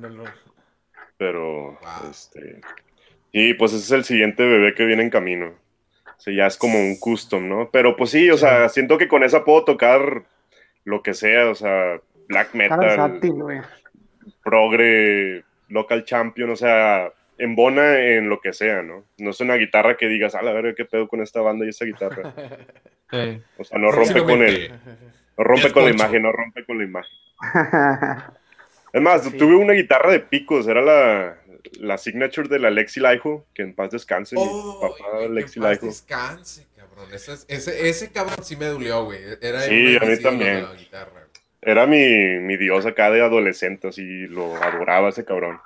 [1.16, 2.10] Pero, Wow.
[2.10, 2.60] este.
[3.32, 5.48] Y pues ese es el siguiente bebé que viene en camino.
[6.06, 7.70] O sea, ya es como un custom, ¿no?
[7.70, 10.24] Pero pues sí, o sea, siento que con esa puedo tocar
[10.84, 13.34] lo que sea, o sea, black metal, versátil,
[14.42, 19.04] progre, local champion, o sea, embona en lo que sea, ¿no?
[19.18, 21.70] No es una guitarra que digas, a la verga, qué pedo con esta banda y
[21.70, 22.32] esa guitarra.
[23.12, 23.42] Sí.
[23.58, 24.70] O sea, no rompe con el,
[25.36, 27.10] no rompe con la imagen, no rompe con la imagen.
[28.92, 29.36] Es más, Sí.
[29.36, 31.36] tuve una guitarra de picos, era la,
[31.80, 34.42] la signature de la Lexi Laiho, que en paz descanse, mi
[34.80, 35.86] papá que Lexi en paz Laiho.
[35.86, 37.14] descanse, cabrón.
[37.14, 39.18] Ese, es- ese, ese cabrón sí me dolió, güey.
[39.40, 40.62] Era Sí, a mí también.
[40.64, 41.26] la guitarra.
[41.62, 45.60] Era mi, mi dios acá de adolescente, así lo adoraba ese cabrón.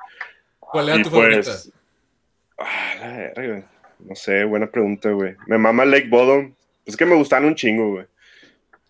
[0.59, 1.43] ¿Cuál era Y tu favorita?
[1.43, 1.73] pues,
[2.59, 3.71] ah, la verga,
[4.01, 5.37] no sé, buena pregunta, güey.
[5.47, 6.53] Me mama Lake Bottom,
[6.85, 8.07] es que me gustan un chingo, güey.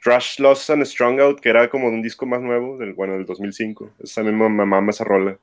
[0.03, 3.25] Trash Lost and Strong Out, que era como un disco más nuevo, del, bueno, del
[3.27, 3.91] 2005.
[4.03, 5.39] Esa misma me mama esa rola.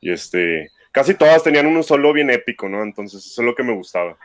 [0.00, 2.82] Y este, casi todas tenían un solo bien épico, ¿no?
[2.82, 4.16] Entonces eso es lo que me gustaba.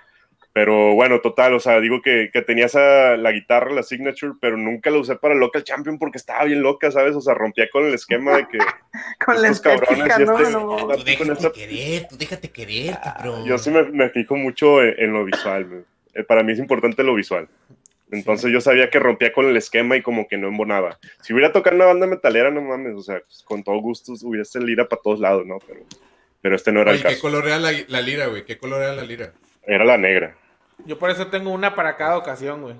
[0.53, 4.57] Pero bueno, total, o sea, digo que, que tenía esa, la guitarra, la signature, pero
[4.57, 7.15] nunca la usé para Local Champion porque estaba bien loca, ¿sabes?
[7.15, 8.57] O sea, rompía con el esquema de que
[9.25, 10.75] Con la Estos cabrones y no, este- no.
[10.77, 13.45] Tú con déjate esta- querer, tú déjate querer, cabrón.
[13.45, 15.85] yo sí me, me fijo mucho en, en lo visual.
[16.13, 17.47] Eh, Para mí es importante lo visual.
[18.11, 20.99] Entonces yo sabía que rompía con el esquema y como que no embonaba.
[21.21, 24.59] Si hubiera tocado una banda metalera, no mames, o sea, pues, con todo gusto hubiese
[24.59, 25.59] lira para todos lados, ¿no?
[25.65, 25.79] Pero,
[26.41, 27.21] pero este no era Oye, el ¿qué caso.
[27.21, 28.43] color era la, la lira, güey?
[28.43, 29.31] ¿Qué color era la lira?
[29.63, 30.35] Era la negra.
[30.85, 32.75] Yo por eso tengo una para cada ocasión, güey.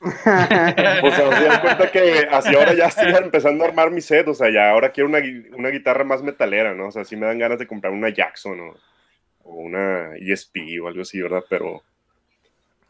[0.00, 4.26] O sea, se dan cuenta que así ahora ya estoy empezando a armar mi set,
[4.26, 5.20] o sea, ya ahora quiero una,
[5.56, 6.88] una guitarra más metalera, ¿no?
[6.88, 8.74] O sea, sí me dan ganas de comprar una Jackson o,
[9.44, 11.44] o una ESP o algo así, ¿verdad?
[11.48, 11.82] Pero,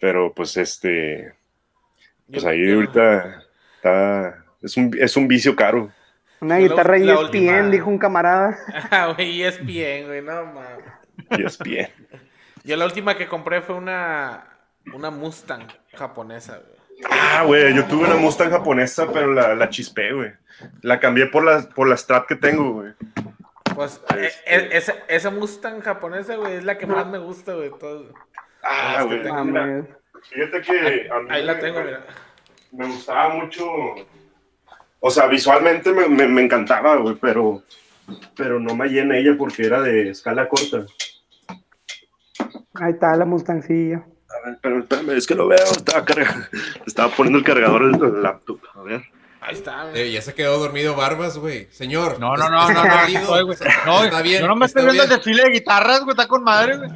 [0.00, 1.34] pero pues este,
[2.30, 3.42] pues ahí ahorita
[3.76, 5.90] está, es un, es un vicio caro.
[6.40, 8.56] Una Yo la guitarra ul- la ESPN, última- dijo un camarada.
[8.90, 10.84] Ah, güey, ESPN, güey, no mames.
[11.38, 11.88] Y es bien.
[12.64, 14.44] Yo la última que compré fue una,
[14.94, 16.82] una Mustang japonesa, güey.
[17.10, 20.30] Ah, güey, yo tuve una Mustang japonesa, pero la, la chispé, güey.
[20.82, 22.92] La cambié por la, por la Strat que tengo, güey.
[23.74, 27.54] Pues Este- e- e- esa, esa Mustang japonesa, güey, es la que más me gusta,
[27.54, 27.70] güey.
[27.80, 28.12] todo.
[28.62, 29.22] Ah, güey.
[30.30, 32.04] Fíjate que a mí Ahí la me- tengo, mira.
[32.70, 33.66] Me gustaba mucho.
[35.00, 37.62] O sea, visualmente me, me- me encantaba, güey, pero,
[38.36, 40.84] pero no me hallé en ella porque era de escala corta.
[42.74, 43.98] Ahí está la Mustangcilla.
[44.28, 46.48] A ver, espérame, espérame, es que lo veo, estaba, carga-
[46.86, 48.60] estaba poniendo el cargador del laptop.
[48.74, 49.02] A ver.
[49.44, 50.00] Ahí está, güey.
[50.02, 51.66] Eh, ya se quedó dormido Barbas, güey.
[51.72, 52.20] Señor.
[52.20, 53.58] No, no, ¿está- no, no, no, estoy, güey.
[53.84, 54.40] No, está bien.
[54.42, 56.90] yo no me estoy viendo el desfile de guitarras, güey, está con madre, güey.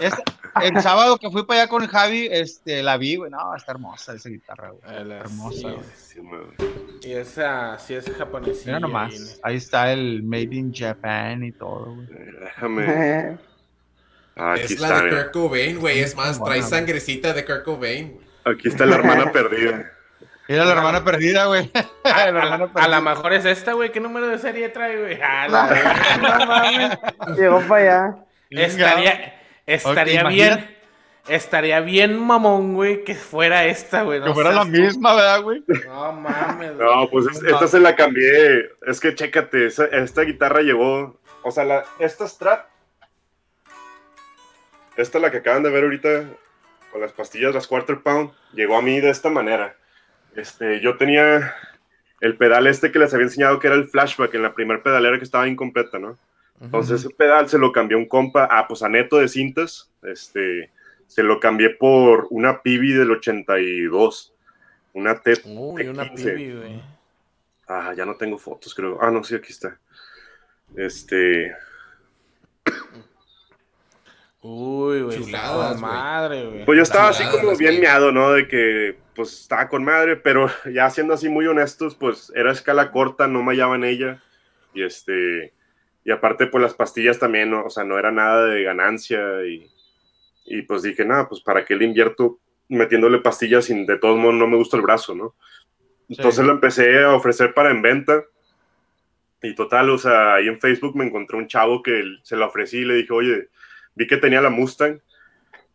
[0.00, 0.14] Es-
[0.62, 4.14] el sábado que fui para allá con Javi, este, la vi, güey, no, está hermosa
[4.14, 4.82] esa guitarra, güey.
[4.96, 5.84] Eh, Hermosa, güey.
[5.94, 6.20] Sí,
[7.02, 8.62] Y esa sí es japonesa.
[8.64, 12.06] Mira nomás, ahí está el Made in Japan y todo, güey.
[12.40, 13.38] Déjame.
[14.36, 15.10] Ah, aquí Es la está, de.
[15.10, 16.00] Kurt Cobain, güey.
[16.00, 18.20] Es más, trae sangrecita de Kurt Cobain.
[18.44, 19.92] Aquí está la hermana perdida.
[20.48, 21.70] Era la hermana perdida, güey.
[22.04, 23.90] A, La a- lo mejor es esta, güey.
[23.90, 25.18] ¿Qué número de serie trae, güey?
[25.20, 26.98] Ah, la- no mames.
[27.36, 27.80] Llegó para
[28.10, 28.16] allá.
[28.50, 29.34] estaría
[29.66, 30.52] estaría bien.
[30.52, 30.70] imagina-
[31.28, 34.20] Estaría bien mamón, güey, que fuera esta, güey.
[34.20, 35.64] no Que fuera la misma, ¿verdad, güey?
[35.84, 36.76] No mames.
[36.76, 36.88] güey.
[36.88, 38.70] No, pues es- esta se la cambié.
[38.86, 41.18] Es que chécate, esa- esta guitarra llegó.
[41.42, 42.66] O sea, la, esta Strat.
[44.96, 46.24] Esta, la que acaban de ver ahorita,
[46.90, 49.76] con las pastillas, las Quarter Pound, llegó a mí de esta manera.
[50.34, 51.54] Este, yo tenía
[52.20, 55.18] el pedal este que les había enseñado que era el flashback en la primer pedalera
[55.18, 56.18] que estaba incompleta, ¿no?
[56.60, 60.70] Entonces ese pedal se lo cambió un compa, ah, pues a Neto de cintas, este,
[61.06, 64.32] se lo cambié por una Pibi del 82,
[64.94, 66.34] una T, Uy, una T15.
[66.34, 66.82] pibi, güey.
[67.68, 68.98] Ah, ya no tengo fotos, creo.
[69.02, 69.78] Ah, no, sí, aquí está.
[70.76, 71.54] Este,
[74.48, 75.18] Uy, güey.
[75.80, 76.64] Madre, güey.
[76.64, 78.32] pues yo estaba así como bien miado, ¿no?
[78.32, 82.92] De que, pues, estaba con madre, pero ya siendo así muy honestos, pues, era escala
[82.92, 84.22] corta, no me hallaba en ella.
[84.72, 85.52] Y este,
[86.04, 87.64] y aparte, pues, las pastillas también, ¿no?
[87.64, 89.44] o sea, no era nada de ganancia.
[89.44, 89.68] Y,
[90.44, 94.34] y pues dije, nada, pues, ¿para qué le invierto metiéndole pastillas sin, de todos modos,
[94.36, 95.34] no me gusta el brazo, ¿no?
[96.08, 96.46] Entonces Sí.
[96.46, 98.22] lo empecé a ofrecer para en venta.
[99.42, 102.78] Y total, o sea, ahí en Facebook me encontré un chavo que se la ofrecí
[102.78, 103.48] y le dije, oye,
[103.96, 105.00] vi que tenía la Mustang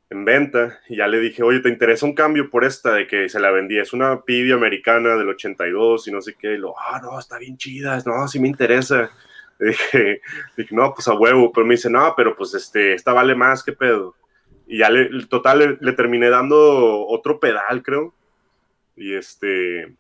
[0.10, 3.28] en venta y ya le dije, oye, ¿te interesa un cambio por esta de que
[3.28, 3.78] se la vendí?
[3.78, 6.54] Es una Pibi americana del 82 y no sé qué.
[6.54, 9.10] Y lo, ah, no, está bien chida, no, sí me interesa.
[9.58, 10.22] Le dije,
[10.58, 13.64] dije, no, pues a huevo, pero me dice, no, pero pues este, esta vale más,
[13.64, 14.16] ¿qué pedo?
[14.68, 18.14] Y ya le, total, le, terminé dando otro pedal, creo.
[18.96, 19.96] Y este,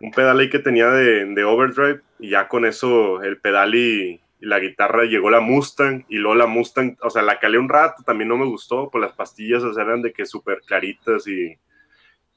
[0.00, 4.20] un pedal ahí que tenía de, de overdrive y ya con eso el pedal y,
[4.42, 7.68] y la guitarra llegó la Mustang y luego la Mustang, o sea, la calé un
[7.68, 11.28] rato, también no me gustó, pues las pastillas o sea, eran de que súper claritas
[11.28, 11.56] y,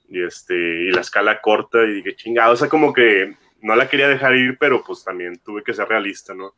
[0.09, 3.89] y este, y la escala corta y dije, chingado, o sea, como que no la
[3.89, 6.53] quería dejar ir, pero pues también tuve que ser realista, ¿no?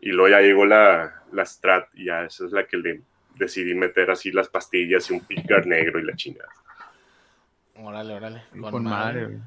[0.00, 3.02] Y luego ya llegó la, la Strat y ya esa es la que le
[3.36, 6.50] decidí meter así las pastillas y un picar negro y la chingada.
[7.76, 8.42] Órale, órale.
[8.60, 9.38] Con, madre, güey.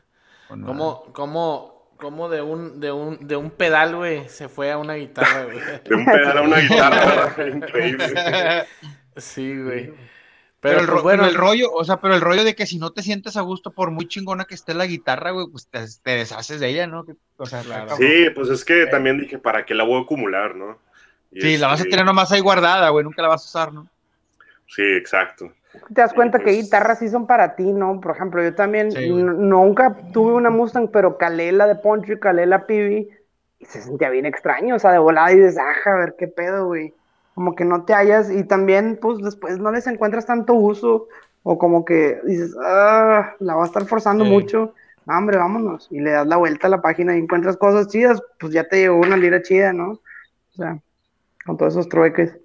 [0.47, 1.11] Con madre.
[1.11, 4.95] ¿Cómo, cómo, cómo de un, de un, de un pedal, güey, se fue a una
[4.95, 5.59] guitarra, güey?
[5.84, 8.05] De un pedal a una guitarra, increíble.
[9.17, 9.93] Sí, güey.
[10.61, 12.65] Pero, Pero, el, pues, ro- bueno, el rollo, o sea, pero el rollo de que
[12.65, 15.67] si no te sientes a gusto, por muy chingona que esté la guitarra, güey, pues
[15.67, 17.05] te, te deshaces de ella, ¿no?
[17.05, 17.95] Que- O sea, Claro.
[17.95, 20.77] Sí, pues es que también dije, ¿para qué la voy a acumular, no?
[21.31, 23.45] Y Sí, la vas a este, tener nomás ahí guardada, güey, nunca la vas a
[23.45, 23.88] usar, ¿no?
[24.67, 25.53] Sí, exacto.
[25.71, 28.01] Te das cuenta que Pues- guitarras sí son para ti, ¿no?
[28.01, 32.19] Por ejemplo, yo también Sí, nunca tuve una Mustang, pero calé la de Poncho y
[32.19, 33.09] calé la Pibi
[33.59, 36.27] y se sentía bien extraño, o sea, de volada y dices, ah, a ver qué
[36.27, 36.93] pedo, güey.
[37.35, 41.07] Como que no te hallas y también, pues después no les encuentras tanto uso
[41.43, 44.31] o como que dices, ah, la va a estar forzando Sí.
[44.31, 44.73] mucho.
[45.05, 45.87] No, hombre, vámonos.
[45.91, 48.77] Y le das la vuelta a la página y encuentras cosas chidas, pues ya te
[48.77, 49.91] llegó una lira chida, ¿no?
[49.91, 50.01] O
[50.55, 50.77] sea,
[51.45, 52.35] con todos esos trueques.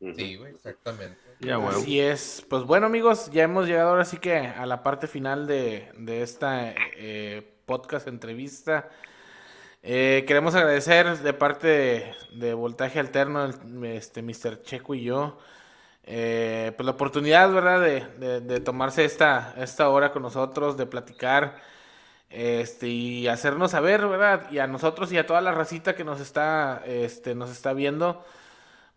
[0.00, 1.19] Sí, güey, exactamente.
[1.40, 1.56] Ya.
[1.56, 2.44] Así es.
[2.48, 6.22] Pues bueno, amigos, ya hemos llegado ahora sí que a la parte final de, de
[6.22, 8.88] esta eh, podcast entrevista.
[9.82, 13.46] Eh, queremos agradecer de parte de, Voltaje Alterno,
[13.84, 14.62] este Mr.
[14.62, 15.38] Checo y yo,
[16.04, 20.86] eh, pues la oportunidad, ¿verdad?, de, de- de tomarse esta, esta hora con nosotros, de
[20.86, 21.56] platicar
[22.30, 24.50] este, y hacernos saber, ¿verdad?
[24.52, 28.24] Y a nosotros y a toda la racita que nos está, este, nos está viendo,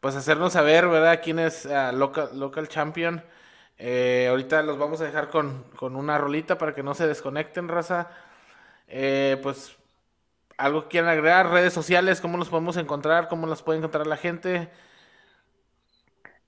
[0.03, 1.21] pues hacernos saber, ¿verdad?
[1.23, 3.23] Quién es ah, local, local champion.
[3.77, 7.69] Eh, ahorita los vamos a dejar con, con una rolita para que no se desconecten,
[7.69, 8.11] raza.
[8.89, 9.77] Eh, pues
[10.57, 11.51] ¿Algo que quieran agregar?
[11.51, 12.19] ¿Redes sociales?
[12.19, 13.29] ¿Cómo los podemos encontrar?
[13.29, 14.67] ¿Cómo las puede encontrar la gente?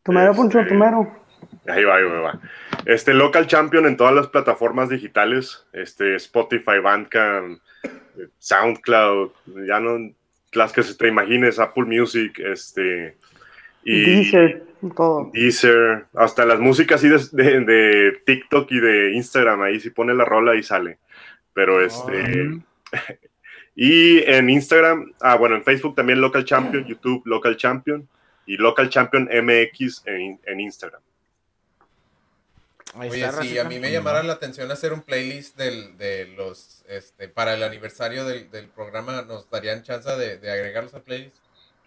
[0.04, 1.24] Tumero, Poncho, Este, Tumero.
[1.66, 2.38] Ahí va, ahí va.
[2.84, 9.32] Este Local Champion en todas las plataformas digitales, este Spotify, Bandcamp, eh, SoundCloud,
[9.66, 10.14] ya no
[10.52, 13.18] las que se te imagines, Apple Music, este
[13.86, 14.64] y Deezer,
[14.96, 15.30] todo.
[15.34, 20.14] Deezer, hasta las músicas así de, de- de TikTok y de Instagram, ahí si pone
[20.14, 20.98] la rola y sale.
[21.54, 22.60] Pero este
[23.76, 28.08] y en Instagram, ah bueno, en Facebook también Local Champion, YouTube Local Champion
[28.46, 31.02] y Local Champion MX en, en Instagram.
[32.98, 33.62] Ahí Oye, racita.
[33.62, 37.64] a mí me llamara la atención hacer un playlist del, de los, este, para el
[37.64, 41.36] aniversario del, del programa, ¿nos darían chance de, de agregarlos al playlist?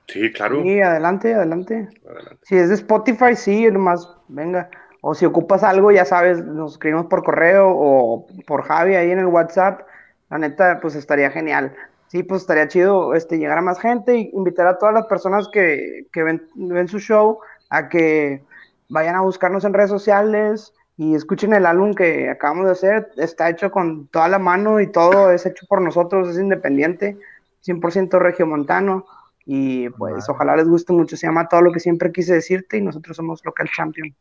[0.09, 0.63] Sí, claro.
[0.63, 1.89] Sí, adelante, adelante.
[2.05, 2.39] Adelante.
[2.43, 4.71] Si es de Spotify, sí, nomás venga.
[5.01, 9.19] O si ocupas algo, ya sabes, nos escribimos por correo o por Javi ahí en
[9.19, 9.83] el WhatsApp.
[10.31, 11.75] La neta, pues estaría genial.
[12.09, 15.49] Sí, pues estaría chido este, llegar a más gente y invitar a todas las personas
[15.53, 18.43] que, que ven, ven su show a que
[18.89, 23.11] vayan a buscarnos en redes sociales y escuchen el álbum que acabamos de hacer.
[23.19, 27.19] Está hecho con toda la mano y todo es hecho por nosotros, es independiente,
[27.63, 29.07] 100% regiomontano.
[29.51, 31.17] Y pues ojalá les guste mucho.
[31.17, 34.15] Se llama Todo lo que siempre quise decirte y nosotros somos Local Champion.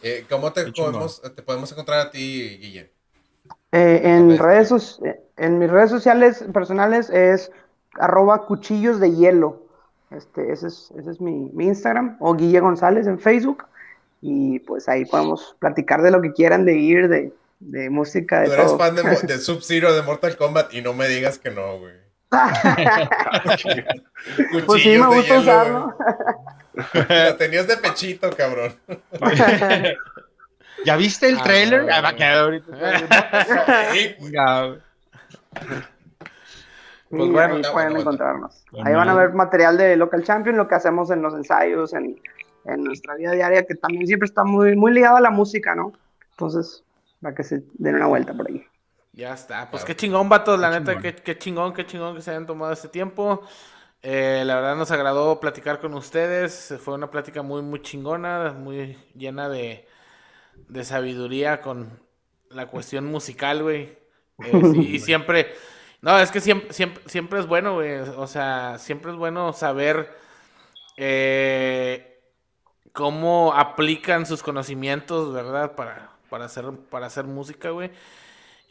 [0.00, 2.92] Eh, ¿Cómo te podemos, te podemos encontrar a ti, Guille?
[3.72, 4.46] Eh, en, Bestia.
[4.46, 7.50] redes, eh, en mis redes sociales personales es
[7.94, 9.66] arroba cuchillos de hielo.
[10.12, 13.64] Este, ese es, ese es mi, mi Instagram, o Guille González en Facebook.
[14.20, 18.46] Y pues ahí podemos platicar de lo que quieran, de ir, de, de música, de
[18.46, 18.78] Tú eres todo.
[18.78, 22.01] fan de, de Sub-Zero de Mortal Kombat y no me digas que no, güey.
[24.66, 25.96] Pues sí, me gusta hielo, usarlo.
[27.08, 28.74] Lo tenías de pechito, cabrón.
[30.84, 31.90] ¿Ya viste el Ah, trailer?
[31.90, 32.72] Ah, va a quedar ahorita.
[37.10, 38.64] Pues Sí, bueno, ahí pueden bueno, encontrarnos.
[38.70, 38.88] Bueno.
[38.88, 42.18] Ahí van a ver material de Local Champion, lo que hacemos en los ensayos, en,
[42.64, 45.92] en nuestra vida diaria, que también siempre está muy, muy ligado a la música, ¿no?
[46.30, 46.82] Entonces,
[47.20, 48.64] para que se den una vuelta por ahí.
[49.12, 49.70] Ya está.
[49.70, 49.84] Pues Claro.
[49.84, 50.58] qué chingón, vatos.
[50.58, 50.98] La Qué neta, chingón.
[50.98, 53.42] qué, qué chingón, qué chingón que se hayan tomado este tiempo.
[54.02, 56.74] Eh, la verdad nos agradó platicar con ustedes.
[56.82, 59.86] Fue una plática muy, muy chingona, muy llena de,
[60.68, 62.02] de sabiduría con
[62.50, 63.98] la cuestión musical, güey.
[64.42, 65.54] Eh, sí, y siempre,
[66.02, 68.00] no, es que siempre, siempre, siempre es bueno, güey.
[68.00, 70.14] O sea, siempre es bueno saber
[70.96, 72.20] eh,
[72.92, 75.74] cómo aplican sus conocimientos, ¿verdad?
[75.74, 77.90] Para, para hacer, para hacer música, güey.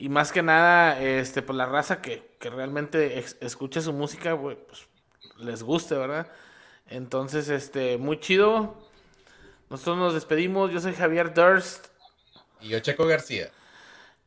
[0.02, 4.40] Y más que nada, este, pues la raza que, que realmente ex- escuche su música,
[4.40, 4.58] pues
[5.38, 6.28] les guste, ¿verdad?
[6.88, 8.78] Entonces, este, muy chido.
[9.70, 10.72] Nosotros nos despedimos.
[10.72, 11.88] Yo soy Javier Durst.
[12.62, 13.52] Y yo, Checo García.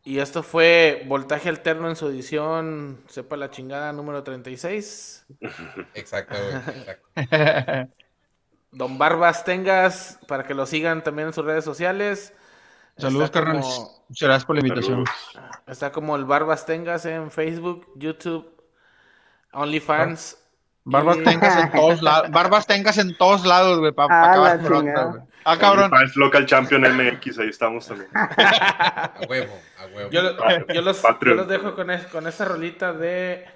[0.05, 5.25] Y esto fue Voltaje Alterno en su edición, sepa la chingada, número 36.
[5.95, 6.57] Exacto, güey.
[6.77, 7.09] exacto.
[8.73, 12.33] Don Barbas Tengas, para que lo sigan también en sus redes sociales.
[12.97, 13.65] Saludos, Está carnales.
[13.67, 15.05] como- Muchas gracias por la invitación.
[15.33, 15.61] Saludos.
[15.67, 18.51] Está como el Barbas Tengas en Facebook, YouTube,
[19.53, 20.39] OnlyFans.
[20.85, 22.31] Barbas y- tengas en todos lados.
[22.31, 25.23] Barbas tengas en todos lados, güey, para Ah, acabar la pronto, güey.
[25.47, 25.85] Ah, cabrón.
[25.93, 28.11] OnlyFans Local Champion MX, ahí estamos también.
[28.15, 30.11] A huevo, a huevo.
[30.11, 30.23] Yo,
[30.73, 31.37] yo los, yo Patreon.
[31.39, 33.47] los dejo con, es- con esta rolita de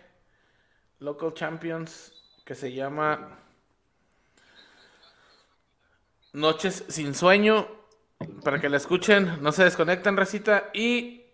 [1.00, 2.12] Local Champions
[2.44, 3.38] que se llama
[6.32, 7.68] Noches sin sueño.
[8.42, 10.70] Para que la escuchen, no se desconecten, recita.
[10.74, 11.24] Y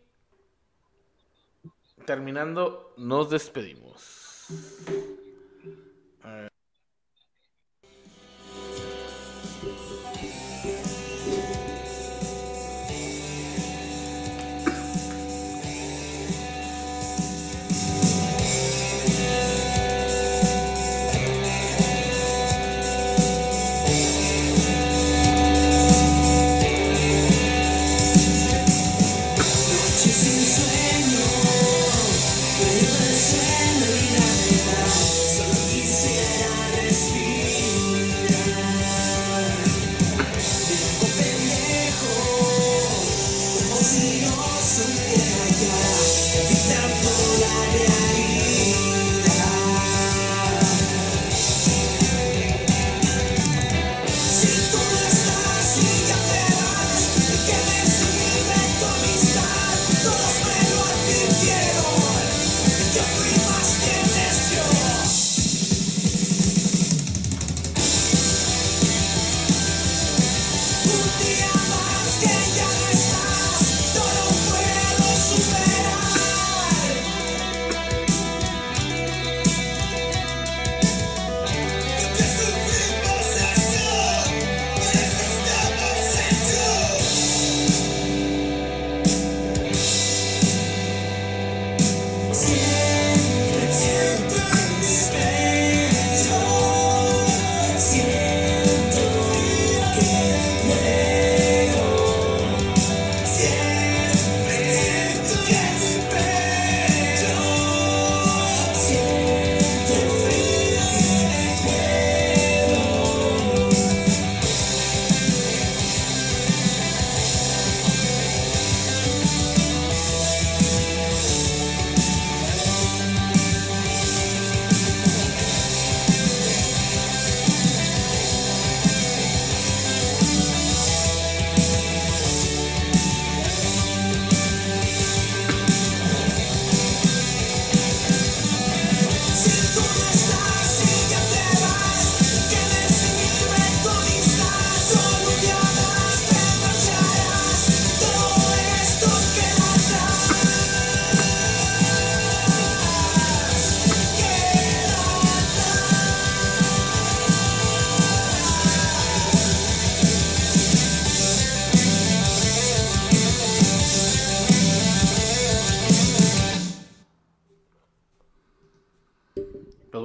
[2.05, 4.49] terminando, nos despedimos.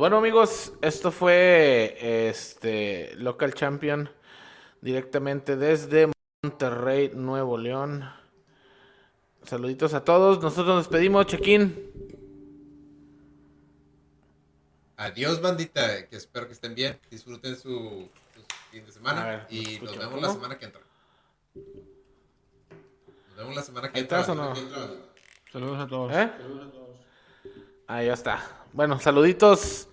[0.10, 1.95] Bueno, amigos, esto fue
[2.30, 4.10] este Local Champion
[4.81, 6.11] directamente desde
[6.41, 8.10] Monterrey, Nuevo León.
[9.44, 10.41] Saluditos a todos.
[10.41, 11.91] Nosotros nos despedimos, Chequín.
[14.98, 16.07] Adiós, bandita.
[16.07, 16.99] Que espero que estén bien.
[17.11, 18.41] Disfruten su, su
[18.72, 19.22] fin de semana.
[19.22, 20.81] A ver, y ¿me nos vemos la semana que entra.
[23.27, 24.22] Nos vemos la semana que ¿Ahí entra.
[24.22, 24.56] estás o la no?
[24.56, 25.52] semana que entra, bandita.
[25.52, 26.11] Saludos a todos.
[26.15, 26.31] ¿Eh?
[27.86, 28.65] Ahí ya está.
[28.73, 29.89] Bueno, saluditos.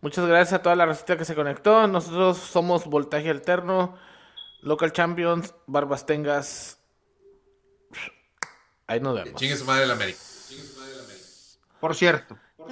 [0.00, 1.86] Muchas gracias a toda la receta que se conectó.
[1.86, 3.98] Nosotros somos Voltaje Alterno,
[4.62, 6.78] Local Champions, Barbas Tengas.
[8.86, 9.38] Ahí nos vemos.
[9.38, 10.18] Chingue su madre el América.
[11.80, 12.38] Por cierto.